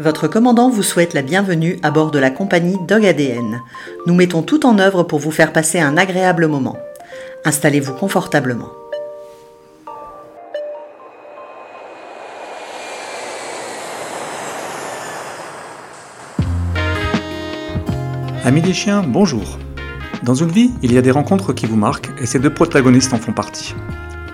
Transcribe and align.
Votre 0.00 0.28
commandant 0.28 0.70
vous 0.70 0.84
souhaite 0.84 1.12
la 1.12 1.22
bienvenue 1.22 1.76
à 1.82 1.90
bord 1.90 2.12
de 2.12 2.20
la 2.20 2.30
compagnie 2.30 2.76
Dog 2.86 3.04
ADN. 3.04 3.60
Nous 4.06 4.14
mettons 4.14 4.42
tout 4.42 4.64
en 4.64 4.78
œuvre 4.78 5.02
pour 5.02 5.18
vous 5.18 5.32
faire 5.32 5.52
passer 5.52 5.80
un 5.80 5.96
agréable 5.96 6.46
moment. 6.46 6.76
Installez-vous 7.44 7.94
confortablement. 7.94 8.68
Amis 18.44 18.62
des 18.62 18.74
chiens, 18.74 19.02
bonjour. 19.04 19.58
Dans 20.22 20.34
une 20.34 20.52
vie, 20.52 20.70
il 20.84 20.92
y 20.92 20.98
a 20.98 21.02
des 21.02 21.10
rencontres 21.10 21.52
qui 21.52 21.66
vous 21.66 21.76
marquent 21.76 22.10
et 22.22 22.26
ces 22.26 22.38
deux 22.38 22.54
protagonistes 22.54 23.14
en 23.14 23.18
font 23.18 23.32
partie. 23.32 23.74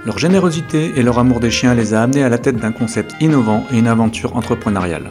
Leur 0.05 0.19
générosité 0.19 0.93
et 0.97 1.03
leur 1.03 1.19
amour 1.19 1.41
des 1.41 1.51
chiens 1.51 1.75
les 1.75 1.95
a 1.95 2.03
amenés 2.03 2.23
à 2.23 2.29
la 2.29 2.37
tête 2.37 2.57
d'un 2.57 2.73
concept 2.73 3.15
innovant 3.23 3.65
et 3.73 3.79
une 3.79 3.89
aventure 3.89 4.37
entrepreneuriale. 4.37 5.11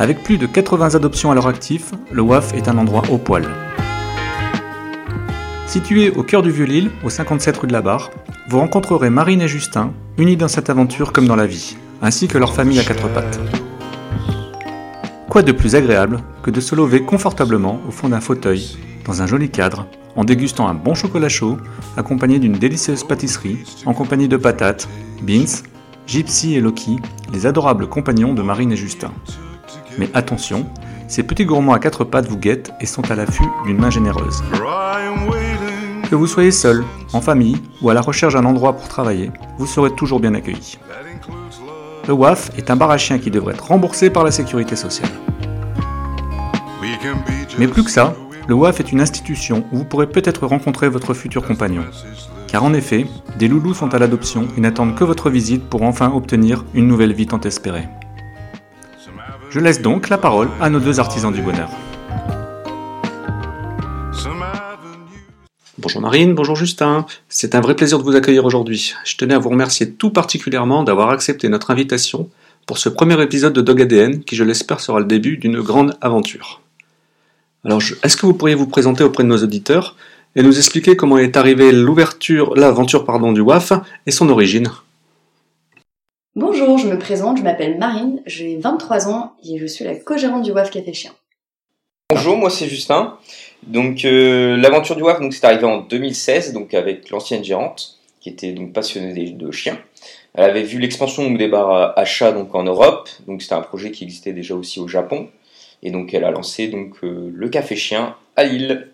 Avec 0.00 0.22
plus 0.22 0.38
de 0.38 0.46
80 0.46 0.94
adoptions 0.94 1.32
à 1.32 1.34
leur 1.34 1.48
actif, 1.48 1.90
le 2.12 2.22
WAF 2.22 2.54
est 2.54 2.68
un 2.68 2.78
endroit 2.78 3.02
au 3.10 3.18
poil. 3.18 3.44
Situé 5.66 6.10
au 6.10 6.22
cœur 6.22 6.42
du 6.42 6.52
Vieux-Lille, 6.52 6.92
au 7.02 7.10
57 7.10 7.56
rue 7.56 7.66
de 7.66 7.72
la 7.72 7.82
Barre, 7.82 8.12
vous 8.48 8.60
rencontrerez 8.60 9.10
Marine 9.10 9.42
et 9.42 9.48
Justin, 9.48 9.92
unis 10.16 10.36
dans 10.36 10.46
cette 10.46 10.70
aventure 10.70 11.12
comme 11.12 11.26
dans 11.26 11.34
la 11.34 11.46
vie, 11.46 11.76
ainsi 12.00 12.28
que 12.28 12.38
leur 12.38 12.54
famille 12.54 12.78
à 12.78 12.84
quatre 12.84 13.08
pattes. 13.08 13.40
Quoi 15.28 15.42
de 15.42 15.50
plus 15.50 15.74
agréable 15.74 16.20
que 16.44 16.52
de 16.52 16.60
se 16.60 16.76
lever 16.76 17.02
confortablement 17.02 17.80
au 17.88 17.90
fond 17.90 18.08
d'un 18.08 18.20
fauteuil, 18.20 18.78
dans 19.04 19.20
un 19.20 19.26
joli 19.26 19.50
cadre, 19.50 19.84
en 20.14 20.22
dégustant 20.22 20.68
un 20.68 20.74
bon 20.74 20.94
chocolat 20.94 21.28
chaud, 21.28 21.58
accompagné 21.96 22.38
d'une 22.38 22.52
délicieuse 22.52 23.02
pâtisserie, 23.02 23.58
en 23.84 23.94
compagnie 23.94 24.28
de 24.28 24.36
patates, 24.36 24.88
Beans, 25.22 25.64
Gypsy 26.06 26.54
et 26.54 26.60
Loki, 26.60 27.00
les 27.32 27.46
adorables 27.46 27.88
compagnons 27.88 28.32
de 28.32 28.42
Marine 28.42 28.70
et 28.70 28.76
Justin. 28.76 29.10
Mais 29.98 30.08
attention, 30.14 30.64
ces 31.08 31.24
petits 31.24 31.44
gourmands 31.44 31.72
à 31.72 31.80
quatre 31.80 32.04
pattes 32.04 32.28
vous 32.28 32.38
guettent 32.38 32.72
et 32.80 32.86
sont 32.86 33.10
à 33.10 33.16
l'affût 33.16 33.48
d'une 33.66 33.78
main 33.78 33.90
généreuse. 33.90 34.42
Que 36.08 36.14
vous 36.14 36.26
soyez 36.26 36.52
seul, 36.52 36.84
en 37.12 37.20
famille 37.20 37.56
ou 37.82 37.90
à 37.90 37.94
la 37.94 38.00
recherche 38.00 38.34
d'un 38.34 38.44
endroit 38.44 38.74
pour 38.74 38.88
travailler, 38.88 39.30
vous 39.58 39.66
serez 39.66 39.90
toujours 39.90 40.20
bien 40.20 40.34
accueilli. 40.34 40.78
Le 42.06 42.14
WAF 42.14 42.50
est 42.56 42.70
un 42.70 42.76
bar 42.76 42.90
à 42.90 42.96
qui 42.96 43.30
devrait 43.30 43.54
être 43.54 43.66
remboursé 43.66 44.08
par 44.08 44.24
la 44.24 44.30
sécurité 44.30 44.76
sociale. 44.76 45.10
Mais 47.58 47.68
plus 47.68 47.84
que 47.84 47.90
ça, 47.90 48.14
le 48.46 48.54
WAF 48.54 48.80
est 48.80 48.92
une 48.92 49.00
institution 49.02 49.64
où 49.72 49.78
vous 49.78 49.84
pourrez 49.84 50.06
peut-être 50.06 50.46
rencontrer 50.46 50.88
votre 50.88 51.12
futur 51.12 51.46
compagnon. 51.46 51.84
Car 52.46 52.64
en 52.64 52.72
effet, 52.72 53.04
des 53.38 53.48
loulous 53.48 53.74
sont 53.74 53.92
à 53.92 53.98
l'adoption 53.98 54.48
et 54.56 54.60
n'attendent 54.60 54.94
que 54.94 55.04
votre 55.04 55.28
visite 55.28 55.68
pour 55.68 55.82
enfin 55.82 56.10
obtenir 56.14 56.64
une 56.72 56.86
nouvelle 56.86 57.12
vie 57.12 57.26
tant 57.26 57.40
espérée. 57.40 57.88
Je 59.50 59.60
laisse 59.60 59.80
donc 59.80 60.10
la 60.10 60.18
parole 60.18 60.50
à 60.60 60.68
nos 60.68 60.78
deux 60.78 61.00
artisans 61.00 61.32
du 61.32 61.40
bonheur. 61.40 61.70
Bonjour 65.78 66.02
Marine, 66.02 66.34
bonjour 66.34 66.54
Justin. 66.54 67.06
C'est 67.30 67.54
un 67.54 67.62
vrai 67.62 67.74
plaisir 67.74 67.98
de 67.98 68.02
vous 68.02 68.14
accueillir 68.14 68.44
aujourd'hui. 68.44 68.94
Je 69.04 69.16
tenais 69.16 69.32
à 69.32 69.38
vous 69.38 69.48
remercier 69.48 69.90
tout 69.90 70.10
particulièrement 70.10 70.82
d'avoir 70.82 71.08
accepté 71.08 71.48
notre 71.48 71.70
invitation 71.70 72.28
pour 72.66 72.76
ce 72.76 72.90
premier 72.90 73.22
épisode 73.22 73.54
de 73.54 73.62
Dog 73.62 73.80
ADN 73.80 74.22
qui, 74.22 74.36
je 74.36 74.44
l'espère, 74.44 74.80
sera 74.80 75.00
le 75.00 75.06
début 75.06 75.38
d'une 75.38 75.62
grande 75.62 75.96
aventure. 76.02 76.60
Alors, 77.64 77.80
est-ce 78.02 78.16
que 78.18 78.26
vous 78.26 78.34
pourriez 78.34 78.54
vous 78.54 78.66
présenter 78.66 79.02
auprès 79.02 79.22
de 79.22 79.28
nos 79.28 79.42
auditeurs 79.42 79.96
et 80.36 80.42
nous 80.42 80.58
expliquer 80.58 80.94
comment 80.94 81.16
est 81.16 81.38
arrivée 81.38 81.72
l'ouverture, 81.72 82.54
l'aventure 82.54 83.06
pardon, 83.06 83.32
du 83.32 83.40
WAF 83.40 83.72
et 84.06 84.10
son 84.10 84.28
origine? 84.28 84.68
Bonjour, 86.40 86.78
je 86.78 86.86
me 86.86 86.96
présente, 86.96 87.38
je 87.38 87.42
m'appelle 87.42 87.78
Marine, 87.78 88.22
j'ai 88.24 88.58
23 88.58 89.08
ans 89.08 89.32
et 89.44 89.58
je 89.58 89.66
suis 89.66 89.84
la 89.84 89.96
co-gérante 89.96 90.44
du 90.44 90.52
WAF 90.52 90.70
Café 90.70 90.94
Chien. 90.94 91.10
Bonjour, 92.10 92.36
moi 92.36 92.48
c'est 92.48 92.68
Justin. 92.68 93.16
Donc 93.66 94.04
euh, 94.04 94.56
l'aventure 94.56 94.94
du 94.94 95.02
WAF, 95.02 95.18
donc 95.18 95.34
c'est 95.34 95.44
arrivé 95.44 95.64
en 95.64 95.80
2016, 95.80 96.52
donc 96.52 96.74
avec 96.74 97.10
l'ancienne 97.10 97.42
gérante 97.42 97.98
qui 98.20 98.28
était 98.28 98.52
donc 98.52 98.72
passionnée 98.72 99.30
de 99.30 99.50
chiens. 99.50 99.80
Elle 100.32 100.44
avait 100.44 100.62
vu 100.62 100.78
l'expansion 100.78 101.28
des 101.32 101.48
bars 101.48 101.98
à 101.98 102.04
chats 102.04 102.30
donc 102.30 102.54
en 102.54 102.62
Europe, 102.62 103.08
donc 103.26 103.42
c'était 103.42 103.56
un 103.56 103.60
projet 103.60 103.90
qui 103.90 104.04
existait 104.04 104.32
déjà 104.32 104.54
aussi 104.54 104.78
au 104.78 104.86
Japon, 104.86 105.30
et 105.82 105.90
donc 105.90 106.14
elle 106.14 106.22
a 106.22 106.30
lancé 106.30 106.68
donc 106.68 107.02
euh, 107.02 107.32
le 107.34 107.48
café 107.48 107.74
chien 107.74 108.14
à 108.36 108.44
Lille. 108.44 108.92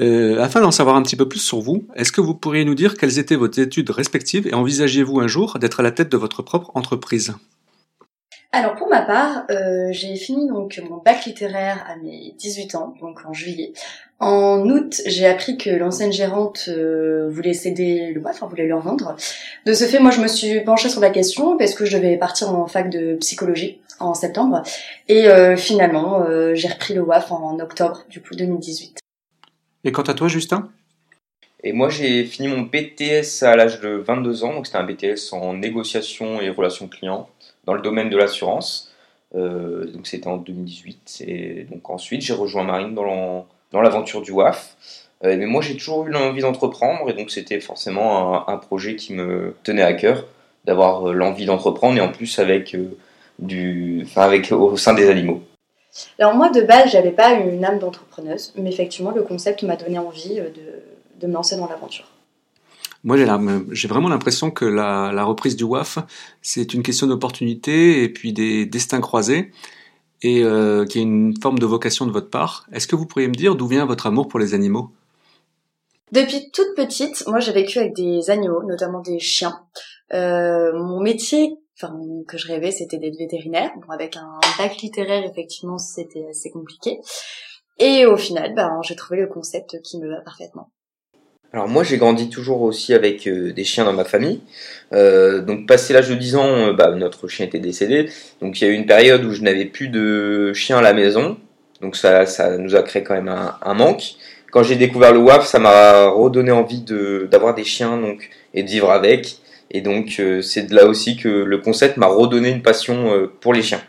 Euh, 0.00 0.40
afin 0.40 0.60
d'en 0.60 0.72
savoir 0.72 0.96
un 0.96 1.02
petit 1.02 1.16
peu 1.16 1.28
plus 1.28 1.40
sur 1.40 1.60
vous, 1.60 1.86
est-ce 1.94 2.10
que 2.10 2.20
vous 2.20 2.34
pourriez 2.34 2.64
nous 2.64 2.74
dire 2.74 2.96
quelles 2.96 3.18
étaient 3.18 3.36
vos 3.36 3.50
études 3.50 3.90
respectives 3.90 4.46
et 4.48 4.54
envisagiez-vous 4.54 5.20
un 5.20 5.28
jour 5.28 5.58
d'être 5.60 5.80
à 5.80 5.82
la 5.82 5.92
tête 5.92 6.10
de 6.10 6.16
votre 6.16 6.42
propre 6.42 6.72
entreprise? 6.74 7.34
Alors 8.50 8.76
pour 8.76 8.88
ma 8.88 9.02
part, 9.02 9.44
euh, 9.50 9.88
j'ai 9.90 10.14
fini 10.14 10.46
donc 10.46 10.80
mon 10.88 10.98
bac 10.98 11.24
littéraire 11.26 11.84
à 11.88 11.96
mes 11.96 12.34
18 12.38 12.76
ans, 12.76 12.94
donc 13.00 13.20
en 13.26 13.32
juillet. 13.32 13.72
En 14.20 14.68
août, 14.68 15.00
j'ai 15.06 15.26
appris 15.26 15.56
que 15.56 15.70
l'ancienne 15.70 16.12
gérante 16.12 16.68
euh, 16.68 17.28
voulait 17.30 17.52
céder 17.52 18.12
le 18.12 18.20
bois, 18.20 18.30
enfin 18.30 18.46
voulait 18.46 18.66
le 18.66 18.76
revendre. 18.76 19.16
De 19.66 19.72
ce 19.74 19.84
fait, 19.84 19.98
moi 19.98 20.12
je 20.12 20.20
me 20.20 20.28
suis 20.28 20.60
penchée 20.60 20.88
sur 20.88 21.00
la 21.00 21.10
question 21.10 21.56
parce 21.56 21.74
que 21.74 21.84
je 21.84 21.96
devais 21.96 22.16
partir 22.16 22.54
en 22.54 22.66
fac 22.66 22.90
de 22.90 23.16
psychologie 23.16 23.80
en 23.98 24.14
septembre. 24.14 24.62
Et 25.08 25.26
finalement, 25.56 26.24
j'ai 26.54 26.68
repris 26.68 26.94
le 26.94 27.02
WAF 27.02 27.30
en 27.30 27.60
octobre 27.60 28.04
du 28.08 28.20
coup 28.20 28.34
2018. 28.34 29.03
Et 29.84 29.92
quant 29.92 30.02
à 30.02 30.14
toi, 30.14 30.28
Justin? 30.28 30.68
Et 31.62 31.72
moi, 31.72 31.88
j'ai 31.88 32.24
fini 32.24 32.48
mon 32.48 32.62
BTS 32.62 33.42
à 33.42 33.56
l'âge 33.56 33.80
de 33.80 33.88
22 33.88 34.44
ans, 34.44 34.54
donc 34.54 34.66
c'était 34.66 34.78
un 34.78 34.84
BTS 34.84 35.32
en 35.32 35.54
négociation 35.54 36.40
et 36.40 36.50
relations 36.50 36.88
clients 36.88 37.28
dans 37.64 37.74
le 37.74 37.80
domaine 37.80 38.10
de 38.10 38.16
l'assurance. 38.16 38.92
Euh, 39.34 39.86
donc 39.86 40.06
c'était 40.06 40.26
en 40.26 40.36
2018. 40.36 41.24
Et 41.26 41.66
donc 41.70 41.88
ensuite, 41.90 42.22
j'ai 42.22 42.34
rejoint 42.34 42.64
Marine 42.64 42.94
dans 42.94 43.46
l'aventure 43.80 44.22
du 44.22 44.30
WAF. 44.30 44.76
Euh, 45.24 45.36
mais 45.38 45.46
moi, 45.46 45.62
j'ai 45.62 45.76
toujours 45.76 46.06
eu 46.06 46.10
l'envie 46.10 46.42
d'entreprendre, 46.42 47.08
et 47.08 47.14
donc 47.14 47.30
c'était 47.30 47.60
forcément 47.60 48.48
un, 48.48 48.56
projet 48.58 48.96
qui 48.96 49.14
me 49.14 49.54
tenait 49.62 49.82
à 49.82 49.94
cœur 49.94 50.26
d'avoir 50.64 51.08
euh, 51.08 51.12
l'envie 51.12 51.46
d'entreprendre, 51.46 51.96
et 51.96 52.00
en 52.00 52.12
plus 52.12 52.38
avec 52.38 52.76
du, 53.38 54.02
enfin 54.04 54.22
avec 54.22 54.52
au 54.52 54.76
sein 54.76 54.94
des 54.94 55.08
animaux. 55.08 55.42
Alors 56.18 56.34
moi 56.34 56.50
de 56.50 56.62
base 56.62 56.90
j'avais 56.90 57.12
pas 57.12 57.32
une 57.34 57.64
âme 57.64 57.78
d'entrepreneuse, 57.78 58.52
mais 58.56 58.70
effectivement 58.70 59.12
le 59.12 59.22
concept 59.22 59.62
m'a 59.62 59.76
donné 59.76 59.98
envie 59.98 60.40
euh, 60.40 60.48
de, 61.20 61.26
me 61.26 61.32
lancer 61.32 61.56
dans 61.56 61.68
l'aventure. 61.68 62.06
Moi 63.02 63.16
j'ai 63.72 63.88
vraiment 63.88 64.08
l'impression 64.08 64.50
que 64.50 64.64
la, 64.64 65.24
reprise 65.24 65.56
du 65.56 65.64
WAF 65.64 65.98
c'est 66.42 66.74
une 66.74 66.82
question 66.82 67.06
d'opportunité 67.06 68.02
et 68.02 68.08
puis 68.08 68.32
des 68.32 68.66
destins 68.66 69.00
croisés 69.00 69.52
et 70.22 70.42
euh, 70.42 70.86
qui 70.86 70.98
est 70.98 71.02
une 71.02 71.34
forme 71.40 71.58
de 71.58 71.66
vocation 71.66 72.06
de 72.06 72.12
votre 72.12 72.30
part. 72.30 72.66
Est-ce 72.72 72.86
que 72.86 72.96
vous 72.96 73.06
pourriez 73.06 73.28
me 73.28 73.34
dire 73.34 73.56
d'où 73.56 73.66
vient 73.66 73.84
votre 73.84 74.06
amour 74.06 74.26
pour 74.28 74.38
les 74.38 74.54
animaux? 74.54 74.90
Depuis 76.12 76.50
toute 76.52 76.74
petite, 76.76 77.24
moi 77.26 77.40
j'ai 77.40 77.52
vécu 77.52 77.78
avec 77.78 77.94
des 77.94 78.30
animaux, 78.30 78.62
notamment 78.62 79.00
des 79.00 79.18
chiens. 79.18 79.60
Euh, 80.12 80.72
mon 80.72 81.00
métier 81.00 81.58
enfin 81.76 81.94
que 82.28 82.38
je 82.38 82.48
rêvais, 82.48 82.70
c'était 82.70 82.98
d'être 82.98 83.18
vétérinaire. 83.18 83.72
Bon, 83.76 83.92
avec 83.92 84.16
un 84.16 84.40
bac 84.58 84.76
littéraire, 84.82 85.24
effectivement, 85.24 85.78
c'était 85.78 86.26
assez 86.30 86.50
compliqué. 86.50 86.98
Et 87.78 88.06
au 88.06 88.16
final, 88.16 88.54
ben, 88.54 88.80
j'ai 88.82 88.96
trouvé 88.96 89.20
le 89.20 89.26
concept 89.26 89.80
qui 89.82 89.98
me 89.98 90.08
va 90.08 90.20
parfaitement. 90.20 90.70
Alors 91.54 91.68
moi 91.68 91.84
j'ai 91.84 91.98
grandi 91.98 92.28
toujours 92.30 92.62
aussi 92.62 92.94
avec 92.94 93.28
euh, 93.28 93.52
des 93.52 93.62
chiens 93.62 93.84
dans 93.84 93.92
ma 93.92 94.04
famille. 94.04 94.40
Euh, 94.92 95.40
donc 95.40 95.68
passé 95.68 95.92
l'âge 95.92 96.08
de 96.08 96.16
10 96.16 96.34
ans, 96.34 96.48
euh, 96.48 96.72
bah, 96.72 96.90
notre 96.96 97.28
chien 97.28 97.46
était 97.46 97.60
décédé. 97.60 98.10
Donc 98.40 98.60
il 98.60 98.64
y 98.64 98.66
a 98.66 98.72
eu 98.72 98.74
une 98.74 98.86
période 98.86 99.24
où 99.24 99.30
je 99.30 99.40
n'avais 99.42 99.66
plus 99.66 99.86
de 99.86 100.52
chien 100.52 100.78
à 100.78 100.82
la 100.82 100.92
maison. 100.92 101.38
Donc 101.80 101.94
ça, 101.94 102.26
ça 102.26 102.58
nous 102.58 102.74
a 102.74 102.82
créé 102.82 103.04
quand 103.04 103.14
même 103.14 103.28
un, 103.28 103.56
un 103.62 103.74
manque. 103.74 104.16
Quand 104.54 104.62
j'ai 104.62 104.76
découvert 104.76 105.12
le 105.12 105.18
WAF, 105.18 105.48
ça 105.48 105.58
m'a 105.58 106.06
redonné 106.06 106.52
envie 106.52 106.80
de, 106.80 107.26
d'avoir 107.28 107.56
des 107.56 107.64
chiens 107.64 108.00
donc, 108.00 108.30
et 108.54 108.62
de 108.62 108.68
vivre 108.68 108.88
avec. 108.92 109.38
Et 109.72 109.80
donc 109.80 110.20
euh, 110.20 110.42
c'est 110.42 110.62
de 110.62 110.76
là 110.76 110.86
aussi 110.86 111.16
que 111.16 111.28
le 111.28 111.58
concept 111.58 111.96
m'a 111.96 112.06
redonné 112.06 112.50
une 112.50 112.62
passion 112.62 113.12
euh, 113.12 113.26
pour 113.40 113.52
les 113.52 113.62
chiens. 113.62 113.82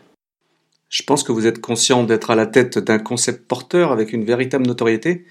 Je 0.90 1.04
pense 1.04 1.22
que 1.22 1.32
vous 1.32 1.46
êtes 1.46 1.62
conscient 1.62 2.04
d'être 2.04 2.32
à 2.32 2.36
la 2.36 2.48
tête 2.48 2.80
d'un 2.80 2.98
concept 2.98 3.48
porteur 3.48 3.92
avec 3.92 4.12
une 4.12 4.26
véritable 4.26 4.66
notoriété. 4.66 5.26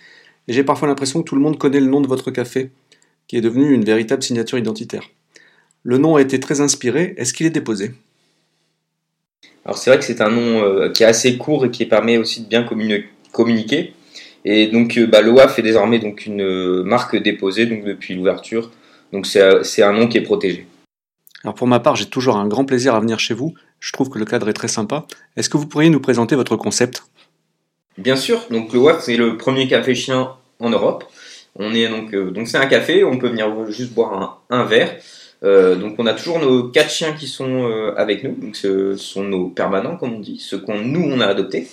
Et 0.47 0.53
j'ai 0.53 0.63
parfois 0.63 0.87
l'impression 0.87 1.21
que 1.21 1.29
tout 1.29 1.35
le 1.35 1.41
monde 1.41 1.59
connaît 1.59 1.81
le 1.81 1.87
nom 1.87 2.01
de 2.01 2.07
votre 2.07 2.31
café, 2.31 2.71
qui 3.27 3.37
est 3.37 3.41
devenu 3.41 3.73
une 3.73 3.85
véritable 3.85 4.23
signature 4.23 4.59
identitaire. 4.59 5.11
Le 5.83 5.99
nom 5.99 6.15
a 6.15 6.21
été 6.21 6.39
très 6.39 6.61
inspiré. 6.61 7.15
Est-ce 7.17 7.35
qu'il 7.35 7.47
est 7.47 7.51
déposé? 7.51 7.91
Alors 9.65 9.79
c'est 9.79 9.91
vrai 9.91 9.99
que 9.99 10.05
c'est 10.05 10.21
un 10.21 10.31
nom 10.31 10.63
euh, 10.63 10.91
qui 10.93 11.03
est 11.03 11.07
assez 11.07 11.37
court 11.39 11.65
et 11.65 11.73
qui 11.73 11.87
permet 11.87 12.19
aussi 12.19 12.43
de 12.43 12.47
bien 12.47 12.65
communiquer. 13.33 13.95
Et 14.45 14.67
donc 14.67 14.99
bah, 14.99 15.23
l'OAF 15.23 15.59
est 15.59 15.63
désormais 15.63 15.99
donc 15.99 16.27
une 16.27 16.83
marque 16.83 17.17
déposée 17.17 17.67
donc 17.67 17.85
depuis 17.85 18.15
l'ouverture 18.15 18.71
donc 19.15 19.27
c'est 19.27 19.83
un 19.83 19.93
nom 19.93 20.09
qui 20.09 20.19
est 20.19 20.23
protégé. 20.23 20.67
Alors 21.45 21.55
pour 21.55 21.69
ma 21.69 21.79
part, 21.79 21.95
j'ai 21.95 22.07
toujours 22.07 22.37
un 22.37 22.49
grand 22.49 22.65
plaisir 22.65 22.97
à 22.97 23.01
venir 23.01 23.21
chez 23.21 23.33
vous. 23.33 23.55
Je 23.79 23.93
trouve 23.93 24.09
que 24.09 24.19
le 24.19 24.25
cadre 24.25 24.49
est 24.49 24.55
très 24.55 24.69
sympa. 24.69 25.07
Est-ce 25.37 25.49
que 25.49 25.57
vous 25.57 25.67
pourriez 25.67 25.89
nous 25.89 26.01
présenter 26.01 26.35
votre 26.35 26.57
concept? 26.57 27.05
Bien 27.97 28.17
sûr. 28.17 28.45
Donc 28.51 28.73
le 28.73 28.81
WAF, 28.81 29.05
c'est 29.05 29.17
le 29.17 29.37
premier 29.37 29.69
café 29.69 29.95
chien 29.95 30.33
en 30.59 30.71
Europe. 30.71 31.05
On 31.57 31.73
est 31.75 31.87
donc 31.89 32.13
euh, 32.13 32.33
donc 32.33 32.49
c'est 32.49 32.57
un 32.57 32.67
café. 32.67 33.05
On 33.05 33.19
peut 33.19 33.29
venir 33.29 33.49
juste 33.71 33.93
boire 33.93 34.43
un, 34.51 34.65
verre. 34.65 34.97
donc 35.43 35.95
on 35.99 36.07
a 36.07 36.15
toujours 36.15 36.41
nos 36.41 36.65
quatre 36.65 36.91
chiens 36.91 37.13
qui 37.13 37.29
sont 37.29 37.93
avec 37.97 38.25
nous, 38.25 38.35
donc 38.35 38.57
ce 38.57 38.97
sont 38.97 39.23
nos 39.23 39.49
permanents 39.49 39.97
comme 39.97 40.15
on 40.15 40.21
dit, 40.21 40.39
ceux 40.41 40.59
qu'on 40.59 40.81
nous 40.81 41.05
on 41.05 41.21
a 41.21 41.27
adoptés. 41.27 41.69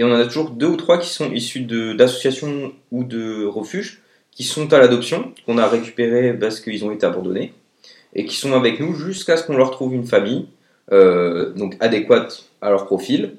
Et 0.00 0.02
on 0.02 0.10
en 0.10 0.18
a 0.18 0.24
toujours 0.24 0.48
deux 0.48 0.66
ou 0.66 0.76
trois 0.76 0.96
qui 0.96 1.10
sont 1.10 1.30
issus 1.30 1.60
d'associations 1.60 2.72
ou 2.90 3.04
de 3.04 3.44
refuges 3.44 4.00
qui 4.30 4.44
sont 4.44 4.72
à 4.72 4.78
l'adoption, 4.78 5.34
qu'on 5.44 5.58
a 5.58 5.68
récupérés 5.68 6.32
parce 6.32 6.60
qu'ils 6.60 6.86
ont 6.86 6.90
été 6.90 7.04
abandonnés, 7.04 7.52
et 8.14 8.24
qui 8.24 8.34
sont 8.34 8.54
avec 8.54 8.80
nous 8.80 8.94
jusqu'à 8.94 9.36
ce 9.36 9.44
qu'on 9.44 9.58
leur 9.58 9.70
trouve 9.70 9.92
une 9.92 10.06
famille 10.06 10.46
euh, 10.90 11.52
donc 11.52 11.76
adéquate 11.80 12.46
à 12.62 12.70
leur 12.70 12.86
profil. 12.86 13.34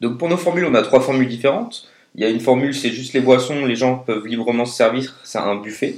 Donc 0.00 0.18
pour 0.18 0.28
nos 0.28 0.36
formules, 0.36 0.64
on 0.64 0.74
a 0.74 0.82
trois 0.82 1.00
formules 1.00 1.28
différentes. 1.28 1.88
Il 2.16 2.22
y 2.22 2.24
a 2.24 2.28
une 2.28 2.40
formule, 2.40 2.74
c'est 2.74 2.90
juste 2.90 3.12
les 3.12 3.20
boissons, 3.20 3.64
les 3.64 3.76
gens 3.76 3.98
peuvent 3.98 4.26
librement 4.26 4.64
se 4.64 4.74
servir, 4.74 5.20
c'est 5.22 5.38
un 5.38 5.54
buffet, 5.54 5.94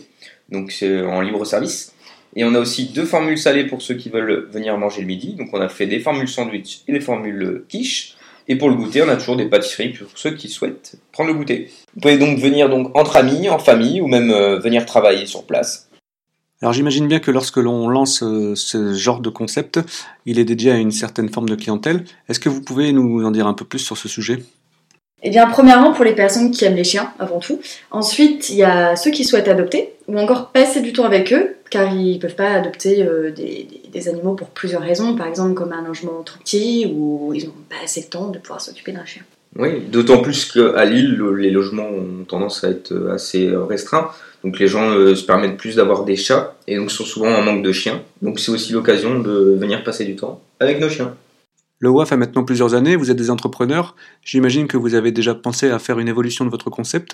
donc 0.51 0.73
c'est 0.73 1.01
en 1.01 1.23
libre 1.23 1.47
service. 1.47 1.95
Et 2.35 2.45
on 2.45 2.55
a 2.55 2.61
aussi 2.61 2.91
deux 2.93 3.07
formules 3.07 3.39
salées 3.39 3.65
pour 3.65 3.81
ceux 3.81 3.95
qui 3.95 4.11
veulent 4.11 4.47
venir 4.51 4.77
manger 4.77 5.01
le 5.01 5.07
midi. 5.07 5.33
Donc 5.37 5.49
on 5.55 5.61
a 5.63 5.71
fait 5.71 5.87
des 5.87 6.01
formules 6.01 6.29
sandwich 6.29 6.83
et 6.87 6.93
des 6.93 7.01
formules 7.01 7.65
quiche. 7.67 8.17
Et 8.49 8.57
pour 8.57 8.69
le 8.69 8.77
goûter, 8.77 9.03
on 9.03 9.09
a 9.09 9.17
toujours 9.17 9.37
des 9.37 9.47
pâtisseries 9.47 9.91
pour 9.91 10.09
ceux 10.15 10.33
qui 10.33 10.49
souhaitent 10.49 10.97
prendre 11.13 11.31
le 11.31 11.37
goûter. 11.37 11.71
Vous 11.95 12.01
pouvez 12.01 12.19
donc 12.19 12.39
venir 12.39 12.69
donc 12.69 12.97
entre 12.97 13.17
amis, 13.17 13.49
en 13.49 13.59
famille, 13.59 14.01
ou 14.01 14.07
même 14.07 14.31
euh, 14.31 14.59
venir 14.59 14.87
travailler 14.87 15.27
sur 15.27 15.45
place. 15.45 15.89
Alors 16.63 16.73
j'imagine 16.73 17.07
bien 17.07 17.19
que 17.19 17.31
lorsque 17.31 17.59
l'on 17.59 17.89
lance 17.89 18.23
euh, 18.23 18.55
ce 18.55 18.95
genre 18.95 19.21
de 19.21 19.29
concept, 19.29 19.81
il 20.25 20.39
est 20.39 20.45
dédié 20.45 20.71
à 20.71 20.77
une 20.77 20.93
certaine 20.93 21.29
forme 21.29 21.49
de 21.49 21.55
clientèle. 21.55 22.05
Est-ce 22.29 22.41
que 22.41 22.49
vous 22.49 22.63
pouvez 22.63 22.93
nous 22.93 23.25
en 23.25 23.31
dire 23.31 23.47
un 23.47 23.53
peu 23.53 23.65
plus 23.65 23.81
sur 23.81 23.99
ce 23.99 24.09
sujet? 24.09 24.43
Eh 25.23 25.31
bien, 25.31 25.47
premièrement, 25.49 25.93
pour 25.93 26.05
les 26.05 26.15
personnes 26.15 26.51
qui 26.51 26.65
aiment 26.65 26.77
les 26.77 26.85
chiens, 26.85 27.11
avant 27.19 27.39
tout. 27.39 27.61
Ensuite, 27.91 28.51
il 28.51 28.57
y 28.57 28.63
a 28.63 28.97
ceux 28.97 29.11
qui 29.11 29.25
souhaitent 29.25 29.49
adopter, 29.49 29.95
ou 30.09 30.19
encore 30.19 30.51
passer 30.51 30.81
du 30.81 30.93
temps 30.93 31.05
avec 31.05 31.33
eux, 31.33 31.57
car 31.71 31.93
ils 31.93 32.15
ne 32.15 32.19
peuvent 32.19 32.35
pas 32.35 32.51
adopter 32.51 33.03
euh, 33.03 33.33
des, 33.33 34.09
animaux 34.09 34.35
pour 34.35 34.49
plusieurs 34.49 34.83
raisons, 34.83 35.17
par 35.17 35.27
exemple 35.27 35.55
comme 35.55 35.73
un 35.73 35.83
logement 35.83 36.23
trop 36.23 36.39
petit, 36.39 36.93
ou 36.95 37.33
ils 37.35 37.47
n'ont 37.47 37.55
pas 37.69 37.77
assez 37.83 38.03
de 38.03 38.07
temps 38.07 38.29
de 38.29 38.39
pouvoir 38.39 38.61
s'occuper 38.61 38.93
d'un 38.93 39.07
chien. 39.07 39.23
Oui, 39.59 39.81
d'autant 39.91 40.19
plus 40.19 40.53
qu'à 40.53 40.85
Lille, 40.85 41.19
les 41.39 41.51
logements 41.51 41.89
ont 41.89 42.25
tendance 42.29 42.63
à 42.63 42.69
être 42.69 43.11
assez 43.11 43.51
restreints. 43.69 44.11
Donc 44.45 44.59
les 44.59 44.69
gens 44.69 44.91
euh, 44.91 45.15
se 45.15 45.25
permettent 45.25 45.57
plus 45.57 45.77
d'avoir 45.77 46.05
des 46.05 46.15
chats 46.15 46.55
et 46.69 46.77
donc 46.77 46.91
sont 46.93 47.05
souvent 47.05 47.35
en 47.35 47.43
manque 47.43 47.63
de 47.63 47.73
chiens. 47.73 48.03
Donc 48.21 48.39
c'est 48.39 48.53
aussi 48.53 48.73
l'occasion 48.73 49.19
de 49.19 49.57
venir 49.59 49.83
passer 49.83 50.05
du 50.05 50.15
temps 50.15 50.41
avec 50.61 50.79
nos 50.79 50.91
chiens. 50.91 51.17
Le 51.79 51.91
WAF 51.91 52.13
a 52.13 52.17
maintenant 52.17 52.45
plusieurs 52.45 52.75
années, 52.75 52.97
vous 52.97 53.11
êtes 53.11 53.17
des 53.17 53.31
entrepreneurs. 53.31 53.97
J'imagine 54.25 54.67
que 54.67 54.79
vous 54.79 54.95
avez 54.95 55.13
déjà 55.13 55.35
pensé 55.35 55.71
à 55.71 55.79
faire 55.79 55.99
une 55.99 56.09
évolution 56.09 56.45
de 56.47 56.51
votre 56.51 56.71
concept. 56.71 57.13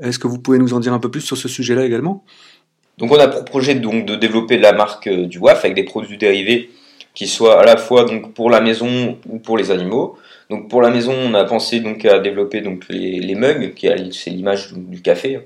Est-ce 0.00 0.18
que 0.18 0.26
vous 0.26 0.38
pouvez 0.38 0.58
nous 0.58 0.72
en 0.72 0.80
dire 0.80 0.94
un 0.94 0.98
peu 0.98 1.10
plus 1.10 1.20
sur 1.20 1.36
ce 1.36 1.46
sujet-là 1.46 1.84
également? 1.84 2.24
Donc 2.96 3.12
on 3.12 3.18
a 3.18 3.28
pour 3.28 3.44
projet 3.44 3.74
donc 3.74 4.06
de 4.06 4.14
développer 4.16 4.58
la 4.58 4.72
marque 4.72 5.06
euh, 5.06 5.26
du 5.26 5.38
WAF 5.38 5.64
avec 5.64 5.74
des 5.74 5.84
produits 5.84 6.18
dérivés 6.18 6.70
qui 7.14 7.26
soient 7.26 7.60
à 7.60 7.64
la 7.64 7.76
fois 7.76 8.06
pour 8.34 8.48
la 8.48 8.60
maison 8.60 9.18
ou 9.28 9.38
pour 9.38 9.58
les 9.58 9.70
animaux. 9.70 10.16
Donc 10.48 10.70
pour 10.70 10.80
la 10.80 10.90
maison, 10.90 11.12
on 11.12 11.34
a 11.34 11.44
pensé 11.44 11.80
donc 11.80 12.04
à 12.06 12.18
développer 12.18 12.62
donc 12.62 12.84
les, 12.88 13.34
mugs, 13.34 13.74
qui 13.74 13.88
c'est 14.12 14.30
l'image 14.30 14.72
du 14.72 15.02
café. 15.02 15.40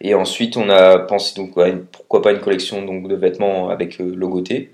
Et 0.00 0.14
ensuite, 0.14 0.56
on 0.56 0.70
a 0.70 0.98
pensé 0.98 1.34
donc 1.36 1.54
pourquoi 1.92 2.22
pas 2.22 2.32
une 2.32 2.40
collection 2.40 2.82
de 2.82 3.14
vêtements 3.14 3.68
avec 3.68 4.00
euh, 4.00 4.14
logoté 4.14 4.70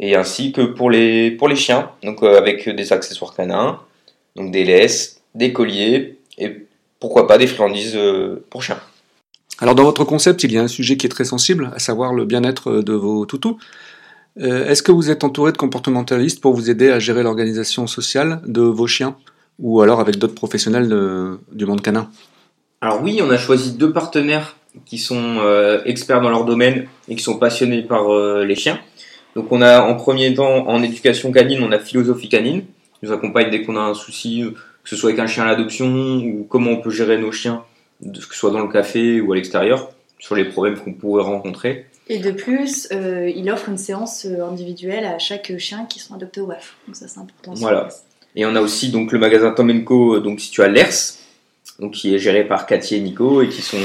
et 0.00 0.16
ainsi 0.16 0.52
que 0.52 0.62
pour 0.62 0.90
les, 0.90 1.30
pour 1.30 1.46
les 1.46 1.56
chiens, 1.56 1.90
donc 2.02 2.22
euh, 2.22 2.38
avec 2.38 2.68
des 2.68 2.92
accessoires 2.92 3.34
canins, 3.34 3.78
donc 4.34 4.50
des 4.50 4.64
laisses, 4.64 5.20
des 5.34 5.52
colliers, 5.52 6.18
et 6.38 6.66
pourquoi 6.98 7.28
pas 7.28 7.38
des 7.38 7.46
friandises 7.46 7.94
euh, 7.94 8.42
pour 8.48 8.62
chiens. 8.62 8.80
Alors 9.58 9.74
dans 9.74 9.84
votre 9.84 10.04
concept, 10.04 10.42
il 10.42 10.52
y 10.52 10.58
a 10.58 10.62
un 10.62 10.68
sujet 10.68 10.96
qui 10.96 11.06
est 11.06 11.10
très 11.10 11.26
sensible, 11.26 11.70
à 11.74 11.78
savoir 11.78 12.14
le 12.14 12.24
bien-être 12.24 12.80
de 12.80 12.94
vos 12.94 13.26
toutous. 13.26 13.58
Euh, 14.40 14.66
est-ce 14.66 14.82
que 14.82 14.90
vous 14.90 15.10
êtes 15.10 15.22
entouré 15.22 15.52
de 15.52 15.58
comportementalistes 15.58 16.40
pour 16.40 16.54
vous 16.54 16.70
aider 16.70 16.88
à 16.90 16.98
gérer 16.98 17.22
l'organisation 17.22 17.86
sociale 17.86 18.40
de 18.46 18.62
vos 18.62 18.86
chiens 18.86 19.16
ou 19.58 19.82
alors 19.82 20.00
avec 20.00 20.16
d'autres 20.16 20.34
professionnels 20.34 20.88
du 21.52 21.66
monde 21.66 21.82
canin? 21.82 22.08
Alors 22.80 23.02
oui, 23.02 23.20
on 23.22 23.28
a 23.28 23.36
choisi 23.36 23.72
deux 23.72 23.92
partenaires 23.92 24.56
qui 24.86 24.96
sont 24.96 25.42
experts 25.84 26.22
dans 26.22 26.30
leur 26.30 26.46
domaine 26.46 26.86
et 27.08 27.16
qui 27.16 27.22
sont 27.22 27.38
passionnés 27.38 27.82
par 27.82 28.08
les 28.42 28.54
chiens. 28.54 28.80
Donc 29.36 29.52
on 29.52 29.62
a 29.62 29.82
en 29.82 29.94
premier 29.94 30.34
temps 30.34 30.68
en 30.68 30.82
éducation 30.82 31.32
canine, 31.32 31.62
on 31.62 31.72
a 31.72 31.78
philosophie 31.78 32.28
canine, 32.28 32.62
qui 32.62 33.06
nous 33.06 33.12
accompagne 33.12 33.50
dès 33.50 33.62
qu'on 33.62 33.76
a 33.76 33.80
un 33.80 33.94
souci, 33.94 34.42
euh, 34.42 34.50
que 34.50 34.90
ce 34.90 34.96
soit 34.96 35.10
avec 35.10 35.20
un 35.20 35.26
chien 35.26 35.44
à 35.44 35.46
l'adoption 35.46 35.86
ou 35.86 36.46
comment 36.48 36.70
on 36.72 36.76
peut 36.78 36.90
gérer 36.90 37.18
nos 37.18 37.32
chiens, 37.32 37.64
que 38.02 38.20
ce 38.20 38.34
soit 38.34 38.50
dans 38.50 38.60
le 38.60 38.68
café 38.68 39.20
ou 39.20 39.32
à 39.32 39.36
l'extérieur, 39.36 39.90
sur 40.18 40.34
les 40.34 40.44
problèmes 40.44 40.78
qu'on 40.78 40.92
pourrait 40.92 41.22
rencontrer. 41.22 41.86
Et 42.08 42.18
de 42.18 42.32
plus, 42.32 42.88
euh, 42.92 43.30
il 43.34 43.48
offre 43.50 43.68
une 43.68 43.78
séance 43.78 44.26
euh, 44.26 44.44
individuelle 44.44 45.04
à 45.04 45.18
chaque 45.18 45.56
chien 45.58 45.86
qui 45.86 46.00
sont 46.00 46.14
adoptés 46.14 46.40
au 46.40 46.46
WAF. 46.46 46.74
Donc 46.86 46.96
ça 46.96 47.06
c'est 47.06 47.20
important. 47.20 47.54
Voilà. 47.54 47.88
Et 48.34 48.44
on 48.46 48.54
a 48.56 48.60
aussi 48.60 48.90
donc 48.90 49.12
le 49.12 49.18
magasin 49.18 49.52
Tomenko, 49.52 50.20
donc 50.20 50.40
situé 50.40 50.64
à 50.64 50.68
Lers, 50.68 50.94
donc 51.78 51.92
qui 51.92 52.14
est 52.14 52.18
géré 52.18 52.44
par 52.44 52.66
Cathy 52.66 52.96
et 52.96 53.00
Nico 53.00 53.42
et 53.42 53.48
qui 53.48 53.62
sont 53.62 53.78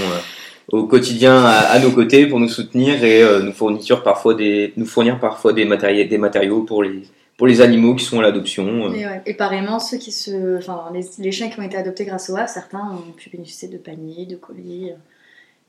au 0.72 0.86
quotidien 0.88 1.44
à, 1.46 1.78
nos 1.80 1.92
côtés 1.92 2.26
pour 2.28 2.40
nous 2.40 2.50
soutenir 2.50 3.04
et 3.04 3.22
euh, 3.22 3.42
nous 3.42 3.52
fournir 3.52 4.04
parfois 4.04 4.34
des 4.34 4.74
nous 4.78 4.86
fournir 4.86 5.20
parfois 5.20 5.54
des 5.54 5.66
matériaux 5.66 6.08
des 6.08 6.18
matériaux 6.18 6.62
pour 6.62 6.84
les 6.84 7.04
pour 7.38 7.48
les 7.48 7.60
animaux 7.60 7.96
qui 7.96 8.06
sont 8.06 8.20
à 8.20 8.22
l'adoption. 8.22 8.92
Euh. 8.92 9.20
Et, 9.26 9.34
pareillement 9.34 9.80
ceux 9.80 9.98
qui 9.98 10.12
se 10.12 10.58
enfin 10.58 10.92
les, 10.94 11.32
chiens 11.32 11.50
qui 11.50 11.60
ont 11.60 11.64
été 11.64 11.78
adoptés 11.78 12.06
grâce 12.06 12.30
au 12.30 12.34
WAF, 12.34 12.52
certains 12.52 12.80
ont 12.80 13.12
pu 13.12 13.30
bénéficier 13.30 13.68
de 13.68 13.78
paniers, 13.78 14.26
de 14.26 14.36
colis. 14.36 14.92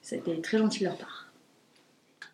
Ça 0.01 0.15
a 0.15 0.19
été 0.19 0.41
très 0.41 0.59
gentil 0.59 0.81
de 0.81 0.85
leur 0.85 0.97
part. 0.97 1.27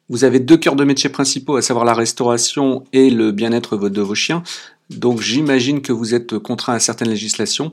Vous 0.08 0.25
avez 0.25 0.41
deux 0.41 0.58
cœurs 0.58 0.76
de 0.76 0.85
métier 0.85 1.08
principaux, 1.08 1.56
à 1.56 1.62
savoir 1.62 1.87
la 1.87 1.94
restauration 1.94 2.85
et 2.93 3.08
le 3.08 3.32
bien-être 3.32 3.79
de 3.79 4.00
vos 4.03 4.15
chiens. 4.15 4.43
Donc 4.91 5.23
j'imagine 5.23 5.81
que 5.81 5.93
vous 5.93 6.15
êtes 6.15 6.38
contraint 6.38 6.75
à 6.75 6.81
certaines 6.81 7.08
législations. 7.08 7.73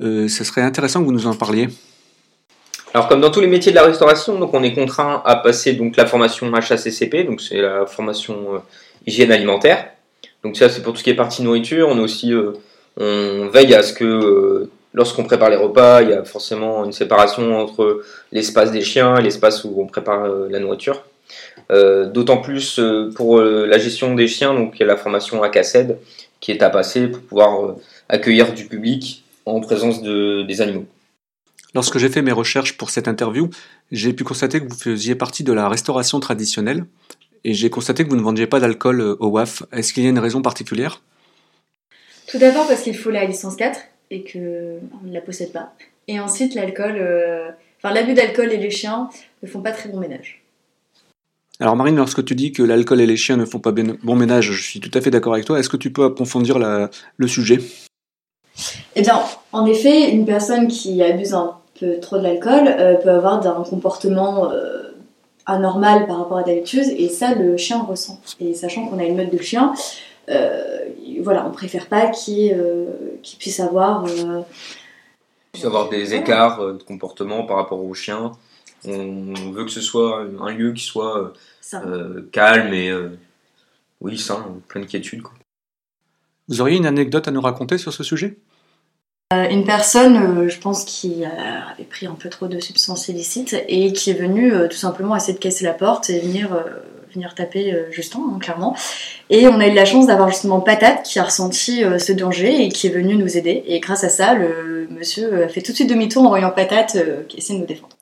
Euh, 0.00 0.28
ce 0.28 0.44
serait 0.44 0.62
intéressant 0.62 1.00
que 1.00 1.04
vous 1.04 1.12
nous 1.12 1.26
en 1.26 1.34
parliez. 1.34 1.68
Alors 2.94 3.06
comme 3.06 3.20
dans 3.20 3.30
tous 3.30 3.40
les 3.40 3.46
métiers 3.46 3.70
de 3.70 3.76
la 3.76 3.84
restauration, 3.84 4.38
donc 4.38 4.54
on 4.54 4.62
est 4.62 4.72
contraint 4.72 5.22
à 5.26 5.36
passer 5.36 5.74
donc 5.74 5.96
la 5.96 6.06
formation 6.06 6.52
HACCP, 6.52 7.26
donc 7.26 7.42
c'est 7.42 7.60
la 7.60 7.84
formation 7.84 8.54
euh, 8.54 8.58
hygiène 9.06 9.30
alimentaire. 9.30 9.90
Donc 10.42 10.56
ça 10.56 10.70
c'est 10.70 10.82
pour 10.82 10.94
tout 10.94 10.98
ce 10.98 11.04
qui 11.04 11.10
est 11.10 11.14
partie 11.14 11.42
nourriture. 11.42 11.88
On 11.90 11.98
est 11.98 12.02
aussi 12.02 12.32
euh, 12.32 12.52
on 12.96 13.48
veille 13.48 13.74
à 13.74 13.82
ce 13.82 13.92
que 13.92 14.04
euh, 14.04 14.70
lorsqu'on 14.94 15.24
prépare 15.24 15.50
les 15.50 15.56
repas, 15.56 16.00
il 16.00 16.10
y 16.10 16.12
a 16.14 16.24
forcément 16.24 16.82
une 16.86 16.92
séparation 16.92 17.58
entre 17.58 18.02
l'espace 18.32 18.72
des 18.72 18.80
chiens 18.80 19.18
et 19.18 19.22
l'espace 19.22 19.64
où 19.64 19.74
on 19.76 19.86
prépare 19.86 20.26
la 20.48 20.58
nourriture. 20.58 21.04
D'autant 21.70 22.38
plus 22.38 22.80
pour 23.14 23.40
la 23.42 23.78
gestion 23.78 24.14
des 24.14 24.26
chiens, 24.26 24.54
donc 24.54 24.72
il 24.76 24.80
y 24.80 24.82
a 24.84 24.86
la 24.86 24.96
formation 24.96 25.42
ACACED 25.42 25.98
qui 26.40 26.52
est 26.52 26.62
à 26.62 26.70
passer 26.70 27.08
pour 27.08 27.20
pouvoir 27.22 27.74
accueillir 28.08 28.54
du 28.54 28.64
public 28.64 29.24
en 29.44 29.60
présence 29.60 30.02
de, 30.02 30.42
des 30.42 30.62
animaux. 30.62 30.86
Lorsque 31.74 31.98
j'ai 31.98 32.08
fait 32.08 32.22
mes 32.22 32.32
recherches 32.32 32.76
pour 32.76 32.90
cette 32.90 33.08
interview, 33.08 33.50
j'ai 33.92 34.12
pu 34.12 34.24
constater 34.24 34.60
que 34.60 34.68
vous 34.68 34.78
faisiez 34.78 35.14
partie 35.14 35.44
de 35.44 35.52
la 35.52 35.68
restauration 35.68 36.18
traditionnelle 36.18 36.86
et 37.44 37.52
j'ai 37.52 37.68
constaté 37.68 38.04
que 38.04 38.10
vous 38.10 38.16
ne 38.16 38.22
vendiez 38.22 38.46
pas 38.46 38.58
d'alcool 38.58 39.00
euh, 39.00 39.16
au 39.20 39.28
WAF. 39.28 39.62
Est-ce 39.72 39.92
qu'il 39.92 40.02
y 40.02 40.06
a 40.06 40.10
une 40.10 40.18
raison 40.18 40.40
particulière? 40.40 41.02
Tout 42.26 42.38
d'abord 42.38 42.66
parce 42.66 42.82
qu'il 42.82 42.96
faut 42.96 43.10
la 43.10 43.24
licence 43.24 43.56
4 43.56 43.80
et 44.10 44.24
qu'on 44.24 44.80
ne 45.06 45.12
la 45.12 45.20
possède 45.20 45.52
pas. 45.52 45.74
Et 46.08 46.18
ensuite, 46.20 46.54
l'alcool, 46.54 46.96
euh, 46.96 47.50
enfin 47.78 47.92
l'abus 47.92 48.14
d'alcool 48.14 48.52
et 48.52 48.56
les 48.56 48.70
chiens 48.70 49.10
ne 49.42 49.48
font 49.48 49.60
pas 49.60 49.72
très 49.72 49.90
bon 49.90 50.00
ménage. 50.00 50.42
Alors 51.60 51.76
Marine, 51.76 51.96
lorsque 51.96 52.24
tu 52.24 52.34
dis 52.34 52.52
que 52.52 52.62
l'alcool 52.62 53.00
et 53.00 53.06
les 53.06 53.16
chiens 53.16 53.36
ne 53.36 53.44
font 53.44 53.58
pas 53.58 53.72
bon 53.72 54.16
ménage, 54.16 54.52
je 54.52 54.62
suis 54.62 54.80
tout 54.80 54.96
à 54.96 55.00
fait 55.00 55.10
d'accord 55.10 55.34
avec 55.34 55.44
toi. 55.44 55.58
Est-ce 55.58 55.68
que 55.68 55.76
tu 55.76 55.92
peux 55.92 56.04
approfondir 56.04 56.58
le 56.58 57.28
sujet? 57.28 57.58
Eh 58.94 59.02
bien, 59.02 59.20
en 59.52 59.66
effet, 59.66 60.10
une 60.10 60.24
personne 60.24 60.68
qui 60.68 61.02
abuse 61.02 61.34
un 61.34 61.57
peu 61.78 62.00
trop 62.00 62.18
de 62.18 62.22
l'alcool 62.22 62.66
euh, 62.66 62.94
peut 62.94 63.10
avoir 63.10 63.46
un 63.46 63.64
comportement 63.64 64.50
euh, 64.50 64.94
anormal 65.46 66.06
par 66.06 66.18
rapport 66.18 66.38
à 66.38 66.42
d'habitude, 66.42 66.86
et 66.96 67.08
ça, 67.08 67.34
le 67.34 67.56
chien 67.56 67.82
ressent. 67.82 68.20
Et 68.40 68.54
sachant 68.54 68.86
qu'on 68.86 68.98
a 68.98 69.04
une 69.04 69.16
meute 69.16 69.32
de 69.32 69.40
chiens, 69.42 69.74
euh, 70.28 70.78
voilà, 71.22 71.46
on 71.46 71.50
préfère 71.50 71.86
pas 71.86 72.08
qu'il 72.08 72.56
puisse 73.38 73.60
avoir. 73.60 74.04
puisse 75.52 75.64
avoir 75.64 75.88
des 75.88 76.14
écarts 76.14 76.74
de 76.74 76.82
comportement 76.82 77.44
par 77.44 77.56
rapport 77.56 77.82
aux 77.82 77.94
chiens. 77.94 78.32
On 78.86 79.32
veut 79.50 79.64
que 79.64 79.70
ce 79.70 79.80
soit 79.80 80.26
un 80.40 80.50
lieu 80.50 80.72
qui 80.72 80.84
soit 80.84 81.32
calme 82.30 82.74
et 82.74 82.92
oui, 84.00 84.18
sain, 84.18 84.46
plein 84.68 84.82
de 84.82 84.86
quiétude. 84.86 85.22
Vous 86.48 86.60
auriez 86.60 86.76
une 86.76 86.86
anecdote 86.86 87.26
à 87.26 87.30
nous 87.30 87.40
raconter 87.40 87.78
sur 87.78 87.92
ce 87.92 88.02
sujet? 88.02 88.38
Une 89.30 89.64
personne, 89.64 90.16
euh, 90.16 90.48
je 90.48 90.58
pense, 90.58 90.84
qui 90.84 91.22
avait 91.22 91.84
pris 91.84 92.06
un 92.06 92.14
peu 92.14 92.30
trop 92.30 92.48
de 92.48 92.60
substances 92.60 93.08
illicites 93.08 93.54
et 93.68 93.92
qui 93.92 94.10
est 94.10 94.18
venue 94.18 94.54
euh, 94.54 94.68
tout 94.68 94.76
simplement 94.78 95.14
essayer 95.14 95.34
de 95.34 95.38
casser 95.38 95.66
la 95.66 95.74
porte 95.74 96.08
et 96.08 96.20
venir, 96.20 96.64
venir 97.12 97.34
taper 97.34 97.76
Justin, 97.90 98.20
hein, 98.20 98.38
clairement. 98.38 98.74
Et 99.28 99.46
on 99.46 99.60
a 99.60 99.66
eu 99.66 99.74
la 99.74 99.84
chance 99.84 100.06
d'avoir 100.06 100.30
justement 100.30 100.60
Patate 100.60 101.02
qui 101.02 101.18
a 101.18 101.24
ressenti 101.24 101.82
ce 101.98 102.12
danger 102.12 102.64
et 102.64 102.68
qui 102.70 102.86
est 102.86 102.90
venu 102.90 103.16
nous 103.16 103.36
aider. 103.36 103.64
Et 103.66 103.80
grâce 103.80 104.02
à 104.02 104.08
ça, 104.08 104.32
le 104.32 104.88
monsieur 104.90 105.44
a 105.44 105.48
fait 105.48 105.60
tout 105.60 105.72
de 105.72 105.76
suite 105.76 105.90
demi-tour 105.90 106.22
en 106.24 106.28
voyant 106.30 106.50
Patate 106.50 106.96
qui 107.28 107.36
essaie 107.36 107.52
de 107.52 107.58
nous 107.58 107.66
défendre. 107.66 107.94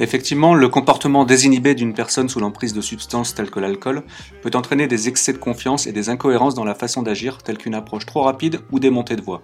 Effectivement, 0.00 0.54
le 0.54 0.68
comportement 0.68 1.24
désinhibé 1.24 1.74
d'une 1.74 1.94
personne 1.94 2.28
sous 2.28 2.40
l'emprise 2.40 2.74
de 2.74 2.80
substances 2.82 3.34
telles 3.34 3.50
que 3.50 3.60
l'alcool 3.60 4.02
peut 4.42 4.50
entraîner 4.54 4.86
des 4.86 5.08
excès 5.08 5.32
de 5.32 5.38
confiance 5.38 5.86
et 5.86 5.92
des 5.92 6.10
incohérences 6.10 6.54
dans 6.54 6.64
la 6.64 6.74
façon 6.74 7.00
d'agir, 7.02 7.38
telles 7.38 7.58
qu'une 7.58 7.74
approche 7.74 8.04
trop 8.04 8.22
rapide 8.22 8.58
ou 8.70 8.80
des 8.80 8.90
montées 8.90 9.16
de 9.16 9.22
voix. 9.22 9.40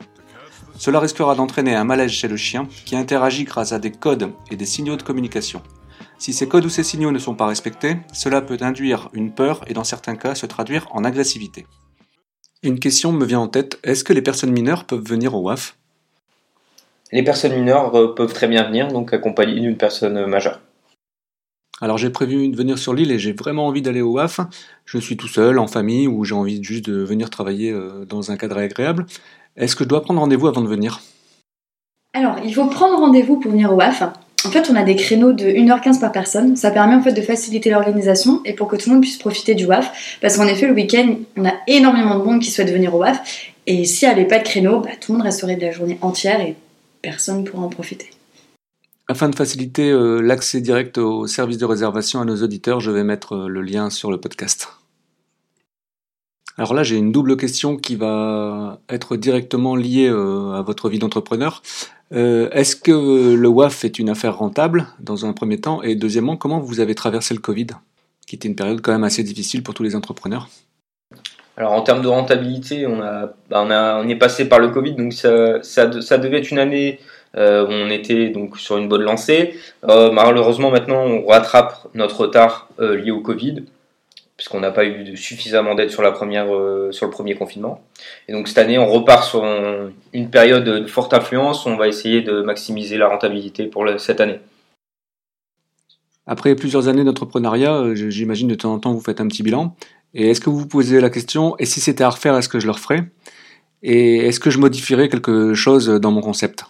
Cela 0.81 0.99
risquera 0.99 1.35
d'entraîner 1.35 1.75
un 1.75 1.85
malaise 1.85 2.11
chez 2.11 2.27
le 2.27 2.39
chien 2.39 2.67
qui 2.87 2.97
interagit 2.97 3.45
grâce 3.45 3.73
à 3.73 3.79
des 3.79 3.91
codes 3.91 4.31
et 4.51 4.57
des 4.57 4.65
signaux 4.65 4.97
de 4.97 5.03
communication. 5.03 5.61
Si 6.17 6.33
ces 6.33 6.49
codes 6.49 6.65
ou 6.65 6.71
ces 6.71 6.85
signaux 6.85 7.13
ne 7.13 7.19
sont 7.19 7.35
pas 7.35 7.47
respectés, 7.47 7.99
cela 8.15 8.41
peut 8.41 8.57
induire 8.63 9.11
une 9.13 9.31
peur 9.31 9.61
et 9.67 9.75
dans 9.75 9.85
certains 9.85 10.17
cas 10.17 10.35
se 10.35 10.47
traduire 10.47 10.87
en 10.93 11.05
agressivité. 11.05 11.67
Une 12.63 12.81
question 12.81 13.13
me 13.13 13.27
vient 13.27 13.41
en 13.41 13.49
tête, 13.49 13.79
est-ce 13.85 14.05
que 14.05 14.15
les 14.15 14.23
personnes 14.23 14.53
mineures 14.53 14.87
peuvent 14.87 15.07
venir 15.07 15.35
au 15.35 15.43
WAF 15.43 15.77
Les 17.13 17.23
personnes 17.23 17.57
mineures 17.57 17.95
euh, 17.95 18.15
peuvent 18.15 18.33
très 18.33 18.49
bien 18.49 18.67
venir, 18.67 18.89
donc 18.89 19.13
accompagnées 19.13 19.61
d'une 19.61 19.77
personne 19.77 20.25
majeure. 20.25 20.61
Alors 21.83 21.97
j'ai 21.97 22.11
prévu 22.11 22.49
de 22.49 22.57
venir 22.57 22.79
sur 22.79 22.93
l'île 22.93 23.11
et 23.11 23.19
j'ai 23.19 23.33
vraiment 23.33 23.67
envie 23.67 23.81
d'aller 23.81 24.03
au 24.03 24.13
WAF. 24.13 24.41
Je 24.85 24.99
suis 24.99 25.17
tout 25.17 25.29
seul, 25.29 25.59
en 25.59 25.67
famille, 25.67 26.07
ou 26.07 26.25
j'ai 26.25 26.35
envie 26.35 26.63
juste 26.63 26.85
de 26.85 27.03
venir 27.03 27.31
travailler 27.31 27.71
euh, 27.71 28.05
dans 28.05 28.31
un 28.31 28.37
cadre 28.37 28.59
agréable. 28.59 29.07
Est-ce 29.57 29.77
que 29.77 29.85
je 29.85 29.89
dois 29.89 30.03
prendre 30.03 30.21
rendez-vous 30.21 30.49
avant 30.49 30.63
de 30.63 30.69
venir? 30.69 31.01
Alors, 32.15 32.37
il 32.45 32.55
faut 32.55 32.67
prendre 32.67 32.99
rendez-vous 32.99 33.39
pour 33.39 33.53
venir 33.53 33.73
au 33.73 33.77
WAF. 33.77 34.03
En 34.45 34.51
fait, 34.51 34.71
on 34.71 34.75
a 34.75 34.83
des 34.83 34.97
créneaux 34.97 35.33
de 35.33 35.45
1h15 35.45 36.01
par 36.01 36.13
personne. 36.13 36.57
Ça 36.57 36.71
permet 36.71 36.95
en 36.95 37.03
fait 37.03 37.13
de 37.13 37.21
faciliter 37.21 37.71
l'organisation 37.71 38.41
et 38.45 38.55
pour 38.55 38.69
que 38.69 38.77
tout 38.77 38.89
le 38.89 38.95
monde 38.95 39.03
puisse 39.03 39.19
profiter 39.19 39.55
du 39.55 39.67
WAF. 39.67 40.19
Parce 40.21 40.37
qu'en 40.37 40.47
effet, 40.47 40.67
le 40.67 40.73
week-end, 40.73 41.17
on 41.37 41.45
a 41.47 41.53
énormément 41.67 42.19
de 42.19 42.25
monde 42.25 42.41
qui 42.41 42.51
souhaite 42.51 42.73
venir 42.73 42.95
au 42.95 42.99
WAF. 42.99 43.21
Et 43.67 43.85
s'il 43.85 44.09
n'y 44.09 44.15
avait 44.15 44.27
pas 44.27 44.39
de 44.39 44.45
créneau, 44.45 44.81
bah, 44.81 44.91
tout 45.01 45.13
le 45.13 45.19
monde 45.19 45.27
resterait 45.27 45.57
de 45.57 45.67
la 45.67 45.73
journée 45.73 45.99
entière 46.01 46.41
et 46.41 46.57
personne 47.03 47.43
ne 47.43 47.49
pourra 47.49 47.65
en 47.65 47.69
profiter. 47.69 48.11
Afin 49.09 49.29
de 49.29 49.35
faciliter 49.35 49.91
euh, 49.91 50.21
l'accès 50.21 50.61
direct 50.61 50.97
au 50.97 51.27
service 51.27 51.59
de 51.59 51.65
réservation 51.65 52.21
à 52.21 52.25
nos 52.25 52.43
auditeurs, 52.43 52.81
je 52.81 52.91
vais 52.91 53.05
mettre 53.05 53.35
euh, 53.35 53.49
le 53.49 53.61
lien 53.61 53.91
sur 53.91 54.11
le 54.11 54.19
podcast. 54.19 54.69
Alors 56.61 56.75
là, 56.75 56.83
j'ai 56.83 56.97
une 56.97 57.11
double 57.11 57.39
question 57.39 57.79
qui 57.79 57.97
va 57.97 58.81
être 58.91 59.17
directement 59.17 59.77
liée 59.77 60.11
euh, 60.11 60.53
à 60.53 60.61
votre 60.61 60.91
vie 60.91 60.99
d'entrepreneur. 60.99 61.63
Euh, 62.13 62.51
est-ce 62.51 62.77
que 62.77 63.35
le 63.35 63.49
WAF 63.49 63.83
est 63.87 63.99
une 63.99 64.11
affaire 64.11 64.37
rentable 64.37 64.87
dans 65.01 65.25
un 65.25 65.33
premier 65.33 65.59
temps? 65.59 65.83
Et 65.83 65.95
deuxièmement, 65.95 66.37
comment 66.37 66.61
vous 66.61 66.81
avez 66.81 66.95
traversé 66.95 67.33
le 67.33 67.41
Covid, 67.41 67.69
qui 68.27 68.37
était 68.37 68.47
une 68.47 68.57
période 68.57 68.83
quand 68.83 68.93
même 68.93 69.05
assez 69.05 69.23
difficile 69.23 69.63
pour 69.63 69.73
tous 69.73 69.83
les 69.83 69.97
entrepreneurs? 69.97 70.51
Alors 71.57 71.73
en 71.73 71.81
termes 71.81 72.03
de 72.03 72.09
rentabilité, 72.09 72.87
on, 72.87 73.01
a, 73.01 73.33
bah, 73.49 73.63
on, 73.65 73.71
a, 73.71 74.05
on 74.05 74.07
est 74.07 74.17
passé 74.17 74.47
par 74.47 74.59
le 74.59 74.69
Covid, 74.69 74.97
donc 74.97 75.15
ça, 75.15 75.63
ça, 75.63 75.87
devait 75.87 76.41
être 76.41 76.51
une 76.51 76.59
année 76.59 77.01
euh, 77.39 77.67
où 77.67 77.71
on 77.71 77.89
était 77.89 78.29
donc 78.29 78.59
sur 78.59 78.77
une 78.77 78.87
bonne 78.87 79.03
lancée. 79.05 79.55
malheureusement 79.83 80.71
maintenant 80.71 81.05
on 81.05 81.25
rattrape 81.25 81.89
notre 81.95 82.21
retard 82.21 82.69
lié 82.79 83.13
au 83.13 83.21
Covid 83.21 83.65
puisqu'on 84.41 84.61
n'a 84.61 84.71
pas 84.71 84.87
eu 84.87 85.19
suffisamment 85.19 85.75
d'aide 85.75 85.91
sur, 85.91 86.01
la 86.01 86.13
première, 86.13 86.47
euh, 86.55 86.91
sur 86.93 87.05
le 87.05 87.13
premier 87.13 87.35
confinement. 87.35 87.83
Et 88.27 88.33
donc 88.33 88.49
cette 88.49 88.57
année, 88.57 88.79
on 88.79 88.87
repart 88.87 89.23
sur 89.23 89.45
une 90.15 90.31
période 90.31 90.65
de 90.65 90.87
forte 90.87 91.13
influence. 91.13 91.67
On 91.67 91.77
va 91.77 91.89
essayer 91.89 92.23
de 92.23 92.41
maximiser 92.41 92.97
la 92.97 93.09
rentabilité 93.09 93.67
pour 93.67 93.85
cette 93.99 94.19
année. 94.19 94.41
Après 96.27 96.55
plusieurs 96.55 96.89
années 96.89 97.05
d'entrepreneuriat, 97.05 97.83
euh, 97.83 97.95
j'imagine 97.95 98.49
de 98.49 98.55
temps 98.55 98.73
en 98.73 98.79
temps 98.79 98.95
vous 98.95 99.03
faites 99.03 99.21
un 99.21 99.29
petit 99.29 99.43
bilan. 99.43 99.77
Et 100.15 100.31
est-ce 100.31 100.41
que 100.41 100.49
vous 100.49 100.61
vous 100.61 100.69
posez 100.69 101.03
la 101.03 101.11
question, 101.11 101.55
et 101.59 101.67
si 101.67 101.83
c'était 101.83 102.05
à 102.05 102.09
refaire, 102.09 102.35
est-ce 102.39 102.49
que 102.49 102.61
je 102.61 102.65
le 102.65 102.73
referais? 102.73 103.03
Et 103.83 104.27
est-ce 104.27 104.41
que 104.41 104.49
je 104.49 104.57
modifierais 104.57 105.11
quelque 105.11 105.53
chose 105.53 105.87
dans 105.87 106.13
mon 106.13 106.23
concept? 106.23 106.65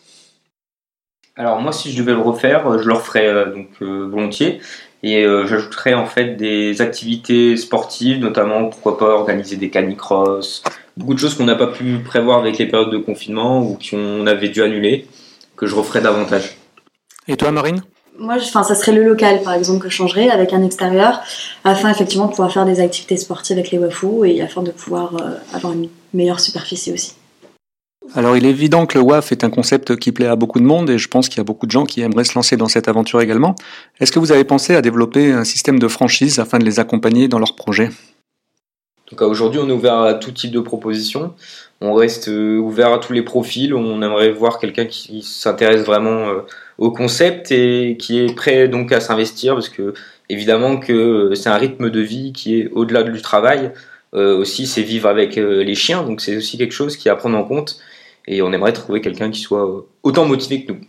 Alors 1.37 1.61
moi, 1.61 1.71
si 1.71 1.93
je 1.93 2.03
devais 2.03 2.15
le 2.15 2.19
refaire, 2.19 2.81
je 2.81 2.89
le 2.89 2.95
referais 2.95 3.29
euh, 3.29 3.55
donc 3.55 3.81
volontiers. 3.81 4.61
Et 5.03 5.25
euh, 5.25 5.47
j'ajouterais 5.47 5.95
en 5.95 6.07
fait 6.07 6.37
des 6.37 6.83
activités 6.83 7.57
sportives, 7.57 8.19
notamment 8.19 8.69
pourquoi 8.69 8.99
pas 8.99 9.09
organiser 9.09 9.57
des 9.57 9.71
canicross, 9.71 10.63
beaucoup 10.97 11.15
de 11.15 11.19
choses 11.19 11.35
qu'on 11.35 11.45
n'a 11.45 11.55
pas 11.55 11.69
pu 11.69 11.99
prévoir 11.99 12.39
avec 12.39 12.59
les 12.59 12.67
périodes 12.67 12.91
de 12.91 12.99
confinement 12.99 13.63
ou 13.63 13.79
qu'on 13.79 14.27
avait 14.27 14.49
dû 14.49 14.63
annuler, 14.63 15.07
que 15.57 15.67
je 15.67 15.75
referais 15.75 16.03
davantage. 16.03 16.59
Et 17.29 17.37
toi 17.37 17.51
Marine? 17.51 17.83
Moi, 18.19 18.35
enfin, 18.35 18.63
ça 18.63 18.75
serait 18.75 18.93
le 18.93 19.03
local, 19.03 19.43
par 19.43 19.55
exemple, 19.55 19.83
que 19.83 19.89
je 19.89 19.95
changerais 19.95 20.29
avec 20.29 20.53
un 20.53 20.63
extérieur, 20.63 21.21
afin 21.65 21.91
effectivement 21.91 22.27
de 22.27 22.33
pouvoir 22.33 22.53
faire 22.53 22.67
des 22.67 22.81
activités 22.81 23.17
sportives 23.17 23.57
avec 23.57 23.71
les 23.71 23.79
wafous 23.79 24.27
et 24.27 24.43
afin 24.43 24.63
de 24.63 24.73
pouvoir 24.73 25.17
euh, 25.17 25.37
avoir 25.55 25.73
une 25.73 25.89
meilleure 26.13 26.41
superficie 26.41 26.93
aussi. 26.93 27.15
Alors 28.17 28.37
il 28.37 28.45
est 28.45 28.51
évident 28.51 28.87
que 28.87 28.99
le 28.99 29.05
WAF 29.05 29.31
est 29.31 29.45
un 29.45 29.51
concept 29.51 29.95
qui 29.97 30.11
plaît 30.11 30.27
à 30.27 30.35
beaucoup 30.35 30.59
de 30.59 30.65
monde 30.65 30.91
et 30.91 30.99
je 30.99 31.07
pense 31.07 31.29
qu'il 31.29 31.39
y 31.39 31.41
a 31.41 31.45
beaucoup 31.45 31.67
de 31.67 31.71
gens 31.71 31.85
qui 31.85 32.01
aimeraient 32.01 32.25
se 32.25 32.35
lancer 32.35 32.57
dans 32.57 32.67
cette 32.67 32.89
aventure 32.89 33.21
également. 33.21 33.55
Est-ce 34.01 34.11
que 34.11 34.19
vous 34.19 34.33
avez 34.33 34.43
pensé 34.43 34.75
à 34.75 34.83
développer 34.83 35.31
un 35.31 35.45
système 35.45 35.79
de 35.79 35.87
franchise 35.87 36.41
afin 36.41 36.59
de 36.59 36.65
les 36.65 36.81
accompagner 36.81 37.29
dans 37.29 37.39
leurs 37.39 37.55
projets? 37.55 37.91
Aujourd'hui 39.21 39.61
on 39.63 39.69
est 39.69 39.73
ouvert 39.73 40.01
à 40.01 40.15
tout 40.15 40.33
type 40.33 40.51
de 40.51 40.61
propositions. 40.61 41.35
On 41.81 41.95
reste 41.95 42.29
euh, 42.29 42.59
ouvert 42.59 42.93
à 42.93 42.99
tous 42.99 43.13
les 43.13 43.23
profils. 43.23 43.75
On 43.75 44.03
aimerait 44.03 44.31
voir 44.31 44.59
quelqu'un 44.59 44.87
qui 44.87 45.23
s'intéresse 45.23 45.83
vraiment 45.83 46.29
euh, 46.29 46.41
au 46.79 46.91
concept 46.91 47.53
et 47.53 47.97
qui 47.97 48.19
est 48.19 48.35
prêt 48.35 48.67
donc 48.67 48.91
à 48.93 49.01
s'investir 49.01 49.55
parce 49.55 49.69
que 49.69 49.95
évidemment 50.29 50.79
que 50.79 50.93
euh, 50.93 51.35
c'est 51.35 51.49
un 51.49 51.57
rythme 51.57 51.91
de 51.91 52.01
vie 52.01 52.33
qui 52.33 52.61
est 52.61 52.71
au-delà 52.73 53.05
du 53.05 53.23
travail. 53.23 53.71
aussi 54.13 54.67
c'est 54.67 54.83
vivre 54.83 55.09
avec 55.09 55.37
les 55.37 55.77
chiens 55.77 56.03
donc 56.03 56.21
c'est 56.21 56.37
aussi 56.37 56.59
quelque 56.59 56.75
chose 56.75 56.97
qui 56.97 57.07
est 57.07 57.13
à 57.13 57.15
prendre 57.15 57.39
en 57.39 57.45
compte 57.45 57.79
et 58.31 58.43
on 58.43 58.53
aimerait 58.53 58.73
trouver 58.73 59.01
quelqu'un 59.01 59.31
qui 59.31 59.41
soit 59.41 59.69
euh, 59.69 59.81
autant 60.05 60.25
motivé 60.25 60.65
que 60.65 60.73
nous. 60.73 60.81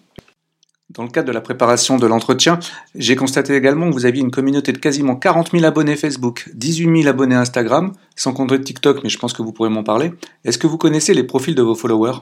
Dans 0.91 1.03
le 1.03 1.09
cadre 1.09 1.27
de 1.27 1.33
la 1.33 1.41
préparation 1.41 1.97
de 1.97 2.05
l'entretien, 2.05 2.59
j'ai 2.95 3.15
constaté 3.15 3.55
également 3.55 3.89
que 3.89 3.93
vous 3.93 4.05
aviez 4.05 4.21
une 4.21 4.29
communauté 4.29 4.73
de 4.73 4.77
quasiment 4.77 5.15
40 5.15 5.51
000 5.51 5.63
abonnés 5.65 5.95
Facebook, 5.95 6.49
18 6.53 7.03
000 7.03 7.09
abonnés 7.09 7.35
Instagram, 7.35 7.93
sans 8.15 8.33
compter 8.33 8.61
TikTok, 8.61 9.01
mais 9.03 9.09
je 9.09 9.17
pense 9.17 9.33
que 9.33 9.41
vous 9.41 9.53
pourrez 9.53 9.69
m'en 9.69 9.83
parler. 9.83 10.11
Est-ce 10.45 10.57
que 10.57 10.67
vous 10.67 10.77
connaissez 10.77 11.13
les 11.13 11.23
profils 11.23 11.55
de 11.55 11.61
vos 11.61 11.75
followers? 11.75 12.19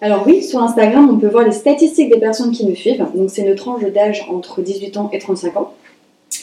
Alors 0.00 0.26
oui, 0.26 0.42
sur 0.42 0.62
Instagram, 0.62 1.08
on 1.10 1.18
peut 1.18 1.28
voir 1.28 1.44
les 1.44 1.52
statistiques 1.52 2.10
des 2.10 2.18
personnes 2.18 2.50
qui 2.50 2.66
nous 2.66 2.74
suivent. 2.74 3.06
Donc 3.14 3.30
c'est 3.30 3.46
une 3.46 3.54
tranche 3.54 3.84
d'âge 3.84 4.26
entre 4.28 4.62
18 4.62 4.96
ans 4.96 5.10
et 5.12 5.18
35 5.18 5.56
ans. 5.58 5.74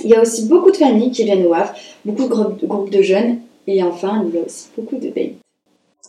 Il 0.03 0.09
y 0.09 0.15
a 0.15 0.21
aussi 0.21 0.47
beaucoup 0.47 0.71
de 0.71 0.77
familles 0.77 1.11
qui 1.11 1.23
viennent 1.25 1.45
au 1.45 1.49
WAF, 1.49 1.97
beaucoup 2.05 2.23
de 2.23 2.65
groupes 2.67 2.89
de 2.89 3.01
jeunes, 3.01 3.39
et 3.67 3.83
enfin, 3.83 4.23
il 4.27 4.35
y 4.35 4.39
a 4.39 4.45
aussi 4.45 4.69
beaucoup 4.77 4.95
de 4.95 5.09
baby. 5.09 5.42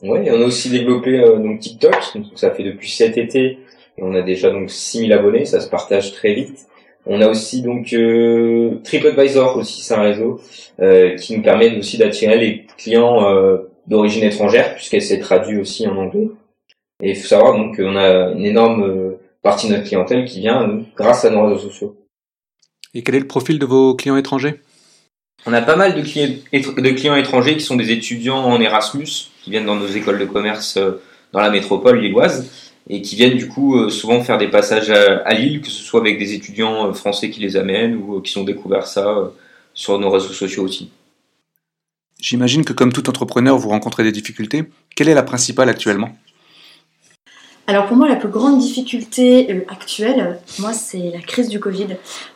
Ouais, 0.04 0.30
on 0.30 0.42
a 0.42 0.44
aussi 0.44 0.70
développé 0.70 1.18
euh, 1.18 1.38
donc 1.38 1.60
TikTok, 1.60 1.96
donc 2.14 2.26
ça 2.36 2.50
fait 2.50 2.62
depuis 2.62 2.90
cet 2.90 3.16
été 3.16 3.58
et 3.96 4.02
on 4.02 4.14
a 4.14 4.22
déjà 4.22 4.50
donc 4.50 4.70
6000 4.70 5.12
abonnés, 5.12 5.44
ça 5.44 5.60
se 5.60 5.68
partage 5.68 6.12
très 6.12 6.34
vite. 6.34 6.66
On 7.06 7.20
a 7.20 7.28
aussi 7.28 7.62
donc 7.62 7.92
euh, 7.92 8.80
TripAdvisor 8.82 9.56
aussi, 9.56 9.82
c'est 9.82 9.94
un 9.94 10.02
réseau 10.02 10.40
euh, 10.80 11.16
qui 11.16 11.36
nous 11.36 11.42
permet 11.42 11.76
aussi 11.78 11.98
d'attirer 11.98 12.38
les 12.38 12.66
clients 12.78 13.28
euh, 13.28 13.58
d'origine 13.86 14.24
étrangère 14.24 14.74
puisqu'elle 14.74 15.02
s'est 15.02 15.20
traduite 15.20 15.60
aussi 15.60 15.86
en 15.86 15.96
anglais. 15.96 16.28
Et 17.02 17.10
il 17.10 17.16
faut 17.16 17.26
savoir 17.26 17.56
donc 17.56 17.76
qu'on 17.76 17.96
a 17.96 18.32
une 18.32 18.46
énorme 18.46 19.16
partie 19.42 19.68
de 19.68 19.74
notre 19.74 19.86
clientèle 19.86 20.24
qui 20.24 20.40
vient 20.40 20.82
grâce 20.96 21.24
à 21.24 21.30
nos 21.30 21.46
réseaux 21.46 21.68
sociaux. 21.68 21.96
Et 22.94 23.02
quel 23.02 23.16
est 23.16 23.20
le 23.20 23.26
profil 23.26 23.58
de 23.58 23.66
vos 23.66 23.94
clients 23.94 24.16
étrangers? 24.16 24.60
On 25.46 25.52
a 25.52 25.62
pas 25.62 25.76
mal 25.76 25.94
de 25.94 26.90
clients, 26.90 27.16
étrangers 27.16 27.56
qui 27.56 27.64
sont 27.64 27.76
des 27.76 27.90
étudiants 27.90 28.44
en 28.44 28.60
Erasmus, 28.60 29.30
qui 29.42 29.50
viennent 29.50 29.66
dans 29.66 29.76
nos 29.76 29.88
écoles 29.88 30.18
de 30.18 30.24
commerce 30.24 30.76
euh, 30.76 31.02
dans 31.32 31.40
la 31.40 31.50
métropole 31.50 32.00
lilloise 32.00 32.50
et 32.88 33.02
qui 33.02 33.16
viennent 33.16 33.36
du 33.36 33.48
coup 33.48 33.76
euh, 33.76 33.90
souvent 33.90 34.22
faire 34.22 34.38
des 34.38 34.48
passages 34.48 34.90
à, 34.90 35.34
Lille, 35.34 35.60
que 35.60 35.68
ce 35.68 35.82
soit 35.82 36.00
avec 36.00 36.18
des 36.18 36.34
étudiants 36.34 36.88
euh, 36.88 36.92
français 36.92 37.30
qui 37.30 37.40
les 37.40 37.56
amènent 37.56 37.96
ou 37.96 38.20
qui 38.20 38.36
ont 38.38 38.44
découvert 38.44 38.86
ça 38.86 39.32
sur 39.74 39.98
nos 39.98 40.10
réseaux 40.10 40.32
sociaux 40.32 40.62
aussi. 40.64 40.90
J'imagine 42.20 42.64
que 42.64 42.72
comme 42.72 42.92
tout 42.92 43.08
entrepreneur, 43.08 43.58
vous 43.58 43.68
rencontrez 43.68 44.04
des 44.04 44.12
difficultés. 44.12 44.64
Quelle 44.96 45.08
est 45.08 45.14
la 45.14 45.22
principale 45.22 45.68
actuellement? 45.68 46.16
Alors 47.66 47.86
pour 47.86 47.96
moi, 47.96 48.08
la 48.08 48.16
plus 48.16 48.28
grande 48.28 48.58
difficulté 48.58 49.50
euh, 49.50 49.60
actuelle, 49.68 50.38
moi, 50.58 50.72
c'est 50.72 51.10
la 51.12 51.20
crise 51.20 51.48
du 51.48 51.60
Covid. 51.60 51.86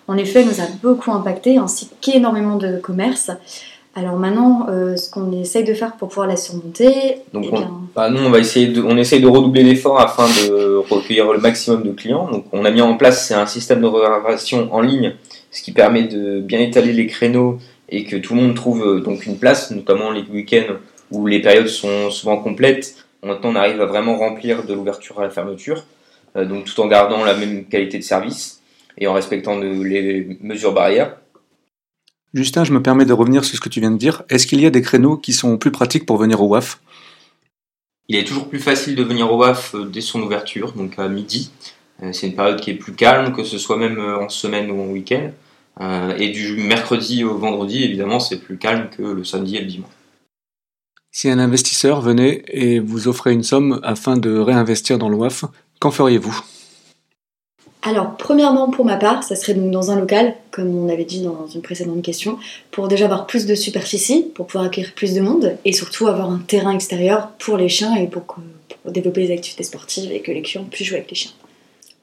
En 0.06 0.16
effet, 0.16 0.40
elle 0.40 0.46
nous 0.46 0.60
a 0.60 0.66
beaucoup 0.82 1.12
impacté, 1.12 1.58
ainsi 1.58 1.90
qu'énormément 2.00 2.56
de 2.56 2.78
commerces. 2.78 3.30
Alors 3.94 4.16
maintenant, 4.16 4.66
euh, 4.70 4.96
ce 4.96 5.10
qu'on 5.10 5.32
essaye 5.32 5.64
de 5.64 5.74
faire 5.74 5.96
pour 5.96 6.08
pouvoir 6.08 6.28
la 6.28 6.36
surmonter, 6.36 7.16
donc 7.32 7.46
eh 7.52 7.56
bah, 7.96 8.08
nous, 8.10 8.22
on 8.22 8.30
va 8.30 8.38
essayer 8.38 8.68
de, 8.68 8.80
on 8.80 8.96
essaye 8.96 9.20
de 9.20 9.26
redoubler 9.26 9.64
l'effort 9.64 10.00
afin 10.00 10.26
de 10.26 10.76
recueillir 10.88 11.32
le 11.32 11.40
maximum 11.40 11.82
de 11.82 11.90
clients. 11.90 12.30
Donc 12.30 12.44
on 12.52 12.64
a 12.64 12.70
mis 12.70 12.80
en 12.80 12.96
place 12.96 13.32
un 13.32 13.46
système 13.46 13.80
de 13.80 13.86
réservation 13.86 14.72
en 14.72 14.82
ligne, 14.82 15.14
ce 15.50 15.62
qui 15.62 15.72
permet 15.72 16.04
de 16.04 16.40
bien 16.40 16.60
étaler 16.60 16.92
les 16.92 17.06
créneaux 17.06 17.58
et 17.88 18.04
que 18.04 18.16
tout 18.16 18.34
le 18.34 18.42
monde 18.42 18.54
trouve 18.54 18.86
euh, 18.86 19.00
donc 19.00 19.26
une 19.26 19.36
place, 19.36 19.72
notamment 19.72 20.12
les 20.12 20.22
week-ends 20.22 20.74
où 21.10 21.26
les 21.26 21.40
périodes 21.40 21.68
sont 21.68 22.10
souvent 22.10 22.36
complètes 22.36 22.94
Maintenant, 23.22 23.50
on 23.50 23.56
arrive 23.56 23.80
à 23.80 23.86
vraiment 23.86 24.16
remplir 24.16 24.64
de 24.64 24.74
l'ouverture 24.74 25.18
à 25.18 25.22
la 25.22 25.30
fermeture, 25.30 25.84
euh, 26.36 26.44
donc 26.44 26.64
tout 26.64 26.80
en 26.80 26.86
gardant 26.86 27.24
la 27.24 27.34
même 27.34 27.64
qualité 27.64 27.98
de 27.98 28.04
service 28.04 28.62
et 28.96 29.06
en 29.06 29.12
respectant 29.12 29.58
les 29.58 30.38
mesures 30.40 30.72
barrières. 30.72 31.16
Justin, 32.34 32.64
je 32.64 32.72
me 32.72 32.82
permets 32.82 33.06
de 33.06 33.12
revenir 33.12 33.44
sur 33.44 33.56
ce 33.56 33.60
que 33.60 33.68
tu 33.68 33.80
viens 33.80 33.90
de 33.90 33.96
dire. 33.96 34.22
Est-ce 34.28 34.46
qu'il 34.46 34.60
y 34.60 34.66
a 34.66 34.70
des 34.70 34.82
créneaux 34.82 35.16
qui 35.16 35.32
sont 35.32 35.56
plus 35.56 35.70
pratiques 35.70 36.06
pour 36.06 36.16
venir 36.16 36.40
au 36.42 36.48
WAF 36.48 36.80
Il 38.08 38.16
est 38.16 38.24
toujours 38.24 38.48
plus 38.48 38.58
facile 38.60 38.94
de 38.94 39.02
venir 39.02 39.32
au 39.32 39.38
WAF 39.38 39.74
euh, 39.74 39.84
dès 39.84 40.00
son 40.00 40.22
ouverture, 40.22 40.72
donc 40.72 40.98
à 40.98 41.08
midi. 41.08 41.50
c'est 42.12 42.28
une 42.28 42.36
période 42.36 42.60
qui 42.60 42.70
est 42.70 42.74
plus 42.74 42.92
calme, 42.92 43.32
que 43.32 43.42
ce 43.42 43.58
soit 43.58 43.76
même 43.76 43.98
en 43.98 44.28
semaine 44.28 44.70
ou 44.70 44.80
en 44.80 44.86
week-end. 44.86 45.30
et 46.16 46.28
du 46.28 46.56
mercredi 46.58 47.24
au 47.24 47.36
vendredi, 47.36 47.82
évidemment, 47.82 48.20
c'est 48.20 48.38
plus 48.38 48.56
calme 48.56 48.88
que 48.96 49.02
le 49.02 49.24
samedi 49.24 49.56
et 49.56 49.60
le 49.60 49.66
dimanche. 49.66 49.97
Si 51.10 51.28
un 51.28 51.38
investisseur 51.38 52.00
venait 52.00 52.42
et 52.48 52.78
vous 52.78 53.08
offrait 53.08 53.32
une 53.32 53.42
somme 53.42 53.80
afin 53.82 54.16
de 54.16 54.38
réinvestir 54.38 54.98
dans 54.98 55.08
le 55.08 55.16
WAF, 55.16 55.44
qu'en 55.80 55.90
feriez-vous? 55.90 56.42
Alors, 57.82 58.16
premièrement, 58.16 58.70
pour 58.70 58.84
ma 58.84 58.96
part, 58.96 59.22
ça 59.22 59.36
serait 59.36 59.54
donc 59.54 59.70
dans 59.70 59.90
un 59.90 59.98
local, 59.98 60.34
comme 60.50 60.76
on 60.76 60.88
avait 60.88 61.04
dit 61.04 61.22
dans 61.22 61.46
une 61.46 61.62
précédente 61.62 62.02
question, 62.02 62.38
pour 62.70 62.88
déjà 62.88 63.04
avoir 63.04 63.26
plus 63.26 63.46
de 63.46 63.54
superficie, 63.54 64.26
pour 64.34 64.46
pouvoir 64.46 64.64
accueillir 64.64 64.92
plus 64.94 65.14
de 65.14 65.20
monde, 65.20 65.56
et 65.64 65.72
surtout 65.72 66.08
avoir 66.08 66.30
un 66.30 66.38
terrain 66.38 66.72
extérieur 66.72 67.30
pour 67.38 67.56
les 67.56 67.68
chiens 67.68 67.94
et 67.94 68.08
pour, 68.08 68.24
développer 68.84 69.26
les 69.26 69.32
activités 69.32 69.62
sportives 69.62 70.10
et 70.10 70.20
que 70.20 70.32
les 70.32 70.42
clients 70.42 70.64
puissent 70.64 70.88
jouer 70.88 70.98
avec 70.98 71.10
les 71.10 71.16
chiens. 71.16 71.30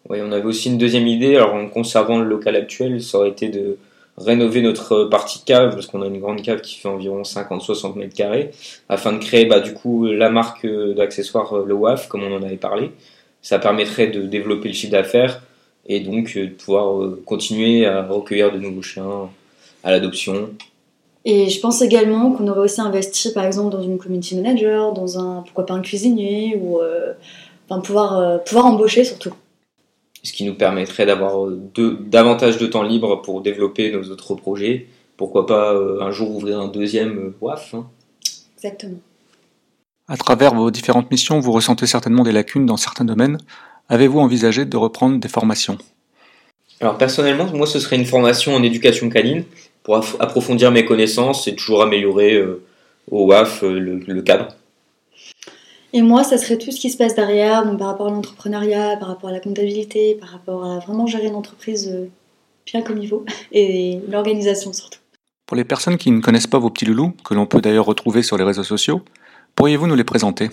Oui, 0.09 0.19
on 0.21 0.31
avait 0.31 0.45
aussi 0.45 0.69
une 0.69 0.77
deuxième 0.77 1.07
idée, 1.07 1.35
alors 1.35 1.55
en 1.55 1.67
conservant 1.67 2.19
le 2.19 2.25
local 2.25 2.55
actuel, 2.55 3.01
ça 3.01 3.17
aurait 3.17 3.29
été 3.29 3.49
de 3.49 3.77
rénover 4.17 4.61
notre 4.61 5.05
partie 5.05 5.43
cave, 5.43 5.73
parce 5.73 5.87
qu'on 5.87 6.01
a 6.01 6.07
une 6.07 6.19
grande 6.19 6.41
cave 6.41 6.61
qui 6.61 6.75
fait 6.75 6.87
environ 6.87 7.21
50-60 7.23 7.97
mètres 7.97 8.15
carrés, 8.15 8.51
afin 8.87 9.13
de 9.13 9.19
créer 9.19 9.45
bah, 9.45 9.59
du 9.59 9.73
coup 9.73 10.05
la 10.05 10.29
marque 10.29 10.65
d'accessoires 10.65 11.53
euh, 11.53 11.65
le 11.65 11.73
WAF, 11.73 12.07
comme 12.07 12.23
on 12.23 12.35
en 12.35 12.43
avait 12.43 12.55
parlé. 12.55 12.91
Ça 13.41 13.59
permettrait 13.59 14.07
de 14.07 14.21
développer 14.21 14.69
le 14.69 14.73
chiffre 14.73 14.91
d'affaires 14.91 15.41
et 15.85 15.99
donc 15.99 16.33
euh, 16.35 16.45
de 16.45 16.51
pouvoir 16.51 17.01
euh, 17.01 17.21
continuer 17.25 17.85
à 17.85 18.03
recueillir 18.03 18.51
de 18.51 18.57
nouveaux 18.57 18.81
chiens 18.81 19.29
à 19.83 19.91
l'adoption. 19.91 20.49
Et 21.25 21.49
je 21.49 21.59
pense 21.59 21.81
également 21.81 22.31
qu'on 22.31 22.47
aurait 22.47 22.61
aussi 22.61 22.81
investi 22.81 23.33
par 23.33 23.45
exemple 23.45 23.71
dans 23.71 23.81
une 23.81 23.97
community 23.97 24.35
manager, 24.35 24.93
dans 24.93 25.19
un 25.19 25.41
pourquoi 25.41 25.65
pas 25.65 25.73
un 25.73 25.81
cuisinier 25.81 26.55
ou 26.55 26.79
enfin, 27.67 27.81
pouvoir, 27.81 28.43
pouvoir 28.43 28.67
embaucher 28.67 29.03
surtout 29.03 29.33
ce 30.25 30.33
qui 30.33 30.43
nous 30.43 30.55
permettrait 30.55 31.05
d'avoir 31.05 31.45
euh, 31.45 31.71
davantage 31.99 32.57
de 32.57 32.65
temps 32.65 32.83
libre 32.83 33.21
pour 33.21 33.41
développer 33.41 33.91
nos 33.91 34.09
autres 34.09 34.33
projets. 34.33 34.87
Pourquoi 35.17 35.45
pas 35.45 35.73
euh, 35.73 36.01
un 36.01 36.11
jour 36.11 36.35
ouvrir 36.35 36.59
un 36.59 36.67
deuxième 36.67 37.17
euh, 37.17 37.35
WAF 37.41 37.73
hein. 37.73 37.87
Exactement. 38.57 38.99
À 40.07 40.17
travers 40.17 40.53
vos 40.53 40.71
différentes 40.71 41.09
missions, 41.11 41.39
vous 41.39 41.51
ressentez 41.51 41.85
certainement 41.85 42.23
des 42.23 42.31
lacunes 42.31 42.65
dans 42.65 42.77
certains 42.77 43.05
domaines. 43.05 43.37
Avez-vous 43.89 44.19
envisagé 44.19 44.65
de 44.65 44.77
reprendre 44.77 45.19
des 45.19 45.27
formations? 45.27 45.77
Alors 46.81 46.97
personnellement, 46.97 47.45
moi 47.53 47.67
ce 47.67 47.79
serait 47.79 47.95
une 47.95 48.05
formation 48.05 48.55
en 48.55 48.63
éducation 48.63 49.09
canine 49.09 49.43
pour 49.83 49.97
approfondir 50.19 50.71
mes 50.71 50.85
connaissances 50.85 51.47
et 51.47 51.55
toujours 51.55 51.83
améliorer 51.83 52.43
au 53.09 53.27
WAF 53.27 53.61
le 53.61 54.21
cadre. 54.21 54.47
Et 55.95 56.01
moi, 56.01 56.25
ça 56.25 56.37
serait 56.37 56.57
tout 56.57 56.71
ce 56.71 56.81
qui 56.81 56.89
se 56.89 56.97
passe 56.97 57.15
derrière, 57.15 57.65
donc 57.65 57.79
par 57.79 57.87
rapport 57.87 58.07
à 58.07 58.09
l'entrepreneuriat, 58.09 58.97
par 58.97 59.07
rapport 59.07 59.29
à 59.29 59.31
la 59.31 59.39
comptabilité, 59.39 60.17
par 60.19 60.27
rapport 60.27 60.65
à 60.65 60.79
vraiment 60.79 61.07
gérer 61.07 61.27
une 61.27 61.35
entreprise 61.35 61.89
euh, 61.89 62.09
bien 62.65 62.81
comme 62.81 62.97
il 62.97 63.07
faut, 63.07 63.23
et 63.53 64.01
l'organisation 64.09 64.73
surtout. 64.73 64.99
Pour 65.45 65.55
les 65.55 65.63
personnes 65.63 65.95
qui 65.95 66.11
ne 66.11 66.19
connaissent 66.19 66.47
pas 66.47 66.59
vos 66.59 66.69
petits 66.69 66.83
loulous, 66.83 67.13
que 67.23 67.33
l'on 67.33 67.45
peut 67.45 67.61
d'ailleurs 67.61 67.85
retrouver 67.85 68.23
sur 68.23 68.37
les 68.37 68.43
réseaux 68.43 68.65
sociaux, 68.65 69.03
pourriez-vous 69.55 69.87
nous 69.87 69.95
les 69.95 70.03
présenter? 70.03 70.49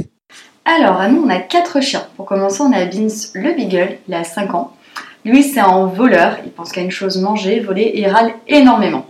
Alors, 0.65 1.01
à 1.01 1.09
nous, 1.09 1.21
on 1.21 1.29
a 1.29 1.41
quatre 1.41 1.83
chiens. 1.83 2.07
Pour 2.17 2.27
commencer, 2.27 2.63
on 2.63 2.73
a 2.73 2.85
Vince 2.85 3.33
le 3.35 3.53
Beagle, 3.53 3.99
il 4.07 4.15
a 4.15 4.23
5 4.23 4.55
ans. 4.55 4.77
Lui, 5.25 5.43
c'est 5.43 5.59
un 5.59 5.87
voleur, 5.87 6.37
il 6.45 6.53
pense 6.53 6.71
qu'à 6.71 6.83
une 6.83 6.93
chose 6.93 7.21
manger, 7.21 7.59
voler, 7.59 7.83
et 7.83 8.03
il 8.03 8.07
râle 8.07 8.33
énormément. 8.47 9.07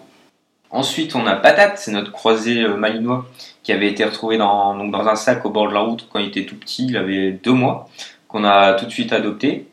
Ensuite, 0.73 1.15
on 1.15 1.27
a 1.27 1.37
Patate, 1.37 1.77
c'est 1.77 1.93
notre 1.93 2.11
croisé 2.13 2.63
euh, 2.63 2.77
malinois 2.77 3.27
qui 3.63 3.73
avait 3.73 3.89
été 3.89 4.05
retrouvé 4.05 4.39
dans, 4.39 4.75
donc 4.75 4.91
dans 4.91 5.07
un 5.07 5.17
sac 5.17 5.45
au 5.45 5.51
bord 5.51 5.69
de 5.69 5.75
la 5.75 5.81
route 5.81 6.09
quand 6.11 6.19
il 6.19 6.29
était 6.29 6.47
tout 6.47 6.57
petit, 6.57 6.87
il 6.87 6.97
avait 6.97 7.33
deux 7.33 7.53
mois, 7.53 7.91
qu'on 8.27 8.43
a 8.45 8.73
tout 8.73 8.87
de 8.87 8.91
suite 8.91 9.13
adopté. 9.13 9.67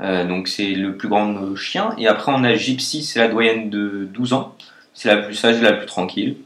Euh, 0.00 0.24
donc 0.24 0.46
c'est 0.46 0.70
le 0.70 0.96
plus 0.96 1.08
grand 1.08 1.56
chien. 1.56 1.90
Et 1.98 2.06
après, 2.06 2.30
on 2.32 2.44
a 2.44 2.54
Gypsy, 2.54 3.02
c'est 3.02 3.18
la 3.18 3.26
doyenne 3.26 3.68
de 3.68 4.08
12 4.14 4.32
ans. 4.32 4.54
C'est 4.94 5.08
la 5.08 5.16
plus 5.16 5.34
sage 5.34 5.58
et 5.58 5.60
la 5.60 5.72
plus 5.72 5.86
tranquille. 5.86 6.36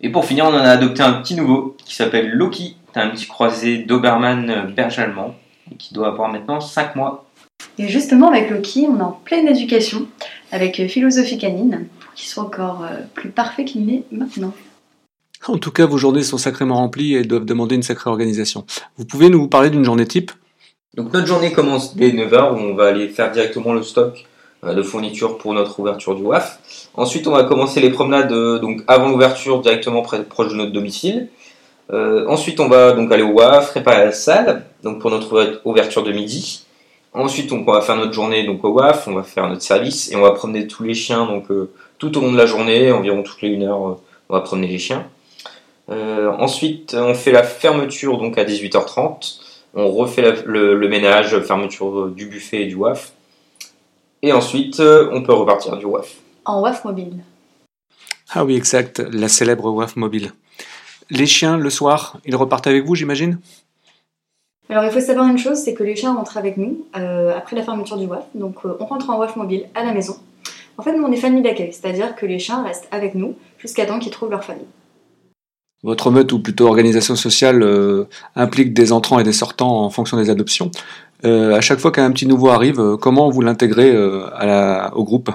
Et 0.00 0.10
pour 0.10 0.24
finir, 0.24 0.44
on 0.44 0.48
en 0.48 0.54
a 0.54 0.70
adopté 0.70 1.02
un 1.02 1.12
petit 1.12 1.36
nouveau 1.36 1.76
qui 1.84 1.94
s'appelle 1.94 2.30
Loki. 2.30 2.76
C'est 2.92 3.00
un 3.00 3.10
petit 3.10 3.26
croisé 3.26 3.78
Doberman 3.78 4.50
euh, 4.50 4.62
berge 4.64 4.98
allemand 4.98 5.36
qui 5.78 5.94
doit 5.94 6.08
avoir 6.08 6.28
maintenant 6.28 6.60
5 6.60 6.96
mois. 6.96 7.26
Et 7.78 7.86
justement, 7.88 8.30
avec 8.30 8.50
Loki, 8.50 8.88
on 8.88 8.98
est 8.98 9.02
en 9.02 9.12
pleine 9.24 9.46
éducation 9.46 10.08
avec 10.50 10.84
Philosophie 10.88 11.38
Canine 11.38 11.86
qui 12.18 12.26
soit 12.26 12.42
encore 12.42 12.82
euh, 12.82 12.96
plus 13.14 13.30
parfait 13.30 13.64
qu'il 13.64 13.86
n'est 13.86 14.02
maintenant. 14.10 14.52
En 15.46 15.56
tout 15.56 15.70
cas, 15.70 15.86
vos 15.86 15.98
journées 15.98 16.24
sont 16.24 16.36
sacrément 16.36 16.74
remplies 16.74 17.14
et 17.14 17.22
doivent 17.22 17.44
demander 17.44 17.76
une 17.76 17.84
sacrée 17.84 18.10
organisation. 18.10 18.66
Vous 18.96 19.04
pouvez 19.04 19.30
nous 19.30 19.46
parler 19.46 19.70
d'une 19.70 19.84
journée 19.84 20.06
type? 20.06 20.32
Donc 20.96 21.12
notre 21.12 21.28
journée 21.28 21.52
commence 21.52 21.94
dès 21.94 22.10
9h 22.10 22.54
où 22.54 22.56
on 22.56 22.74
va 22.74 22.88
aller 22.88 23.08
faire 23.08 23.30
directement 23.30 23.72
le 23.72 23.84
stock 23.84 24.26
euh, 24.64 24.74
de 24.74 24.82
fournitures 24.82 25.38
pour 25.38 25.54
notre 25.54 25.78
ouverture 25.78 26.16
du 26.16 26.22
WAF. 26.22 26.90
Ensuite, 26.94 27.28
on 27.28 27.30
va 27.30 27.44
commencer 27.44 27.80
les 27.80 27.90
promenades 27.90 28.32
euh, 28.32 28.58
donc 28.58 28.82
avant 28.88 29.08
l'ouverture 29.10 29.60
directement 29.60 30.02
proche 30.02 30.48
de 30.48 30.56
notre 30.56 30.72
domicile. 30.72 31.28
ensuite, 31.90 32.58
on 32.58 32.68
va 32.68 32.92
donc 32.92 33.12
aller 33.12 33.22
au 33.22 33.32
WAF, 33.32 33.70
préparer 33.70 34.06
la 34.06 34.12
salle 34.12 34.64
donc 34.82 34.98
pour 35.00 35.10
notre 35.12 35.60
ouverture 35.64 36.02
de 36.02 36.10
midi. 36.10 36.64
Ensuite, 37.14 37.52
on 37.52 37.62
va 37.62 37.80
faire 37.80 37.96
notre 37.96 38.12
journée 38.12 38.44
donc 38.44 38.64
au 38.64 38.72
WAF, 38.72 39.06
on 39.06 39.14
va 39.14 39.22
faire 39.22 39.48
notre 39.48 39.62
service 39.62 40.10
et 40.10 40.16
on 40.16 40.20
va 40.20 40.32
promener 40.32 40.66
tous 40.66 40.82
les 40.82 40.94
chiens 40.94 41.24
donc 41.26 41.46
tout 41.98 42.16
au 42.16 42.20
long 42.20 42.32
de 42.32 42.38
la 42.38 42.46
journée, 42.46 42.90
environ 42.92 43.22
toutes 43.22 43.42
les 43.42 43.56
1 43.56 43.62
heure, 43.62 43.88
euh, 43.88 44.00
on 44.28 44.34
va 44.34 44.40
promener 44.40 44.68
les 44.68 44.78
chiens. 44.78 45.06
Euh, 45.90 46.30
ensuite, 46.38 46.94
on 46.94 47.14
fait 47.14 47.32
la 47.32 47.42
fermeture 47.42 48.18
donc 48.18 48.38
à 48.38 48.44
18h30. 48.44 49.40
On 49.74 49.90
refait 49.90 50.42
le, 50.46 50.88
ménage, 50.88 51.38
fermeture 51.40 52.08
du 52.08 52.26
buffet 52.26 52.62
et 52.62 52.66
du 52.66 52.74
WAF. 52.74 53.12
Et 54.22 54.32
ensuite, 54.32 54.80
euh, 54.80 55.10
on 55.12 55.22
peut 55.22 55.32
repartir 55.32 55.76
du 55.76 55.84
WAF. 55.84 56.16
En 56.44 56.60
WAF 56.60 56.84
mobile. 56.84 57.18
Ah 58.30 58.44
oui, 58.44 58.56
exact, 58.56 59.00
la 59.00 59.28
célèbre 59.28 59.70
WAF 59.70 59.96
mobile. 59.96 60.32
Les 61.10 61.26
chiens, 61.26 61.56
le 61.56 61.70
soir, 61.70 62.18
ils 62.24 62.36
repartent 62.36 62.66
avec 62.66 62.84
vous, 62.84 62.94
j'imagine? 62.94 63.38
Alors 64.68 64.84
il 64.84 64.90
faut 64.90 65.00
savoir 65.00 65.26
une 65.28 65.38
chose, 65.38 65.56
c'est 65.56 65.72
que 65.72 65.82
les 65.82 65.96
chiens 65.96 66.14
rentrent 66.14 66.36
avec 66.36 66.58
nous 66.58 66.84
après 66.92 67.56
la 67.56 67.62
fermeture 67.62 67.96
du 67.96 68.04
WAF. 68.04 68.24
Donc 68.34 68.66
on 68.66 68.84
rentre 68.84 69.08
en 69.08 69.18
WAF 69.18 69.36
mobile 69.36 69.66
à 69.74 69.82
la 69.82 69.92
maison. 69.92 70.18
En 70.78 70.82
fait, 70.84 70.96
nous, 70.96 71.02
on 71.02 71.10
est 71.10 71.16
famille 71.16 71.42
d'accueil, 71.42 71.72
c'est-à-dire 71.72 72.14
que 72.14 72.24
les 72.24 72.38
chiens 72.38 72.62
restent 72.62 72.88
avec 72.92 73.16
nous 73.16 73.34
jusqu'à 73.58 73.84
temps 73.84 73.98
qu'ils 73.98 74.12
trouvent 74.12 74.30
leur 74.30 74.44
famille. 74.44 74.66
Votre 75.82 76.10
meute, 76.12 76.32
ou 76.32 76.40
plutôt 76.40 76.66
organisation 76.66 77.16
sociale, 77.16 77.62
euh, 77.62 78.04
implique 78.36 78.72
des 78.74 78.92
entrants 78.92 79.18
et 79.18 79.24
des 79.24 79.32
sortants 79.32 79.84
en 79.84 79.90
fonction 79.90 80.16
des 80.16 80.30
adoptions. 80.30 80.70
Euh, 81.24 81.56
à 81.56 81.60
chaque 81.60 81.80
fois 81.80 81.90
qu'un 81.90 82.10
petit 82.12 82.26
nouveau 82.26 82.48
arrive, 82.50 82.80
euh, 82.80 82.96
comment 82.96 83.28
vous 83.28 83.40
l'intégrez 83.40 83.96
au 83.96 85.04
groupe? 85.04 85.30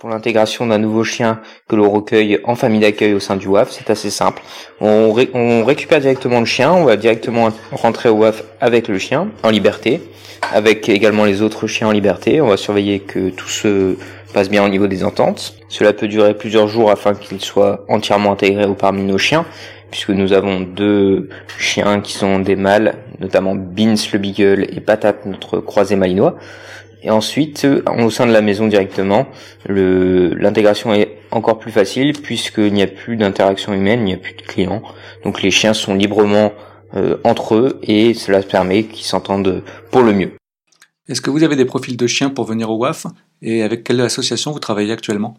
Pour 0.00 0.08
l'intégration 0.08 0.66
d'un 0.66 0.78
nouveau 0.78 1.04
chien 1.04 1.40
que 1.68 1.76
l'on 1.76 1.90
recueille 1.90 2.40
en 2.44 2.54
famille 2.54 2.80
d'accueil 2.80 3.12
au 3.12 3.20
sein 3.20 3.36
du 3.36 3.48
WAF, 3.48 3.70
c'est 3.70 3.90
assez 3.90 4.08
simple. 4.08 4.42
On, 4.80 5.12
récupère 5.12 6.00
directement 6.00 6.40
le 6.40 6.46
chien, 6.46 6.72
on 6.72 6.84
va 6.84 6.96
directement 6.96 7.50
rentrer 7.70 8.08
au 8.08 8.16
WAF 8.16 8.42
avec 8.62 8.88
le 8.88 8.98
chien, 8.98 9.28
en 9.42 9.50
liberté, 9.50 10.00
avec 10.54 10.88
également 10.88 11.26
les 11.26 11.42
autres 11.42 11.66
chiens 11.66 11.88
en 11.88 11.90
liberté. 11.92 12.40
On 12.40 12.46
va 12.46 12.56
surveiller 12.56 13.00
que 13.00 13.28
tout 13.28 13.48
se 13.48 13.96
passe 14.32 14.48
bien 14.48 14.64
au 14.64 14.70
niveau 14.70 14.86
des 14.86 15.04
ententes. 15.04 15.54
Cela 15.68 15.92
peut 15.92 16.08
durer 16.08 16.32
plusieurs 16.32 16.66
jours 16.66 16.90
afin 16.90 17.12
qu'il 17.12 17.42
soit 17.42 17.84
entièrement 17.88 18.32
intégré 18.32 18.64
au 18.64 18.74
parmi 18.74 19.02
nos 19.02 19.18
chiens, 19.18 19.44
puisque 19.90 20.10
nous 20.10 20.32
avons 20.32 20.60
deux 20.60 21.28
chiens 21.58 22.00
qui 22.00 22.14
sont 22.14 22.38
des 22.38 22.56
mâles, 22.56 22.94
notamment 23.18 23.54
Beans 23.54 23.96
le 24.14 24.18
Beagle 24.18 24.66
et 24.74 24.80
Patate 24.80 25.26
notre 25.26 25.58
croisé 25.58 25.94
malinois. 25.94 26.36
Et 27.02 27.10
ensuite, 27.10 27.64
euh, 27.64 27.82
au 27.98 28.10
sein 28.10 28.26
de 28.26 28.32
la 28.32 28.42
maison 28.42 28.66
directement, 28.66 29.26
l'intégration 29.66 30.92
est 30.92 31.18
encore 31.30 31.58
plus 31.58 31.72
facile 31.72 32.12
puisqu'il 32.12 32.72
n'y 32.72 32.82
a 32.82 32.86
plus 32.86 33.16
d'interaction 33.16 33.72
humaine, 33.72 34.00
il 34.00 34.04
n'y 34.06 34.14
a 34.14 34.18
plus 34.18 34.34
de 34.34 34.42
clients. 34.42 34.82
Donc 35.24 35.42
les 35.42 35.50
chiens 35.50 35.72
sont 35.72 35.94
librement 35.94 36.52
euh, 36.94 37.16
entre 37.24 37.54
eux 37.54 37.80
et 37.82 38.14
cela 38.14 38.42
permet 38.42 38.84
qu'ils 38.84 39.06
s'entendent 39.06 39.62
pour 39.90 40.02
le 40.02 40.12
mieux. 40.12 40.32
Est-ce 41.08 41.20
que 41.20 41.30
vous 41.30 41.42
avez 41.42 41.56
des 41.56 41.64
profils 41.64 41.96
de 41.96 42.06
chiens 42.06 42.30
pour 42.30 42.44
venir 42.44 42.70
au 42.70 42.76
WAF 42.76 43.06
et 43.42 43.62
avec 43.62 43.84
quelle 43.84 44.00
association 44.00 44.52
vous 44.52 44.58
travaillez 44.58 44.92
actuellement? 44.92 45.36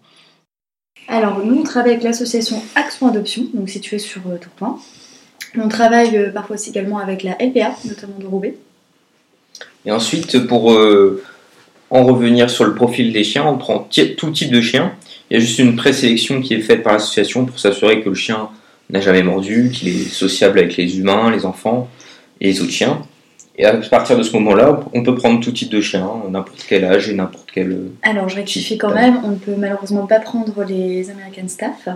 Alors 1.07 1.45
nous 1.45 1.59
on 1.59 1.63
travaille 1.63 1.91
avec 1.91 2.03
l'association 2.03 2.61
Action 2.75 3.07
Adoption, 3.07 3.45
donc 3.53 3.69
située 3.69 3.99
sur 3.99 4.21
euh, 4.27 4.37
Tourcoing. 4.37 4.79
On 5.57 5.67
travaille 5.67 6.31
parfois 6.33 6.55
aussi 6.55 6.69
également 6.69 6.97
avec 6.97 7.23
la 7.23 7.33
LPA, 7.33 7.75
notamment 7.85 8.17
de 8.17 8.25
Roubaix. 8.25 8.55
Et 9.85 9.91
ensuite, 9.91 10.47
pour 10.47 10.71
en 11.91 12.05
revenir 12.05 12.49
sur 12.49 12.63
le 12.63 12.73
profil 12.73 13.11
des 13.11 13.23
chiens, 13.23 13.45
on 13.45 13.57
prend 13.57 13.87
tout 14.17 14.31
type 14.31 14.51
de 14.51 14.61
chien. 14.61 14.93
Il 15.29 15.35
y 15.35 15.37
a 15.37 15.39
juste 15.39 15.59
une 15.59 15.75
présélection 15.75 16.41
qui 16.41 16.53
est 16.53 16.61
faite 16.61 16.83
par 16.83 16.93
l'association 16.93 17.45
pour 17.45 17.59
s'assurer 17.59 18.01
que 18.01 18.09
le 18.09 18.15
chien 18.15 18.49
n'a 18.89 19.01
jamais 19.01 19.23
mordu, 19.23 19.71
qu'il 19.73 19.89
est 19.89 20.09
sociable 20.09 20.59
avec 20.59 20.77
les 20.77 20.97
humains, 20.97 21.29
les 21.31 21.45
enfants 21.45 21.89
et 22.39 22.47
les 22.47 22.61
autres 22.61 22.71
chiens. 22.71 23.01
Et 23.57 23.65
à 23.65 23.73
partir 23.73 24.17
de 24.17 24.23
ce 24.23 24.31
moment-là, 24.33 24.79
on 24.93 25.03
peut 25.03 25.15
prendre 25.15 25.41
tout 25.41 25.51
type 25.51 25.69
de 25.69 25.81
chien, 25.81 26.09
n'importe 26.29 26.65
quel 26.67 26.85
âge 26.85 27.09
et 27.09 27.13
n'importe 27.13 27.49
quel. 27.53 27.77
Alors, 28.01 28.29
je 28.29 28.37
rectifie 28.37 28.77
quand 28.77 28.93
même, 28.93 29.19
on 29.23 29.31
ne 29.31 29.35
peut 29.35 29.55
malheureusement 29.57 30.07
pas 30.07 30.19
prendre 30.19 30.63
les 30.63 31.09
American 31.09 31.47
Staff. 31.47 31.87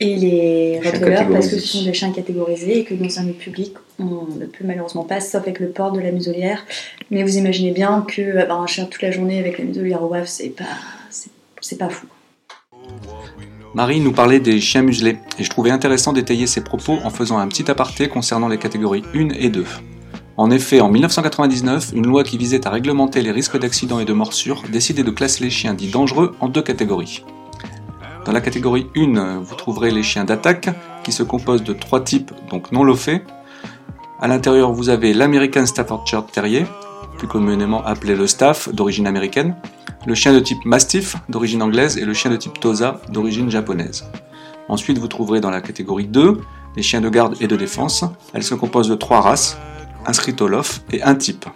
Et 0.00 0.16
les 0.16 0.80
Rottweilers, 0.80 1.26
parce 1.30 1.48
que 1.48 1.58
ce 1.58 1.66
sont 1.66 1.84
des 1.84 1.92
chiens 1.92 2.12
catégorisés 2.12 2.78
et 2.78 2.84
que 2.84 2.94
dans 2.94 3.18
un 3.18 3.24
lieu 3.24 3.32
public, 3.32 3.74
on 3.98 4.26
ne 4.38 4.46
peut 4.46 4.64
malheureusement 4.64 5.02
pas, 5.02 5.20
sauf 5.20 5.42
avec 5.42 5.58
le 5.58 5.70
port 5.70 5.90
de 5.90 6.00
la 6.00 6.12
muselière. 6.12 6.64
Mais 7.10 7.24
vous 7.24 7.36
imaginez 7.36 7.72
bien 7.72 8.04
que 8.06 8.38
avoir 8.38 8.62
un 8.62 8.66
chien 8.66 8.84
toute 8.84 9.02
la 9.02 9.10
journée 9.10 9.40
avec 9.40 9.58
la 9.58 9.64
muselière 9.64 10.02
au 10.02 10.06
waf, 10.06 10.28
c'est 10.28 10.50
pas, 10.50 10.64
c'est, 11.10 11.30
c'est 11.60 11.78
pas 11.78 11.88
fou. 11.88 12.06
Marie 13.74 14.00
nous 14.00 14.12
parlait 14.12 14.40
des 14.40 14.60
chiens 14.60 14.82
muselés, 14.82 15.18
et 15.38 15.44
je 15.44 15.50
trouvais 15.50 15.70
intéressant 15.70 16.12
d'étayer 16.12 16.46
ses 16.46 16.62
propos 16.62 16.98
en 17.04 17.10
faisant 17.10 17.38
un 17.38 17.48
petit 17.48 17.70
aparté 17.70 18.08
concernant 18.08 18.48
les 18.48 18.58
catégories 18.58 19.02
1 19.14 19.30
et 19.30 19.50
2. 19.50 19.64
En 20.36 20.52
effet, 20.52 20.80
en 20.80 20.88
1999, 20.88 21.90
une 21.94 22.06
loi 22.06 22.22
qui 22.22 22.38
visait 22.38 22.64
à 22.66 22.70
réglementer 22.70 23.20
les 23.22 23.32
risques 23.32 23.58
d'accidents 23.58 23.98
et 23.98 24.04
de 24.04 24.12
morsures 24.12 24.62
décidait 24.70 25.02
de 25.02 25.10
classer 25.10 25.42
les 25.42 25.50
chiens 25.50 25.74
dits 25.74 25.90
dangereux 25.90 26.36
en 26.38 26.48
deux 26.48 26.62
catégories. 26.62 27.24
Dans 28.28 28.34
la 28.34 28.42
catégorie 28.42 28.88
1, 28.94 29.38
vous 29.38 29.54
trouverez 29.54 29.90
les 29.90 30.02
chiens 30.02 30.26
d'attaque, 30.26 30.68
qui 31.02 31.12
se 31.12 31.22
composent 31.22 31.62
de 31.62 31.72
trois 31.72 32.04
types, 32.04 32.30
donc 32.50 32.72
non 32.72 32.84
lophés. 32.84 33.22
À 34.20 34.28
l'intérieur, 34.28 34.70
vous 34.70 34.90
avez 34.90 35.14
l'American 35.14 35.64
Staffordshire 35.64 36.26
Terrier, 36.26 36.66
plus 37.16 37.26
communément 37.26 37.82
appelé 37.86 38.14
le 38.14 38.26
Staff, 38.26 38.68
d'origine 38.68 39.06
américaine, 39.06 39.56
le 40.06 40.14
chien 40.14 40.34
de 40.34 40.40
type 40.40 40.62
Mastiff, 40.66 41.16
d'origine 41.30 41.62
anglaise, 41.62 41.96
et 41.96 42.04
le 42.04 42.12
chien 42.12 42.30
de 42.30 42.36
type 42.36 42.60
Tosa, 42.60 43.00
d'origine 43.08 43.50
japonaise. 43.50 44.04
Ensuite, 44.68 44.98
vous 44.98 45.08
trouverez 45.08 45.40
dans 45.40 45.48
la 45.48 45.62
catégorie 45.62 46.06
2 46.06 46.36
les 46.76 46.82
chiens 46.82 47.00
de 47.00 47.08
garde 47.08 47.34
et 47.40 47.46
de 47.46 47.56
défense. 47.56 48.04
Elles 48.34 48.44
se 48.44 48.54
composent 48.54 48.90
de 48.90 48.94
trois 48.94 49.22
races, 49.22 49.56
inscrites 50.04 50.42
au 50.42 50.48
LOF, 50.48 50.82
et 50.92 51.02
un 51.02 51.14
type. 51.14 51.46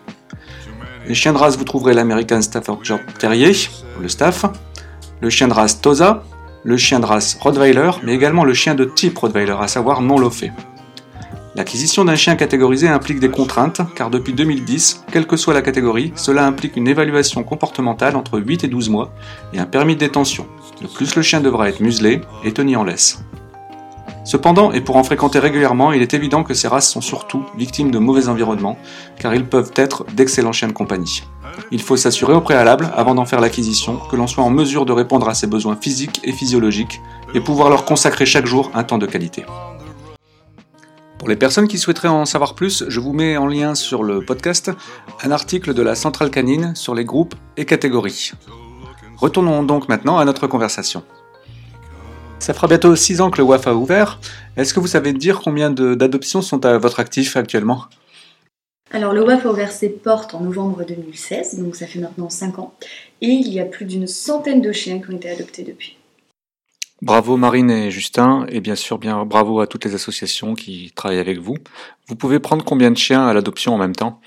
Les 1.06 1.14
chiens 1.14 1.34
de 1.34 1.38
race, 1.38 1.58
vous 1.58 1.64
trouverez 1.64 1.92
l'American 1.92 2.40
Staffordshire 2.40 3.00
Terrier, 3.18 3.52
le 4.00 4.08
Staff, 4.08 4.46
le 5.20 5.28
chien 5.28 5.48
de 5.48 5.52
race 5.52 5.78
Tosa, 5.82 6.22
le 6.64 6.76
chien 6.76 7.00
de 7.00 7.06
race 7.06 7.36
Rottweiler, 7.40 7.90
mais 8.02 8.14
également 8.14 8.44
le 8.44 8.54
chien 8.54 8.74
de 8.74 8.84
type 8.84 9.18
Rottweiler, 9.18 9.56
à 9.60 9.68
savoir 9.68 10.00
non 10.00 10.18
lofé. 10.18 10.52
L'acquisition 11.54 12.06
d'un 12.06 12.16
chien 12.16 12.34
catégorisé 12.34 12.88
implique 12.88 13.20
des 13.20 13.28
contraintes, 13.28 13.82
car 13.94 14.08
depuis 14.08 14.32
2010, 14.32 15.04
quelle 15.12 15.26
que 15.26 15.36
soit 15.36 15.52
la 15.52 15.60
catégorie, 15.60 16.12
cela 16.16 16.46
implique 16.46 16.76
une 16.76 16.88
évaluation 16.88 17.42
comportementale 17.42 18.16
entre 18.16 18.38
8 18.38 18.64
et 18.64 18.68
12 18.68 18.88
mois 18.88 19.12
et 19.52 19.58
un 19.58 19.66
permis 19.66 19.94
de 19.94 20.00
détention. 20.00 20.46
De 20.80 20.86
plus, 20.86 21.14
le 21.14 21.20
chien 21.20 21.40
devra 21.42 21.68
être 21.68 21.80
muselé 21.80 22.22
et 22.44 22.52
tenu 22.52 22.76
en 22.76 22.84
laisse. 22.84 23.22
Cependant, 24.24 24.72
et 24.72 24.80
pour 24.80 24.96
en 24.96 25.04
fréquenter 25.04 25.40
régulièrement, 25.40 25.92
il 25.92 26.00
est 26.00 26.14
évident 26.14 26.42
que 26.42 26.54
ces 26.54 26.68
races 26.68 26.90
sont 26.90 27.00
surtout 27.00 27.44
victimes 27.58 27.90
de 27.90 27.98
mauvais 27.98 28.28
environnements, 28.28 28.78
car 29.18 29.34
ils 29.34 29.44
peuvent 29.44 29.72
être 29.76 30.06
d'excellents 30.14 30.52
chiens 30.52 30.68
de 30.68 30.72
compagnie. 30.72 31.22
Il 31.70 31.82
faut 31.82 31.96
s'assurer 31.96 32.32
au 32.32 32.40
préalable, 32.40 32.90
avant 32.94 33.14
d'en 33.14 33.24
faire 33.24 33.40
l'acquisition, 33.40 33.96
que 34.10 34.16
l'on 34.16 34.26
soit 34.26 34.44
en 34.44 34.50
mesure 34.50 34.86
de 34.86 34.92
répondre 34.92 35.28
à 35.28 35.34
ses 35.34 35.46
besoins 35.46 35.76
physiques 35.80 36.20
et 36.24 36.32
physiologiques, 36.32 37.00
et 37.34 37.40
pouvoir 37.40 37.70
leur 37.70 37.84
consacrer 37.84 38.26
chaque 38.26 38.46
jour 38.46 38.70
un 38.74 38.84
temps 38.84 38.98
de 38.98 39.06
qualité. 39.06 39.44
Pour 41.18 41.28
les 41.28 41.36
personnes 41.36 41.68
qui 41.68 41.78
souhaiteraient 41.78 42.08
en 42.08 42.24
savoir 42.24 42.54
plus, 42.54 42.84
je 42.88 42.98
vous 42.98 43.12
mets 43.12 43.36
en 43.36 43.46
lien 43.46 43.76
sur 43.76 44.02
le 44.02 44.24
podcast 44.24 44.72
un 45.22 45.30
article 45.30 45.72
de 45.72 45.80
la 45.80 45.94
Centrale 45.94 46.30
Canine 46.30 46.74
sur 46.74 46.94
les 46.96 47.04
groupes 47.04 47.36
et 47.56 47.64
catégories. 47.64 48.32
Retournons 49.18 49.62
donc 49.62 49.88
maintenant 49.88 50.18
à 50.18 50.24
notre 50.24 50.48
conversation. 50.48 51.04
Ça 52.40 52.54
fera 52.54 52.66
bientôt 52.66 52.96
6 52.96 53.20
ans 53.20 53.30
que 53.30 53.38
le 53.38 53.44
WAF 53.44 53.68
a 53.68 53.74
ouvert. 53.76 54.18
Est-ce 54.56 54.74
que 54.74 54.80
vous 54.80 54.88
savez 54.88 55.12
dire 55.12 55.42
combien 55.44 55.70
d'adoptions 55.70 56.42
sont 56.42 56.66
à 56.66 56.76
votre 56.76 56.98
actif 56.98 57.36
actuellement? 57.36 57.84
Alors, 58.94 59.14
le 59.14 59.24
WAF 59.24 59.46
a 59.46 59.50
ouvert 59.50 59.72
ses 59.72 59.88
portes 59.88 60.34
en 60.34 60.40
novembre 60.40 60.84
2016, 60.84 61.58
donc 61.58 61.76
ça 61.76 61.86
fait 61.86 61.98
maintenant 61.98 62.28
5 62.28 62.58
ans. 62.58 62.74
Et 63.22 63.28
il 63.28 63.48
y 63.48 63.58
a 63.58 63.64
plus 63.64 63.86
d'une 63.86 64.06
centaine 64.06 64.60
de 64.60 64.70
chiens 64.70 65.00
qui 65.00 65.10
ont 65.10 65.16
été 65.16 65.30
adoptés 65.30 65.62
depuis. 65.62 65.96
Bravo 67.00 67.38
Marine 67.38 67.70
et 67.70 67.90
Justin, 67.90 68.46
et 68.50 68.60
bien 68.60 68.76
sûr 68.76 68.98
bien 68.98 69.24
bravo 69.24 69.60
à 69.60 69.66
toutes 69.66 69.86
les 69.86 69.94
associations 69.94 70.54
qui 70.54 70.92
travaillent 70.94 71.18
avec 71.18 71.38
vous. 71.38 71.56
Vous 72.06 72.16
pouvez 72.16 72.38
prendre 72.38 72.64
combien 72.64 72.90
de 72.90 72.98
chiens 72.98 73.26
à 73.26 73.32
l'adoption 73.32 73.74
en 73.74 73.78
même 73.78 73.96
temps? 73.96 74.20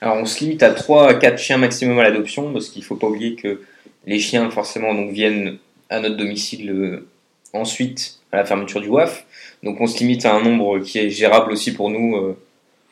Alors 0.00 0.16
on 0.16 0.24
se 0.24 0.42
limite 0.42 0.62
à 0.62 0.70
3 0.70 1.08
à 1.08 1.14
4 1.14 1.38
chiens 1.38 1.58
maximum 1.58 1.98
à 1.98 2.04
l'adoption, 2.04 2.52
parce 2.54 2.70
qu'il 2.70 2.80
ne 2.80 2.86
faut 2.86 2.96
pas 2.96 3.06
oublier 3.06 3.34
que 3.34 3.60
les 4.06 4.18
chiens 4.18 4.50
forcément 4.50 4.94
donc, 4.94 5.12
viennent 5.12 5.58
à 5.90 6.00
notre 6.00 6.16
domicile 6.16 6.70
euh, 6.70 7.06
ensuite 7.52 8.18
à 8.32 8.38
la 8.38 8.46
fermeture 8.46 8.80
du 8.80 8.88
WAF. 8.88 9.26
Donc 9.62 9.78
on 9.78 9.86
se 9.86 9.98
limite 9.98 10.24
à 10.24 10.34
un 10.34 10.42
nombre 10.42 10.78
qui 10.78 10.98
est 10.98 11.10
gérable 11.10 11.52
aussi 11.52 11.74
pour 11.74 11.90
nous 11.90 12.16
euh, 12.16 12.36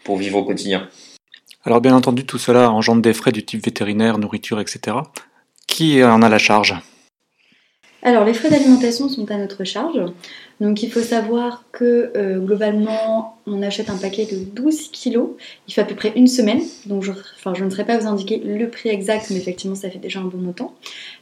pour 0.09 0.17
vivre 0.17 0.39
au 0.39 0.45
quotidien. 0.45 0.89
Alors 1.67 1.83
bien 1.83 1.95
entendu 1.95 2.25
tout 2.25 2.39
cela 2.39 2.71
engendre 2.71 3.03
des 3.03 3.13
frais 3.13 3.31
du 3.31 3.45
type 3.45 3.63
vétérinaire, 3.63 4.17
nourriture, 4.17 4.59
etc. 4.59 4.97
Qui 5.67 6.03
en 6.03 6.23
a 6.23 6.31
la 6.31 6.39
charge? 6.39 6.75
Alors, 8.03 8.25
les 8.25 8.33
frais 8.33 8.49
d'alimentation 8.49 9.11
sont 9.11 9.31
à 9.31 9.37
notre 9.37 9.65
charge. 9.65 10.01
Donc, 10.61 10.83
il 10.83 10.91
faut 10.91 11.03
savoir 11.03 11.65
que 11.73 12.13
euh, 12.17 12.39
globalement, 12.39 13.39
on 13.47 13.61
achète 13.61 13.91
un 13.91 13.99
paquet 13.99 14.25
de 14.25 14.37
12 14.37 14.89
kilos. 14.93 15.31
Il 15.67 15.75
fait 15.75 15.81
à 15.83 15.85
peu 15.85 15.97
près 15.97 16.13
une 16.17 16.29
semaine. 16.29 16.63
Donc, 16.87 17.03
je, 17.03 17.11
enfin, 17.11 17.53
je 17.55 17.65
ne 17.65 17.69
saurais 17.71 17.85
pas 17.85 17.99
vous 17.99 18.07
indiquer 18.07 18.39
le 18.39 18.71
prix 18.71 18.89
exact, 18.89 19.27
mais 19.31 19.37
effectivement, 19.37 19.75
ça 19.75 19.91
fait 19.91 19.99
déjà 19.99 20.21
un 20.21 20.25
bon 20.25 20.39
montant. 20.39 20.75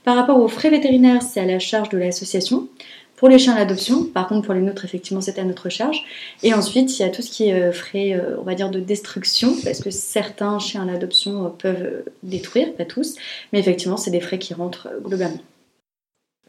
Par 0.05 0.15
rapport 0.15 0.39
aux 0.39 0.49
frais 0.49 0.71
vétérinaires, 0.71 1.23
c'est 1.23 1.41
à 1.41 1.47
la 1.47 1.59
charge 1.59 1.89
de 1.89 1.99
l'association. 1.99 2.69
Pour 3.17 3.31
les 3.31 3.39
chiens 3.39 3.55
à 3.55 3.59
l'adoption, 3.59 4.05
par 4.05 4.29
contre, 4.29 4.45
pour 4.45 4.53
les 4.53 4.61
nôtres, 4.61 4.85
effectivement, 4.85 5.23
c'est 5.23 5.39
à 5.39 5.45
notre 5.45 5.71
charge. 5.71 6.05
Et 6.43 6.53
ensuite, 6.53 6.99
il 6.99 7.03
y 7.03 7.05
a 7.05 7.09
tout 7.09 7.23
ce 7.23 7.31
qui 7.31 7.49
est 7.49 7.55
euh, 7.55 7.73
frais, 7.73 8.13
euh, 8.13 8.37
on 8.39 8.43
va 8.43 8.55
dire, 8.55 8.71
de 8.71 8.79
destruction, 8.79 9.55
parce 9.65 9.81
que 9.81 9.91
certains 9.91 10.59
chiens 10.59 10.83
à 10.83 10.85
l'adoption 10.85 11.47
euh, 11.47 11.49
peuvent 11.49 12.05
détruire, 12.23 12.75
pas 12.75 12.85
tous. 12.85 13.17
Mais 13.53 13.59
effectivement, 13.59 13.97
c'est 13.97 14.11
des 14.11 14.21
frais 14.21 14.39
qui 14.39 14.53
rentrent 14.53 14.89
globalement. 15.03 15.41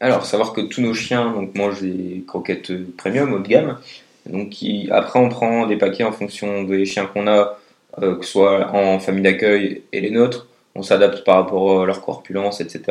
Alors, 0.01 0.25
savoir 0.25 0.51
que 0.51 0.59
tous 0.59 0.81
nos 0.81 0.93
chiens 0.93 1.31
donc, 1.31 1.55
mangent 1.55 1.81
des 1.81 2.25
croquettes 2.27 2.73
premium 2.97 3.33
haut 3.33 3.39
de 3.39 3.47
gamme. 3.47 3.77
Donc, 4.25 4.57
après, 4.91 5.19
on 5.19 5.29
prend 5.29 5.67
des 5.67 5.77
paquets 5.77 6.03
en 6.03 6.11
fonction 6.11 6.63
des 6.63 6.85
chiens 6.85 7.05
qu'on 7.05 7.27
a, 7.27 7.57
que 7.99 8.23
ce 8.23 8.29
soit 8.29 8.75
en 8.75 8.99
famille 8.99 9.23
d'accueil 9.23 9.83
et 9.93 10.01
les 10.01 10.11
nôtres. 10.11 10.47
On 10.75 10.83
s'adapte 10.83 11.23
par 11.23 11.37
rapport 11.37 11.81
à 11.81 11.85
leur 11.85 12.01
corpulence, 12.01 12.59
etc. 12.59 12.83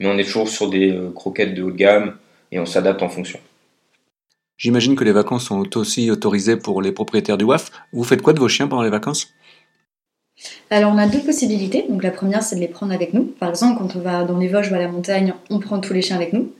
Mais 0.00 0.08
on 0.08 0.18
est 0.18 0.24
toujours 0.24 0.48
sur 0.48 0.68
des 0.68 0.98
croquettes 1.14 1.54
de 1.54 1.62
haut 1.62 1.70
de 1.70 1.76
gamme 1.76 2.16
et 2.52 2.60
on 2.60 2.66
s'adapte 2.66 3.02
en 3.02 3.08
fonction. 3.08 3.40
J'imagine 4.56 4.94
que 4.94 5.02
les 5.02 5.10
vacances 5.10 5.46
sont 5.46 5.76
aussi 5.76 6.10
autorisées 6.10 6.56
pour 6.56 6.82
les 6.82 6.92
propriétaires 6.92 7.36
du 7.36 7.44
WAF. 7.44 7.72
Vous 7.92 8.04
faites 8.04 8.22
quoi 8.22 8.32
de 8.32 8.38
vos 8.38 8.48
chiens 8.48 8.68
pendant 8.68 8.82
les 8.82 8.90
vacances? 8.90 9.34
Alors 10.70 10.92
on 10.92 10.98
a 10.98 11.08
deux 11.08 11.20
possibilités. 11.20 11.84
Donc 11.88 12.02
la 12.04 12.12
première 12.12 12.42
c'est 12.42 12.56
de 12.56 12.60
les 12.60 12.68
prendre 12.68 12.92
avec 12.92 13.12
nous. 13.12 13.24
Par 13.24 13.48
exemple 13.48 13.78
quand 13.78 13.96
on 13.96 14.00
va 14.00 14.24
dans 14.24 14.38
les 14.38 14.48
Vosges 14.48 14.70
ou 14.70 14.74
à 14.74 14.78
la 14.78 14.88
montagne, 14.88 15.34
on 15.50 15.58
prend 15.58 15.80
tous 15.80 15.92
les 15.92 16.02
chiens 16.02 16.16
avec 16.16 16.32
nous. 16.32 16.52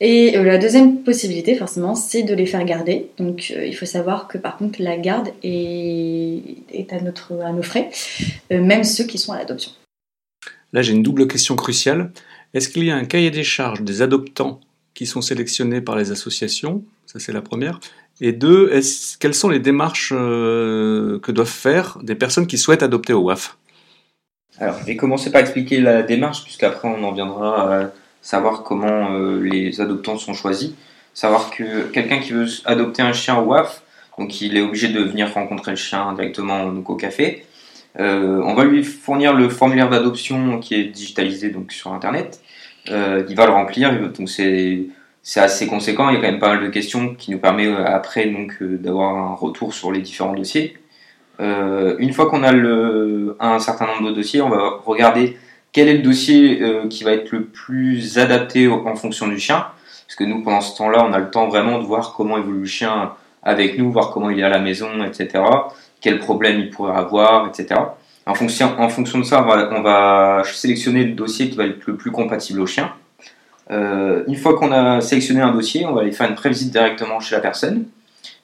Et 0.00 0.38
euh, 0.38 0.44
la 0.44 0.56
deuxième 0.56 1.02
possibilité 1.02 1.54
forcément 1.54 1.94
c'est 1.94 2.22
de 2.22 2.34
les 2.34 2.46
faire 2.46 2.64
garder. 2.64 3.10
Donc 3.18 3.52
euh, 3.54 3.66
il 3.66 3.76
faut 3.76 3.86
savoir 3.86 4.28
que 4.28 4.38
par 4.38 4.56
contre 4.56 4.80
la 4.80 4.96
garde 4.96 5.28
est, 5.42 6.42
est 6.72 6.92
à, 6.92 7.00
notre, 7.00 7.38
à 7.42 7.52
nos 7.52 7.62
frais, 7.62 7.90
euh, 8.50 8.62
même 8.62 8.84
ceux 8.84 9.04
qui 9.04 9.18
sont 9.18 9.32
à 9.32 9.38
l'adoption. 9.38 9.72
Là, 10.72 10.82
j'ai 10.82 10.92
une 10.92 11.02
double 11.02 11.26
question 11.26 11.56
cruciale. 11.56 12.12
Est-ce 12.54 12.68
qu'il 12.68 12.84
y 12.84 12.90
a 12.90 12.96
un 12.96 13.04
cahier 13.04 13.30
des 13.30 13.42
charges 13.44 13.82
des 13.82 14.02
adoptants 14.02 14.60
qui 14.94 15.06
sont 15.06 15.20
sélectionnés 15.20 15.80
par 15.80 15.96
les 15.96 16.10
associations 16.10 16.84
Ça, 17.06 17.18
c'est 17.18 17.32
la 17.32 17.42
première. 17.42 17.80
Et 18.20 18.32
deux, 18.32 18.70
quelles 19.18 19.34
sont 19.34 19.48
les 19.48 19.60
démarches 19.60 20.12
euh, 20.14 21.18
que 21.20 21.32
doivent 21.32 21.48
faire 21.48 21.98
des 22.02 22.14
personnes 22.14 22.46
qui 22.46 22.58
souhaitent 22.58 22.82
adopter 22.82 23.12
au 23.12 23.22
WAF 23.22 23.56
Alors, 24.58 24.78
je 24.80 24.84
vais 24.84 24.96
commencer 24.96 25.30
par 25.30 25.40
expliquer 25.40 25.80
la 25.80 26.02
démarche, 26.02 26.44
puisqu'après 26.44 26.88
on 26.88 27.02
en 27.02 27.12
viendra 27.12 27.74
à 27.74 27.90
savoir 28.20 28.62
comment 28.62 29.14
euh, 29.14 29.40
les 29.40 29.80
adoptants 29.80 30.18
sont 30.18 30.34
choisis. 30.34 30.72
Savoir 31.14 31.50
que 31.50 31.86
quelqu'un 31.88 32.18
qui 32.18 32.32
veut 32.32 32.46
adopter 32.66 33.02
un 33.02 33.12
chien 33.12 33.38
au 33.38 33.46
WAF, 33.46 33.82
donc 34.18 34.40
il 34.42 34.56
est 34.56 34.60
obligé 34.60 34.88
de 34.88 35.00
venir 35.00 35.32
rencontrer 35.32 35.70
le 35.70 35.76
chien 35.76 36.12
directement 36.12 36.64
au 36.64 36.94
café. 36.94 37.46
Euh, 37.98 38.40
on 38.44 38.54
va 38.54 38.64
lui 38.64 38.84
fournir 38.84 39.34
le 39.34 39.48
formulaire 39.48 39.88
d'adoption 39.88 40.60
qui 40.60 40.74
est 40.74 40.84
digitalisé 40.84 41.50
donc 41.50 41.72
sur 41.72 41.92
internet. 41.92 42.40
Euh, 42.90 43.24
il 43.28 43.36
va 43.36 43.46
le 43.46 43.52
remplir, 43.52 43.92
donc 44.10 44.28
c'est 44.28 44.86
c'est 45.22 45.40
assez 45.40 45.66
conséquent. 45.66 46.08
Il 46.08 46.14
y 46.14 46.18
a 46.18 46.20
quand 46.20 46.30
même 46.30 46.40
pas 46.40 46.54
mal 46.54 46.62
de 46.64 46.68
questions 46.68 47.14
qui 47.14 47.30
nous 47.30 47.38
permet 47.38 47.66
euh, 47.66 47.84
après 47.84 48.26
donc 48.26 48.56
euh, 48.62 48.78
d'avoir 48.78 49.16
un 49.16 49.34
retour 49.34 49.74
sur 49.74 49.92
les 49.92 50.00
différents 50.00 50.32
dossiers. 50.34 50.78
Euh, 51.40 51.96
une 51.98 52.12
fois 52.12 52.28
qu'on 52.28 52.42
a 52.42 52.52
le, 52.52 53.36
un 53.40 53.58
certain 53.58 53.86
nombre 53.86 54.10
de 54.10 54.14
dossiers, 54.14 54.42
on 54.42 54.50
va 54.50 54.80
regarder 54.84 55.36
quel 55.72 55.88
est 55.88 55.94
le 55.94 56.02
dossier 56.02 56.60
euh, 56.62 56.86
qui 56.88 57.04
va 57.04 57.12
être 57.12 57.30
le 57.32 57.44
plus 57.44 58.18
adapté 58.18 58.68
en 58.68 58.94
fonction 58.96 59.28
du 59.28 59.38
chien. 59.38 59.66
Parce 60.06 60.16
que 60.16 60.24
nous, 60.24 60.42
pendant 60.42 60.60
ce 60.60 60.76
temps-là, 60.76 61.04
on 61.08 61.12
a 61.12 61.18
le 61.18 61.30
temps 61.30 61.48
vraiment 61.48 61.78
de 61.78 61.84
voir 61.84 62.14
comment 62.16 62.36
évolue 62.36 62.60
le 62.60 62.66
chien 62.66 63.12
avec 63.42 63.78
nous, 63.78 63.90
voir 63.90 64.10
comment 64.10 64.28
il 64.28 64.40
est 64.40 64.42
à 64.42 64.48
la 64.48 64.58
maison, 64.58 65.02
etc. 65.04 65.42
Quels 66.00 66.18
problèmes 66.18 66.58
il 66.58 66.70
pourrait 66.70 66.96
avoir, 66.96 67.46
etc. 67.46 67.80
En 68.30 68.88
fonction, 68.88 69.18
de 69.18 69.24
ça, 69.24 69.42
on 69.42 69.46
va, 69.46 69.70
on 69.72 69.82
va 69.82 70.42
sélectionner 70.44 71.04
le 71.04 71.12
dossier 71.12 71.50
qui 71.50 71.56
va 71.56 71.64
être 71.66 71.86
le 71.86 71.96
plus 71.96 72.10
compatible 72.10 72.60
au 72.60 72.66
chien. 72.66 72.92
Euh, 73.70 74.24
une 74.26 74.36
fois 74.36 74.58
qu'on 74.58 74.72
a 74.72 75.00
sélectionné 75.00 75.40
un 75.40 75.52
dossier, 75.52 75.86
on 75.86 75.92
va 75.92 76.02
aller 76.02 76.12
faire 76.12 76.28
une 76.28 76.34
prévisite 76.34 76.70
directement 76.70 77.20
chez 77.20 77.34
la 77.34 77.40
personne. 77.40 77.86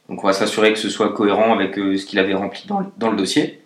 Donc 0.09 0.23
on 0.23 0.27
va 0.27 0.33
s'assurer 0.33 0.73
que 0.73 0.79
ce 0.79 0.89
soit 0.89 1.13
cohérent 1.13 1.53
avec 1.53 1.79
euh, 1.79 1.97
ce 1.97 2.07
qu'il 2.07 2.19
avait 2.19 2.35
rempli 2.35 2.65
dans, 2.69 3.11
le- 3.11 3.17
dossier. 3.17 3.61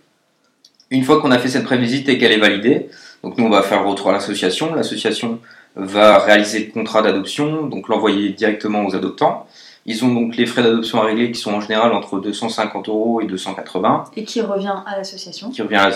Une 0.91 1.05
fois 1.05 1.21
qu'on 1.21 1.31
a 1.31 1.39
fait 1.39 1.49
cette 1.49 1.65
prévisite 1.65 2.09
et 2.09 2.19
qu'elle 2.19 2.33
est 2.33 2.39
validée, 2.39 2.89
nous 3.23 3.35
on 3.45 3.51
va 3.51 3.63
faire 3.63 3.85
retour 3.85 4.09
à 4.09 4.13
l'association. 4.13 4.75
L'association 4.75 5.39
va 5.77 6.19
réaliser 6.19 6.67
le 6.67 6.73
contrat 6.73 7.03
d'adoption, 7.03 7.67
donc 7.67 7.89
l'envoyer 7.89 8.31
directement 8.31 8.85
aux 8.85 8.95
adoptants. 8.97 9.47
Ils 9.87 10.05
ont 10.05 10.13
donc 10.13 10.37
les 10.37 10.47
frais 10.47 10.63
d'adoption 10.63 11.01
à 11.01 11.07
régler 11.07 11.33
qui 11.33 11.41
sont 11.41 11.53
en 11.53 11.61
général 11.61 11.93
entre 11.93 12.21
250 12.21 12.89
euros 12.89 13.21
et 13.21 13.27
280. 13.27 14.05
Et 14.17 14.25
qui 14.25 14.43
revient 14.43 14.75
à 14.87 14.97
l'association. 14.97 15.51
Qui 15.51 15.63
revient 15.63 15.77
à 15.77 15.91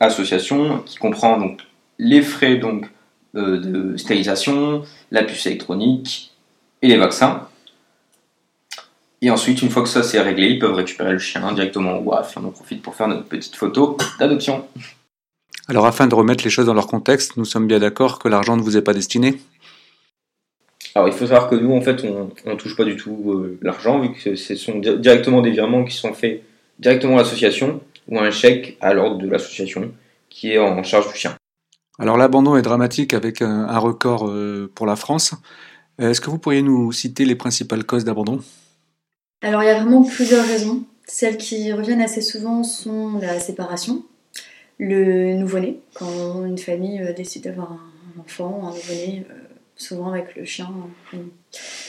l'association, 0.00 0.82
qui 0.86 0.96
comprend 0.96 1.38
donc 1.38 1.62
les 1.98 2.22
frais 2.22 2.56
donc 2.56 2.86
euh, 3.34 3.58
de 3.58 3.96
stérilisation, 3.96 4.82
la 5.10 5.24
puce 5.24 5.46
électronique 5.46 6.32
et 6.82 6.88
les 6.88 6.96
vaccins. 6.96 7.48
Et 9.22 9.30
ensuite, 9.30 9.62
une 9.62 9.70
fois 9.70 9.82
que 9.82 9.88
ça 9.88 10.02
c'est 10.02 10.20
réglé, 10.20 10.48
ils 10.48 10.58
peuvent 10.58 10.74
récupérer 10.74 11.12
le 11.12 11.18
chien 11.18 11.52
directement 11.52 11.98
au 11.98 12.02
WAF. 12.02 12.36
on 12.36 12.44
en 12.44 12.50
profite 12.50 12.82
pour 12.82 12.94
faire 12.94 13.08
notre 13.08 13.24
petite 13.24 13.56
photo 13.56 13.96
d'adoption. 14.18 14.64
Alors, 15.68 15.86
afin 15.86 16.06
de 16.06 16.14
remettre 16.14 16.44
les 16.44 16.50
choses 16.50 16.66
dans 16.66 16.74
leur 16.74 16.86
contexte, 16.86 17.36
nous 17.36 17.44
sommes 17.44 17.66
bien 17.66 17.80
d'accord 17.80 18.20
que 18.20 18.28
l'argent 18.28 18.56
ne 18.56 18.62
vous 18.62 18.76
est 18.76 18.82
pas 18.82 18.94
destiné 18.94 19.40
alors 20.96 21.08
il 21.08 21.14
faut 21.14 21.26
savoir 21.26 21.50
que 21.50 21.56
nous 21.56 21.74
en 21.74 21.82
fait 21.82 22.02
on 22.04 22.50
ne 22.50 22.54
touche 22.54 22.74
pas 22.74 22.84
du 22.84 22.96
tout 22.96 23.30
euh, 23.30 23.58
l'argent 23.60 24.00
vu 24.00 24.14
que 24.14 24.34
ce 24.34 24.54
sont 24.54 24.78
directement 24.78 25.42
des 25.42 25.50
virements 25.50 25.84
qui 25.84 25.94
sont 25.94 26.14
faits 26.14 26.42
directement 26.78 27.18
à 27.18 27.18
l'association 27.18 27.82
ou 28.08 28.18
un 28.18 28.30
chèque 28.30 28.78
à 28.80 28.94
l'ordre 28.94 29.18
de 29.18 29.28
l'association 29.28 29.92
qui 30.30 30.52
est 30.52 30.58
en 30.58 30.82
charge 30.82 31.12
du 31.12 31.18
chien. 31.18 31.36
Alors 31.98 32.16
l'abandon 32.16 32.56
est 32.56 32.62
dramatique 32.62 33.12
avec 33.12 33.42
un, 33.42 33.78
record 33.78 34.26
euh, 34.26 34.72
pour 34.74 34.86
la 34.86 34.96
France. 34.96 35.34
Est-ce 35.98 36.22
que 36.22 36.30
vous 36.30 36.38
pourriez 36.38 36.62
nous 36.62 36.90
citer 36.92 37.26
les 37.26 37.34
principales 37.34 37.84
causes 37.84 38.04
d'abandon? 38.04 38.40
Alors 39.42 39.62
il 39.62 39.66
y 39.66 39.70
a 39.70 39.74
vraiment 39.74 40.02
plusieurs 40.02 40.46
raisons. 40.46 40.84
Celles 41.06 41.36
qui 41.36 41.74
reviennent 41.74 42.00
assez 42.00 42.22
souvent 42.22 42.62
sont 42.62 43.18
la 43.20 43.38
séparation, 43.38 44.02
le 44.78 45.34
nouveau-né, 45.34 45.78
quand 45.92 46.46
une 46.46 46.56
famille 46.56 47.02
euh, 47.02 47.12
décide 47.12 47.44
d'avoir 47.44 47.72
un 47.72 48.20
enfant, 48.20 48.62
un 48.62 48.74
nouveau-né 48.74 49.26
souvent 49.76 50.12
avec 50.12 50.34
le 50.36 50.44
chien. 50.44 50.68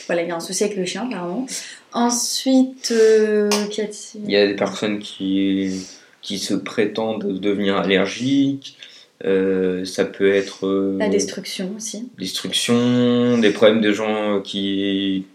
Voilà, 0.06 0.22
il 0.22 0.28
y 0.28 0.30
a 0.30 0.36
un 0.36 0.40
souci 0.40 0.64
avec 0.64 0.76
le 0.76 0.84
chien, 0.84 1.06
apparemment. 1.06 1.46
Ensuite, 1.92 2.92
euh, 2.92 3.50
il 4.14 4.30
y 4.30 4.36
a 4.36 4.46
des 4.46 4.56
personnes 4.56 4.98
qui, 4.98 5.86
qui 6.22 6.38
se 6.38 6.54
prétendent 6.54 7.40
devenir 7.40 7.76
allergiques. 7.76 8.76
Euh, 9.24 9.84
ça 9.84 10.04
peut 10.04 10.32
être. 10.32 10.66
Euh, 10.66 10.96
la 10.98 11.08
destruction 11.08 11.72
aussi. 11.76 12.08
Destruction, 12.18 13.38
des 13.38 13.50
problèmes 13.50 13.80
de 13.80 13.92
gens 13.92 14.40
qui, 14.40 15.26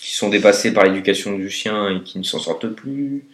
qui 0.00 0.14
sont 0.14 0.30
dépassés 0.30 0.72
par 0.72 0.84
l'éducation 0.84 1.36
du 1.36 1.50
chien 1.50 1.90
et 1.90 2.02
qui 2.02 2.18
ne 2.18 2.24
s'en 2.24 2.38
sortent 2.38 2.68
plus. 2.68 3.24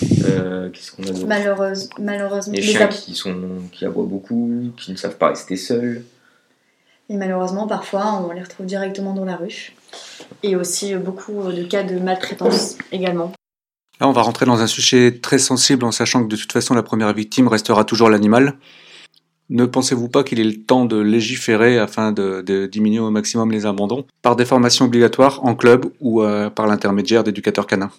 Qu'est-ce 0.00 0.92
qu'on 0.92 1.02
a 1.02 1.26
Malheureuse, 1.26 1.90
malheureusement. 1.98 2.54
Les 2.54 2.62
chiens 2.62 2.86
qui, 2.86 3.14
sont, 3.14 3.36
qui 3.72 3.84
aboient 3.84 4.06
beaucoup, 4.06 4.72
qui 4.78 4.92
ne 4.92 4.96
savent 4.96 5.18
pas 5.18 5.30
rester 5.30 5.56
seuls. 5.56 6.04
Et 7.10 7.16
malheureusement, 7.16 7.66
parfois, 7.66 8.24
on 8.24 8.32
les 8.32 8.40
retrouve 8.40 8.66
directement 8.66 9.12
dans 9.12 9.24
la 9.24 9.34
rue. 9.34 9.72
Et 10.44 10.54
aussi 10.54 10.94
euh, 10.94 11.00
beaucoup 11.00 11.50
de 11.50 11.64
cas 11.64 11.82
de 11.82 11.98
maltraitance 11.98 12.78
également. 12.92 13.32
Là, 14.00 14.08
on 14.08 14.12
va 14.12 14.22
rentrer 14.22 14.46
dans 14.46 14.60
un 14.60 14.68
sujet 14.68 15.18
très 15.20 15.38
sensible 15.38 15.84
en 15.84 15.90
sachant 15.90 16.22
que 16.22 16.28
de 16.28 16.36
toute 16.36 16.52
façon, 16.52 16.72
la 16.72 16.84
première 16.84 17.12
victime 17.12 17.48
restera 17.48 17.84
toujours 17.84 18.10
l'animal. 18.10 18.54
Ne 19.50 19.66
pensez-vous 19.66 20.08
pas 20.08 20.22
qu'il 20.22 20.38
est 20.38 20.44
le 20.44 20.62
temps 20.62 20.84
de 20.84 20.98
légiférer 20.98 21.80
afin 21.80 22.12
de, 22.12 22.68
diminuer 22.70 23.00
au 23.00 23.10
maximum 23.10 23.50
les 23.50 23.66
abandons? 23.66 24.06
Par 24.22 24.36
des 24.36 24.44
formations 24.44 24.84
obligatoires 24.84 25.44
en 25.44 25.56
club 25.56 25.86
ou 25.98 26.22
euh, 26.22 26.48
par 26.48 26.68
l'intermédiaire 26.68 27.24
d'éducateurs 27.24 27.66
canins 27.66 27.90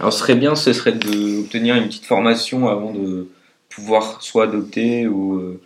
Alors, 0.00 0.12
ce 0.12 0.18
serait 0.18 0.34
bien, 0.34 0.56
ce 0.56 0.72
serait 0.72 0.90
d'obtenir 0.90 1.76
une 1.76 1.86
petite 1.86 2.06
formation 2.06 2.66
avant 2.66 2.92
de 2.92 3.28
pouvoir 3.68 4.20
soit 4.20 4.44
adopter 4.44 5.06
ou 5.06 5.36
euh, 5.36 5.60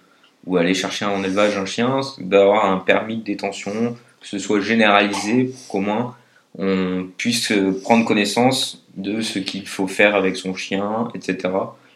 ou 0.46 0.56
aller 0.56 0.74
chercher 0.74 1.04
en 1.04 1.22
élevage 1.22 1.56
un 1.56 1.66
chien, 1.66 2.00
d'avoir 2.18 2.64
un 2.64 2.78
permis 2.78 3.16
de 3.16 3.24
détention, 3.24 3.96
que 4.20 4.26
ce 4.26 4.38
soit 4.38 4.60
généralisé 4.60 5.52
qu'au 5.68 5.80
moins 5.80 6.16
on 6.58 7.06
puisse 7.16 7.52
prendre 7.82 8.04
connaissance 8.04 8.84
de 8.96 9.20
ce 9.20 9.38
qu'il 9.38 9.66
faut 9.66 9.86
faire 9.86 10.14
avec 10.14 10.36
son 10.36 10.54
chien, 10.54 11.08
etc. 11.14 11.48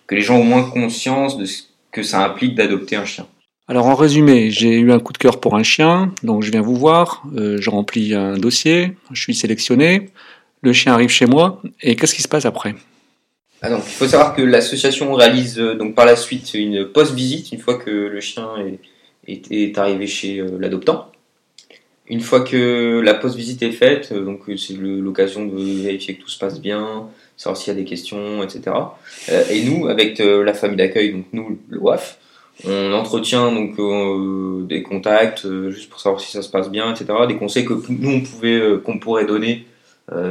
Que 0.06 0.14
les 0.14 0.20
gens 0.20 0.36
ont 0.36 0.44
moins 0.44 0.62
conscience 0.62 1.36
de 1.36 1.44
ce 1.44 1.62
que 1.90 2.02
ça 2.02 2.24
implique 2.24 2.54
d'adopter 2.54 2.96
un 2.96 3.04
chien. 3.04 3.26
Alors 3.66 3.86
en 3.86 3.94
résumé, 3.94 4.50
j'ai 4.50 4.78
eu 4.78 4.92
un 4.92 5.00
coup 5.00 5.12
de 5.12 5.18
cœur 5.18 5.40
pour 5.40 5.56
un 5.56 5.62
chien, 5.62 6.12
donc 6.22 6.42
je 6.42 6.50
viens 6.50 6.60
vous 6.60 6.76
voir, 6.76 7.22
euh, 7.34 7.56
je 7.58 7.70
remplis 7.70 8.14
un 8.14 8.36
dossier, 8.36 8.94
je 9.10 9.20
suis 9.20 9.34
sélectionné, 9.34 10.10
le 10.60 10.72
chien 10.72 10.92
arrive 10.92 11.08
chez 11.08 11.26
moi, 11.26 11.62
et 11.80 11.96
qu'est-ce 11.96 12.14
qui 12.14 12.22
se 12.22 12.28
passe 12.28 12.44
après? 12.44 12.74
Ah, 13.62 13.70
il 13.70 13.80
faut 13.80 14.06
savoir 14.06 14.34
que 14.34 14.42
l'association 14.42 15.14
réalise 15.14 15.58
euh, 15.58 15.74
donc 15.74 15.94
par 15.94 16.04
la 16.04 16.16
suite 16.16 16.52
une 16.52 16.84
post-visite 16.84 17.50
une 17.52 17.60
fois 17.60 17.78
que 17.78 17.90
le 17.90 18.20
chien 18.20 18.48
est, 19.26 19.50
est, 19.50 19.78
arrivé 19.78 20.06
chez 20.06 20.40
euh, 20.40 20.58
l'adoptant. 20.58 21.10
Une 22.06 22.20
fois 22.20 22.42
que 22.42 23.00
la 23.02 23.14
post-visite 23.14 23.62
est 23.62 23.72
faite, 23.72 24.10
euh, 24.12 24.22
donc 24.22 24.42
c'est 24.58 24.74
l'occasion 24.76 25.46
de 25.46 25.56
vérifier 25.82 26.14
que 26.14 26.22
tout 26.22 26.28
se 26.28 26.38
passe 26.38 26.60
bien, 26.60 27.08
savoir 27.38 27.56
s'il 27.56 27.72
y 27.72 27.76
a 27.76 27.80
des 27.80 27.86
questions, 27.86 28.42
etc. 28.42 28.76
et 29.50 29.62
nous, 29.62 29.88
avec 29.88 30.18
la 30.18 30.52
famille 30.52 30.76
d'accueil, 30.76 31.12
donc 31.12 31.24
nous, 31.32 31.58
le 31.70 31.78
WAF, 31.78 32.18
on 32.66 32.92
entretient 32.92 33.50
donc 33.50 33.76
des 34.68 34.82
contacts 34.82 35.48
juste 35.70 35.88
pour 35.88 36.00
savoir 36.00 36.20
si 36.20 36.30
ça 36.30 36.42
se 36.42 36.50
passe 36.50 36.70
bien, 36.70 36.94
etc. 36.94 37.06
Des 37.26 37.36
conseils 37.36 37.64
que 37.64 37.72
nous 37.88 38.10
on 38.10 38.20
pouvait, 38.20 38.62
qu'on 38.84 38.98
pourrait 38.98 39.24
donner 39.24 39.66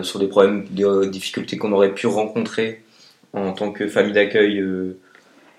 sur 0.04 0.20
des 0.20 0.28
problèmes, 0.28 0.66
des 0.70 1.10
difficultés 1.10 1.58
qu'on 1.58 1.74
aurait 1.74 1.94
pu 1.94 2.08
rencontrer 2.08 2.83
en 3.34 3.54
tant 3.54 3.72
que 3.72 3.88
famille 3.88 4.14
d'accueil 4.14 4.60
euh, 4.60 5.00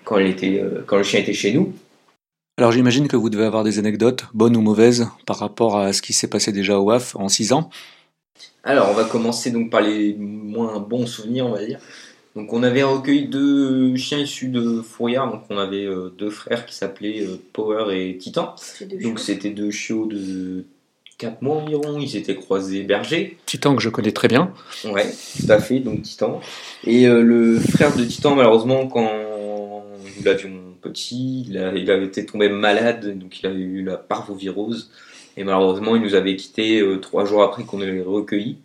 quand, 0.03 0.17
euh, 0.17 0.83
quand 0.85 0.97
le 0.97 1.03
chien 1.03 1.19
était 1.19 1.33
chez 1.33 1.53
nous. 1.53 1.73
Alors 2.57 2.71
j'imagine 2.71 3.07
que 3.07 3.17
vous 3.17 3.29
devez 3.29 3.45
avoir 3.45 3.63
des 3.63 3.79
anecdotes, 3.79 4.25
bonnes 4.33 4.55
ou 4.55 4.61
mauvaises, 4.61 5.09
par 5.25 5.37
rapport 5.39 5.77
à 5.77 5.91
ce 5.91 6.01
qui 6.01 6.13
s'est 6.13 6.29
passé 6.29 6.53
déjà 6.53 6.79
au 6.79 6.83
WAF 6.85 7.15
en 7.17 7.27
6 7.27 7.51
ans. 7.51 7.69
Alors 8.63 8.89
on 8.89 8.93
va 8.93 9.03
commencer 9.03 9.51
donc 9.51 9.69
par 9.69 9.81
les 9.81 10.15
moins 10.15 10.79
bons 10.79 11.05
souvenirs, 11.05 11.47
on 11.47 11.51
va 11.51 11.65
dire. 11.65 11.79
Donc 12.35 12.53
on 12.53 12.63
avait 12.63 12.83
recueilli 12.83 13.27
deux 13.27 13.95
chiens 13.95 14.19
issus 14.19 14.47
de 14.47 14.81
Fourrière, 14.81 15.29
donc 15.29 15.43
on 15.49 15.57
avait 15.57 15.85
euh, 15.85 16.09
deux 16.17 16.29
frères 16.29 16.65
qui 16.65 16.75
s'appelaient 16.75 17.25
Power 17.53 17.95
et 17.97 18.17
Titan. 18.17 18.55
Donc 19.01 19.19
c'était 19.19 19.51
deux 19.51 19.71
chiots 19.71 20.05
de 20.05 20.65
4 21.17 21.41
mois 21.41 21.57
environ, 21.57 21.99
ils 21.99 22.17
étaient 22.17 22.35
croisés 22.35 22.83
berger. 22.83 23.37
Titan 23.45 23.75
que 23.75 23.81
je 23.81 23.89
connais 23.89 24.11
très 24.11 24.27
bien. 24.27 24.51
Ouais, 24.83 25.09
tout 25.39 25.49
à 25.49 25.59
fait, 25.59 25.79
donc 25.79 26.01
Titan. 26.01 26.41
Et 26.83 27.07
euh, 27.07 27.21
le 27.21 27.57
frère 27.59 27.95
de 27.95 28.03
Titan, 28.03 28.35
malheureusement, 28.35 28.87
quand 28.87 29.09
nous 30.03 30.23
l'avions 30.23 30.51
petit, 30.81 31.45
il, 31.47 31.57
avait 31.57 32.05
été 32.05 32.25
tombé 32.25 32.49
malade, 32.49 33.17
donc 33.17 33.39
il 33.39 33.47
avait 33.47 33.55
eu 33.55 33.83
la 33.83 33.95
parvovirose. 33.95 34.91
Et 35.37 35.43
malheureusement, 35.43 35.95
il 35.95 36.01
nous 36.01 36.15
avait 36.15 36.35
quitté 36.35 36.81
euh, 36.81 36.97
trois 36.97 37.23
jours 37.25 37.43
après 37.43 37.63
qu'on 37.63 37.79
l'ait 37.79 38.01
recueilli. 38.01 38.57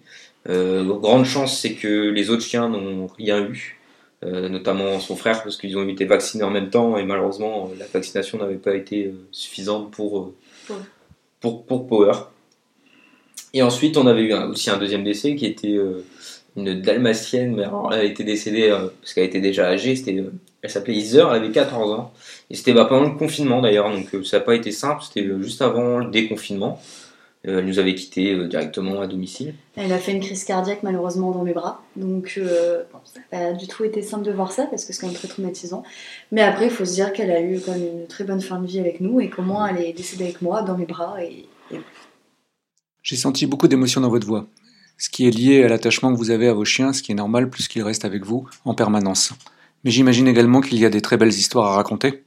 Euh, 0.49 0.85
grande 0.85 1.27
chance, 1.27 1.57
c'est 1.57 1.75
que 1.75 2.11
les 2.11 2.31
autres 2.31 2.43
chiens 2.43 2.69
n'ont 2.69 3.07
rien 3.07 3.45
eu, 3.45 3.79
notamment 4.23 4.99
son 4.99 5.15
frère, 5.15 5.43
parce 5.43 5.57
qu'ils 5.57 5.79
ont 5.79 5.89
été 5.89 6.05
vaccinés 6.05 6.45
en 6.45 6.51
même 6.51 6.69
temps, 6.69 6.99
et 6.99 7.05
malheureusement, 7.05 7.71
la 7.79 7.87
vaccination 7.87 8.39
n'avait 8.39 8.57
pas 8.57 8.75
été 8.75 9.15
suffisante 9.31 9.91
pour, 9.93 10.33
pour, 11.41 11.65
pour 11.65 11.87
Power. 11.87 12.13
Et 13.53 13.63
ensuite, 13.63 13.97
on 13.97 14.07
avait 14.07 14.23
eu 14.23 14.35
aussi 14.35 14.71
un 14.71 14.79
deuxième 14.79 15.05
décès 15.05 15.35
qui 15.35 15.47
était 15.47 15.75
euh, 15.75 16.05
une 16.57 16.81
dalmatienne, 16.81 17.57
mais 17.57 17.65
alors, 17.65 17.93
elle 17.93 18.01
a 18.01 18.05
été 18.05 18.23
décédée 18.23 18.69
euh, 18.71 18.89
parce 19.01 19.13
qu'elle 19.15 19.25
était 19.25 19.41
déjà 19.41 19.67
âgée. 19.67 19.95
Euh, 20.09 20.31
elle 20.63 20.71
s'appelait 20.71 20.95
Iser, 20.95 21.25
elle 21.31 21.37
avait 21.43 21.51
14 21.51 21.93
ans. 21.93 22.13
Et 22.51 22.55
c'était 22.55 22.73
bah, 22.73 22.85
pendant 22.85 23.09
le 23.09 23.17
confinement 23.17 23.61
d'ailleurs, 23.61 23.91
donc 23.91 24.25
ça 24.25 24.39
n'a 24.39 24.45
pas 24.45 24.55
été 24.55 24.71
simple. 24.71 25.03
C'était 25.03 25.27
juste 25.41 25.63
avant 25.63 25.99
le 25.99 26.11
déconfinement. 26.11 26.81
elle 27.43 27.65
nous 27.65 27.79
avait 27.79 27.95
quittés 27.95 28.37
directement 28.47 29.01
à 29.01 29.07
domicile. 29.07 29.55
Elle 29.75 29.93
a 29.93 29.99
fait 29.99 30.13
une 30.13 30.21
crise 30.21 30.45
cardiaque 30.45 30.83
malheureusement 30.83 31.33
dans 31.33 31.43
mes 31.43 31.55
bras. 31.55 31.83
Donc 31.97 32.39
ça 33.05 33.21
n'a 33.21 33.25
pas 33.31 33.53
du 33.55 33.67
tout 33.67 33.85
été 33.85 34.03
simple 34.03 34.25
de 34.25 34.33
voir 34.33 34.53
ça 34.53 34.67
parce 34.67 34.85
que 34.85 34.93
c'est 34.93 35.01
quand 35.01 35.07
même 35.07 35.17
très 35.17 35.29
traumatisant. 35.29 35.83
Mais 36.31 36.43
après, 36.43 36.67
il 36.67 36.71
faut 36.71 36.85
se 36.85 36.93
dire 36.93 37.13
qu'elle 37.15 37.31
a 37.31 37.41
eu 37.41 37.59
quand 37.65 37.73
même 37.73 38.01
une 38.01 38.07
très 38.07 38.25
bonne 38.25 38.43
fin 38.43 38.61
de 38.61 38.67
vie 38.67 38.81
avec 38.81 39.01
nous 39.01 39.21
et 39.21 39.31
comment 39.31 39.67
elle 39.67 39.83
est 39.83 39.95
décédée 39.95 40.25
avec 40.25 40.43
moi 40.43 40.63
dans 40.63 40.77
mes 40.77 40.87
bras. 40.87 41.17
et 41.25 41.47
j'ai 43.03 43.17
senti 43.17 43.47
beaucoup 43.47 43.69
d'émotion 43.69 44.01
dans 44.01 44.09
votre 44.09 44.27
voix, 44.27 44.47
ce 44.99 45.09
qui 45.09 45.27
est 45.27 45.31
lié 45.31 45.65
à 45.65 45.69
l'attachement 45.69 46.13
que 46.13 46.19
vous 46.19 46.31
avez 46.31 46.49
à 46.49 46.55
vos 46.55 46.65
chiens, 46.65 46.93
ce 46.93 47.03
qui 47.03 47.13
est 47.13 47.15
normal 47.17 47.51
puisqu'ils 47.51 47.83
restent 47.83 48.05
avec 48.05 48.25
vous 48.25 48.47
en 48.65 48.75
permanence. 48.75 49.33
Mais 49.85 49.91
j'imagine 49.91 50.29
également 50.29 50.61
qu'il 50.61 50.79
y 50.79 50.85
a 50.85 50.91
des 50.91 51.01
très 51.01 51.17
belles 51.17 51.29
histoires 51.29 51.73
à 51.73 51.77
raconter. 51.77 52.23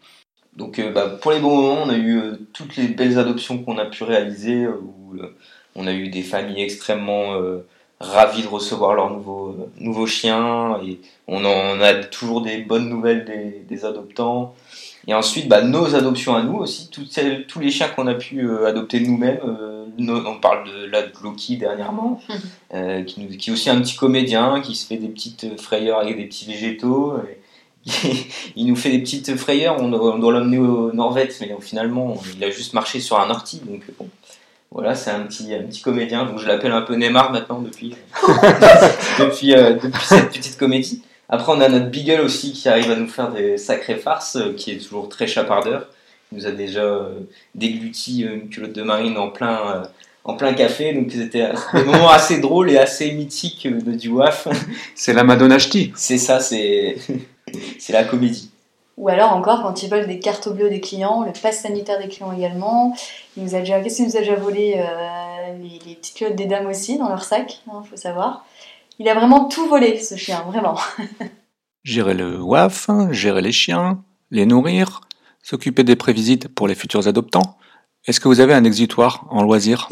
Donc 0.56 0.80
euh, 0.80 0.92
bah, 0.92 1.18
pour 1.22 1.32
les 1.32 1.40
bons 1.40 1.56
moments, 1.56 1.84
on 1.84 1.90
a 1.90 1.98
eu 1.98 2.18
euh, 2.18 2.34
toutes 2.54 2.76
les 2.76 2.88
belles 2.88 3.18
adoptions 3.18 3.58
qu'on 3.64 3.78
a 3.78 3.86
pu 3.86 4.04
réaliser, 4.04 4.64
euh, 4.64 4.80
où 4.82 5.16
on 5.76 5.88
a 5.88 5.94
eu 5.94 6.10
des 6.10 6.22
familles 6.22 6.62
extrêmement 6.62 7.40
ravies 8.00 8.44
de 8.44 8.48
recevoir 8.48 8.94
leurs 8.94 9.10
nouveaux, 9.10 9.70
nouveaux 9.80 10.06
chiens, 10.06 10.80
et 10.86 11.00
on 11.28 11.46
en 11.46 11.82
a 11.82 11.94
toujours 11.96 12.42
des 12.42 12.58
bonnes 12.58 12.90
nouvelles 12.90 13.26
des 13.68 13.86
adoptants. 13.86 14.56
Et 15.08 15.14
ensuite, 15.14 15.50
bah, 15.50 15.62
nos 15.62 15.96
adoptions 15.96 16.36
à 16.36 16.44
nous 16.44 16.58
aussi, 16.58 16.90
toutes 16.90 17.12
celles, 17.12 17.46
tous 17.46 17.60
les 17.60 17.70
chiens 17.70 17.90
qu'on 17.90 18.08
a 18.08 18.14
pu 18.14 18.50
adopter 18.66 19.02
nous-mêmes 19.02 19.40
on 20.00 20.40
parle 20.40 20.68
de, 20.68 20.86
là, 20.86 21.02
de 21.04 21.12
Loki 21.22 21.58
dernièrement, 21.58 22.20
euh, 22.74 23.04
qui, 23.04 23.28
qui, 23.38 23.50
est 23.50 23.54
aussi 23.54 23.70
un 23.70 23.80
petit 23.82 23.96
comédien 23.96 24.62
qui 24.62 24.76
se 24.76 24.86
fait 24.86 24.98
des 24.98 25.08
petites 25.08 25.60
frayeurs 25.60 26.00
avec 26.00 26.18
des 26.18 26.26
petits 26.26 26.46
végétaux. 26.46 27.18
il 28.56 28.68
nous 28.68 28.76
fait 28.76 28.92
des 28.92 29.00
petites 29.00 29.36
frayeurs. 29.36 29.82
On, 29.82 29.90
doit 29.90 30.32
l'emmener 30.32 30.58
au 30.58 30.92
Norvège, 30.94 31.34
mais 31.42 31.56
finalement, 31.60 32.18
il 32.36 32.44
a 32.44 32.50
juste 32.50 32.74
marché 32.74 33.00
sur 33.00 33.20
un 33.20 33.30
ortie. 33.30 33.62
Donc 33.66 33.82
bon, 34.00 34.08
voilà, 34.72 34.96
c'est 34.96 35.12
un 35.12 35.22
petit, 35.22 35.54
un 35.54 35.64
petit 35.64 35.82
comédien. 35.82 36.26
Donc 36.26 36.40
je 36.40 36.48
l'appelle 36.48 36.72
un 36.72 36.82
peu 36.82 36.96
Neymar 36.96 37.32
maintenant 37.32 37.60
depuis, 37.60 37.96
depuis, 39.20 39.54
euh, 39.54 39.74
depuis 39.74 40.06
cette 40.06 40.32
petite 40.32 40.58
comédie. 40.58 41.04
Après, 41.34 41.52
on 41.52 41.62
a 41.62 41.68
notre 41.68 41.90
Beagle 41.90 42.22
aussi 42.22 42.54
qui 42.54 42.70
arrive 42.70 42.92
à 42.92 42.96
nous 42.96 43.08
faire 43.08 43.32
des 43.32 43.58
sacrées 43.58 43.96
farces, 43.96 44.36
euh, 44.36 44.54
qui 44.54 44.70
est 44.70 44.78
toujours 44.78 45.10
très 45.10 45.26
chapardeur. 45.26 45.88
Il 46.32 46.38
nous 46.38 46.46
a 46.46 46.52
déjà 46.52 46.84
euh, 46.84 47.22
dégluti 47.56 48.22
une 48.22 48.50
culotte 48.50 48.74
de 48.74 48.84
marine 48.84 49.18
en 49.18 49.30
plein, 49.30 49.82
en 50.26 50.36
plein 50.36 50.54
café. 50.54 50.94
Donc 50.94 51.12
c'était 51.12 51.50
des 51.74 51.84
moments 51.86 52.12
assez 52.12 52.40
drôles 52.40 52.70
et 52.70 52.78
assez 52.78 53.12
mythiques 53.14 53.68
de 53.68 53.94
du 53.94 54.10
WAF. 54.10 54.48
C'est 54.96 55.14
la 55.14 55.24
Madonna 55.24 55.58
Ch'ti. 55.58 55.92
C'est 55.96 56.20
ça, 56.20 56.40
c'est 56.40 56.98
c'est 57.80 57.94
la 57.94 58.04
comédie. 58.04 58.52
Ou 58.98 59.10
alors 59.10 59.34
encore 59.34 59.64
quand 59.64 59.82
ils 59.82 59.90
volent 59.90 60.06
des 60.06 60.20
cartes 60.20 60.50
bleues 60.50 60.70
des 60.70 60.82
clients, 60.82 61.24
le 61.24 61.32
pass 61.32 61.62
sanitaire 61.62 62.00
des 62.00 62.10
clients 62.10 62.32
également. 62.32 62.96
Il 63.38 63.44
nous 63.44 63.56
a 63.56 63.60
déjà, 63.60 63.82
qu'est-ce 63.82 63.96
qu'il 63.96 64.06
nous 64.06 64.18
a 64.18 64.20
déjà 64.20 64.36
volé 64.36 64.76
euh, 64.78 65.58
les, 65.88 65.96
petites 65.96 66.16
culottes 66.16 66.36
des 66.36 66.46
dames 66.46 66.68
aussi 66.68 67.00
dans 67.00 67.10
leur 67.10 67.24
sac, 67.24 67.62
il 67.66 67.72
hein, 67.72 67.84
faut 67.90 67.98
savoir. 67.98 68.46
Il 69.00 69.10
a 69.10 69.16
vraiment 69.16 69.46
tout 69.46 69.68
volé 69.68 70.00
ce 70.00 70.16
chien, 70.16 70.44
vraiment. 70.48 70.78
gérer 71.84 72.14
le 72.14 72.42
WAF, 72.42 72.90
gérer 73.12 73.42
les 73.42 73.52
chiens, 73.52 74.04
les 74.32 74.46
nourrir, 74.46 75.02
s'occuper 75.42 75.84
des 75.84 75.96
prévisites 75.96 76.48
pour 76.48 76.68
les 76.68 76.76
futurs 76.76 77.08
adoptants. 77.08 77.58
Est-ce 78.06 78.20
que 78.20 78.28
vous 78.28 78.40
avez 78.40 78.54
un 78.54 78.64
exutoire 78.64 79.26
en 79.30 79.44
loisir? 79.44 79.90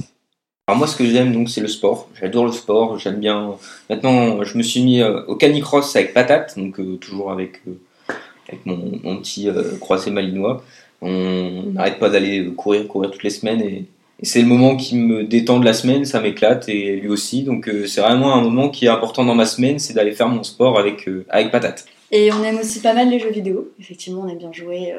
Alors 0.67 0.77
moi, 0.77 0.87
ce 0.87 0.95
que 0.95 1.05
j'aime 1.05 1.33
donc, 1.33 1.49
c'est 1.49 1.61
le 1.61 1.67
sport. 1.67 2.09
J'adore 2.19 2.45
le 2.45 2.51
sport. 2.51 2.97
J'aime 2.99 3.19
bien. 3.19 3.55
Maintenant, 3.89 4.43
je 4.43 4.57
me 4.57 4.63
suis 4.63 4.83
mis 4.83 5.01
euh, 5.01 5.25
au 5.25 5.35
canicross 5.35 5.95
avec 5.95 6.13
patate, 6.13 6.57
donc 6.57 6.79
euh, 6.79 6.97
toujours 6.97 7.31
avec, 7.31 7.61
euh, 7.67 8.13
avec 8.47 8.65
mon, 8.65 8.99
mon, 9.03 9.17
petit 9.17 9.49
croisé 9.79 10.11
malinois. 10.11 10.63
On 11.01 11.63
n'arrête 11.73 11.99
pas 11.99 12.09
d'aller 12.09 12.53
courir, 12.55 12.87
courir 12.87 13.11
toutes 13.11 13.23
les 13.23 13.31
semaines 13.31 13.61
et, 13.61 13.85
c'est 14.21 14.41
le 14.41 14.47
moment 14.47 14.75
qui 14.75 14.95
me 14.95 15.23
détend 15.23 15.59
de 15.59 15.65
la 15.65 15.73
semaine. 15.73 16.05
Ça 16.05 16.21
m'éclate 16.21 16.69
et 16.69 16.97
lui 16.97 17.09
aussi. 17.09 17.43
Donc 17.43 17.69
c'est 17.87 18.01
vraiment 18.01 18.33
un 18.33 18.41
moment 18.41 18.69
qui 18.69 18.85
est 18.85 18.89
important 18.89 19.25
dans 19.25 19.35
ma 19.35 19.45
semaine, 19.45 19.79
c'est 19.79 19.93
d'aller 19.93 20.11
faire 20.11 20.27
mon 20.27 20.43
sport 20.43 20.79
avec 20.79 21.09
avec 21.29 21.51
patate. 21.51 21.85
Et 22.11 22.31
on 22.31 22.43
aime 22.43 22.57
aussi 22.59 22.81
pas 22.81 22.93
mal 22.93 23.09
les 23.09 23.19
jeux 23.19 23.31
vidéo. 23.31 23.71
Effectivement, 23.79 24.21
on 24.25 24.27
aime 24.27 24.37
bien 24.37 24.51
jouer 24.51 24.91
à 24.91 24.97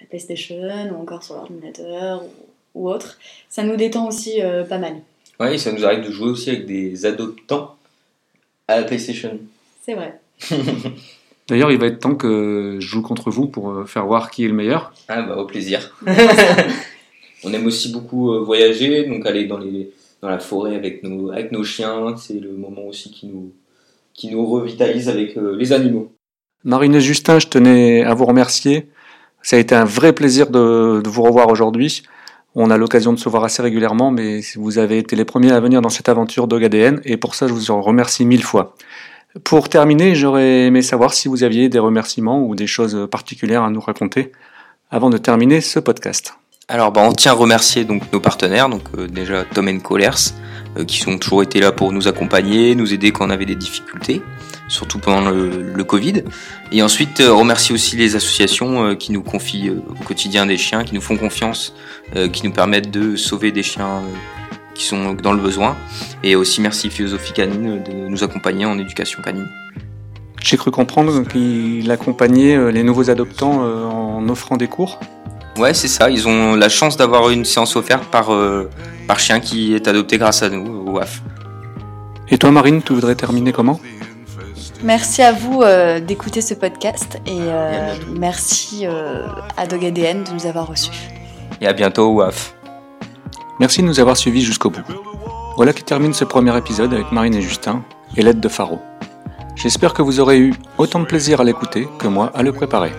la 0.00 0.06
PlayStation 0.08 0.56
ou 0.90 1.00
encore 1.00 1.22
sur 1.22 1.34
l'ordinateur 1.34 2.22
ou 2.74 2.88
autre, 2.88 3.18
ça 3.48 3.62
nous 3.62 3.76
détend 3.76 4.08
aussi 4.08 4.40
euh, 4.40 4.64
pas 4.64 4.78
mal. 4.78 4.94
Oui, 5.40 5.58
ça 5.58 5.72
nous 5.72 5.84
arrive 5.84 6.04
de 6.04 6.10
jouer 6.10 6.28
aussi 6.28 6.50
avec 6.50 6.66
des 6.66 7.04
adoptants 7.06 7.76
à 8.68 8.80
la 8.80 8.84
PlayStation. 8.84 9.38
C'est 9.84 9.94
vrai. 9.94 10.20
D'ailleurs, 11.48 11.72
il 11.72 11.78
va 11.78 11.86
être 11.86 11.98
temps 11.98 12.14
que 12.14 12.78
je 12.80 12.86
joue 12.86 13.02
contre 13.02 13.30
vous 13.30 13.46
pour 13.46 13.70
euh, 13.70 13.84
faire 13.84 14.06
voir 14.06 14.30
qui 14.30 14.44
est 14.44 14.48
le 14.48 14.54
meilleur. 14.54 14.92
Ah 15.08 15.22
bah 15.22 15.36
au 15.36 15.44
plaisir. 15.44 15.96
On 17.44 17.52
aime 17.52 17.66
aussi 17.66 17.92
beaucoup 17.92 18.32
euh, 18.32 18.40
voyager, 18.40 19.04
donc 19.04 19.26
aller 19.26 19.46
dans, 19.46 19.58
les, 19.58 19.90
dans 20.20 20.28
la 20.28 20.38
forêt 20.38 20.76
avec 20.76 21.02
nos, 21.02 21.30
avec 21.30 21.52
nos 21.52 21.64
chiens, 21.64 22.14
c'est 22.16 22.40
le 22.40 22.52
moment 22.52 22.86
aussi 22.86 23.10
qui 23.10 23.26
nous, 23.26 23.52
qui 24.14 24.30
nous 24.30 24.46
revitalise 24.46 25.08
avec 25.08 25.36
les 25.36 25.72
animaux. 25.72 26.12
Marine 26.64 26.94
et 26.94 27.00
Justin, 27.00 27.38
je 27.38 27.48
tenais 27.48 28.04
à 28.04 28.14
vous 28.14 28.26
remercier. 28.26 28.88
Ça 29.42 29.56
a 29.56 29.58
été 29.58 29.74
un 29.74 29.84
vrai 29.84 30.12
plaisir 30.12 30.50
de, 30.50 31.00
de 31.02 31.08
vous 31.08 31.22
revoir 31.22 31.48
aujourd'hui. 31.48 32.02
On 32.54 32.70
a 32.70 32.76
l'occasion 32.76 33.12
de 33.12 33.18
se 33.18 33.28
voir 33.28 33.44
assez 33.44 33.62
régulièrement, 33.62 34.10
mais 34.10 34.40
vous 34.56 34.78
avez 34.78 34.98
été 34.98 35.16
les 35.16 35.24
premiers 35.24 35.52
à 35.52 35.60
venir 35.60 35.80
dans 35.80 35.88
cette 35.88 36.08
aventure 36.10 36.46
ADN, 36.52 37.00
et 37.04 37.16
pour 37.16 37.34
ça 37.34 37.48
je 37.48 37.52
vous 37.52 37.70
en 37.70 37.80
remercie 37.80 38.26
mille 38.26 38.42
fois. 38.42 38.76
Pour 39.44 39.70
terminer, 39.70 40.14
j'aurais 40.14 40.66
aimé 40.66 40.82
savoir 40.82 41.14
si 41.14 41.28
vous 41.28 41.42
aviez 41.42 41.70
des 41.70 41.78
remerciements 41.78 42.46
ou 42.46 42.54
des 42.54 42.66
choses 42.66 43.08
particulières 43.10 43.62
à 43.62 43.70
nous 43.70 43.80
raconter 43.80 44.32
avant 44.90 45.08
de 45.08 45.16
terminer 45.16 45.62
ce 45.62 45.80
podcast. 45.80 46.34
Alors, 46.68 46.92
bah, 46.92 47.02
on 47.04 47.12
tient 47.12 47.32
à 47.32 47.34
remercier 47.34 47.84
donc 47.84 48.10
nos 48.12 48.20
partenaires, 48.20 48.68
donc 48.68 48.82
euh, 48.96 49.06
déjà 49.06 49.44
Tom 49.44 49.80
Colers, 49.80 50.32
euh, 50.78 50.84
qui 50.84 50.98
sont 50.98 51.18
toujours 51.18 51.42
été 51.42 51.60
là 51.60 51.72
pour 51.72 51.92
nous 51.92 52.08
accompagner, 52.08 52.74
nous 52.74 52.94
aider 52.94 53.12
quand 53.12 53.26
on 53.26 53.30
avait 53.30 53.46
des 53.46 53.56
difficultés 53.56 54.22
surtout 54.72 54.98
pendant 54.98 55.30
le, 55.30 55.84
Covid. 55.84 56.22
Et 56.70 56.82
ensuite, 56.82 57.20
euh, 57.20 57.32
remercier 57.32 57.74
aussi 57.74 57.96
les 57.96 58.16
associations 58.16 58.84
euh, 58.84 58.94
qui 58.94 59.12
nous 59.12 59.22
confient 59.22 59.68
euh, 59.68 59.82
au 59.90 60.04
quotidien 60.04 60.46
des 60.46 60.56
chiens, 60.56 60.84
qui 60.84 60.94
nous 60.94 61.00
font 61.00 61.16
confiance, 61.16 61.74
qui 62.32 62.46
nous 62.46 62.52
permettent 62.52 62.90
de 62.90 63.16
sauver 63.16 63.52
des 63.52 63.62
chiens 63.62 64.02
qui 64.74 64.84
sont 64.84 65.14
dans 65.14 65.32
le 65.32 65.40
besoin. 65.40 65.76
Et 66.22 66.36
aussi 66.36 66.60
merci 66.60 66.90
Philosophie 66.90 67.32
Canine 67.32 67.82
de 67.82 67.92
nous 67.92 68.22
accompagner 68.22 68.66
en 68.66 68.78
éducation 68.78 69.22
canine. 69.22 69.48
J'ai 70.42 70.56
cru 70.58 70.70
comprendre 70.70 71.22
qu'il 71.26 71.90
accompagnait 71.90 72.70
les 72.70 72.82
nouveaux 72.82 73.08
adoptants 73.08 73.62
en 73.62 74.28
offrant 74.28 74.56
des 74.58 74.66
cours. 74.66 74.98
Ouais, 75.56 75.74
c'est 75.74 75.88
ça. 75.88 76.10
Ils 76.10 76.26
ont 76.26 76.54
la 76.54 76.68
chance 76.68 76.96
d'avoir 76.96 77.30
une 77.30 77.44
séance 77.44 77.76
offerte 77.76 78.04
par, 78.04 78.30
par 79.06 79.18
chien 79.18 79.40
qui 79.40 79.74
est 79.74 79.86
adopté 79.86 80.18
grâce 80.18 80.42
à 80.42 80.48
nous, 80.48 80.86
au 80.86 80.92
WAF. 80.92 81.22
Et 82.28 82.38
toi, 82.38 82.50
Marine, 82.50 82.82
tu 82.82 82.94
voudrais 82.94 83.14
terminer 83.14 83.52
comment? 83.52 83.78
Merci 84.82 85.22
à 85.22 85.32
vous 85.32 85.62
euh, 85.62 86.00
d'écouter 86.00 86.40
ce 86.40 86.54
podcast 86.54 87.20
et 87.24 87.38
euh, 87.38 87.94
merci 88.18 88.84
euh, 88.84 89.26
à 89.56 89.66
DogADN 89.66 90.24
de 90.24 90.32
nous 90.32 90.46
avoir 90.46 90.66
reçus. 90.66 90.90
Et 91.60 91.68
à 91.68 91.72
bientôt, 91.72 92.12
WAF. 92.14 92.54
Merci 93.60 93.82
de 93.82 93.86
nous 93.86 94.00
avoir 94.00 94.16
suivis 94.16 94.42
jusqu'au 94.42 94.70
bout. 94.70 94.82
Voilà 95.56 95.72
qui 95.72 95.84
termine 95.84 96.14
ce 96.14 96.24
premier 96.24 96.56
épisode 96.56 96.92
avec 96.92 97.12
Marine 97.12 97.34
et 97.34 97.42
Justin 97.42 97.84
et 98.16 98.22
l'aide 98.22 98.40
de 98.40 98.48
Faro. 98.48 98.80
J'espère 99.54 99.94
que 99.94 100.02
vous 100.02 100.18
aurez 100.18 100.38
eu 100.38 100.54
autant 100.78 100.98
de 100.98 101.04
plaisir 101.04 101.40
à 101.40 101.44
l'écouter 101.44 101.86
que 101.98 102.08
moi 102.08 102.32
à 102.34 102.42
le 102.42 102.52
préparer. 102.52 102.90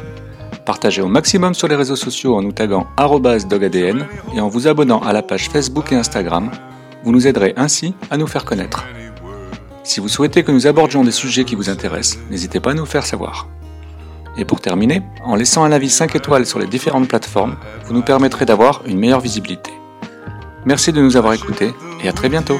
Partagez 0.65 1.02
au 1.02 1.08
maximum 1.08 1.54
sur 1.54 1.67
les 1.67 1.76
réseaux 1.76 1.97
sociaux 1.97 2.36
en 2.36 2.41
nous 2.41 2.54
taguant 2.54 2.88
dogadn 2.97 4.08
et 4.34 4.39
en 4.39 4.47
vous 4.47 4.67
abonnant 4.67 5.02
à 5.02 5.12
la 5.12 5.21
page 5.21 5.49
Facebook 5.49 5.91
et 5.91 5.95
Instagram. 5.95 6.52
Vous 7.04 7.12
nous 7.12 7.28
aiderez 7.28 7.54
ainsi 7.58 7.93
à 8.10 8.17
nous 8.17 8.28
faire 8.28 8.45
connaître. 8.45 8.86
Si 9.84 9.99
vous 9.99 10.08
souhaitez 10.08 10.43
que 10.43 10.52
nous 10.54 10.65
abordions 10.65 11.04
des 11.04 11.12
sujets 11.12 11.43
qui 11.43 11.56
vous 11.56 11.69
intéressent, 11.69 12.19
n'hésitez 12.30 12.62
pas 12.62 12.71
à 12.71 12.76
nous 12.76 12.86
faire 12.86 13.06
savoir. 13.06 13.49
Et 14.38 14.45
pour 14.45 14.62
terminer, 14.62 15.02
en 15.26 15.36
laissant 15.36 15.65
un 15.65 15.71
avis 15.73 15.89
5 15.89 16.15
étoiles 16.15 16.45
sur 16.45 16.60
les 16.60 16.67
différentes 16.67 17.10
plateformes, 17.10 17.58
vous 17.86 17.93
nous 17.93 18.02
permettrez 18.02 18.45
d'avoir 18.45 18.82
une 18.86 18.97
meilleure 18.97 19.19
visibilité. 19.19 19.71
Merci 20.65 20.93
de 20.93 21.02
nous 21.02 21.17
avoir 21.17 21.34
écoutés 21.34 21.73
et 22.02 22.08
à 22.08 22.13
très 22.13 22.30
bientôt 22.30 22.58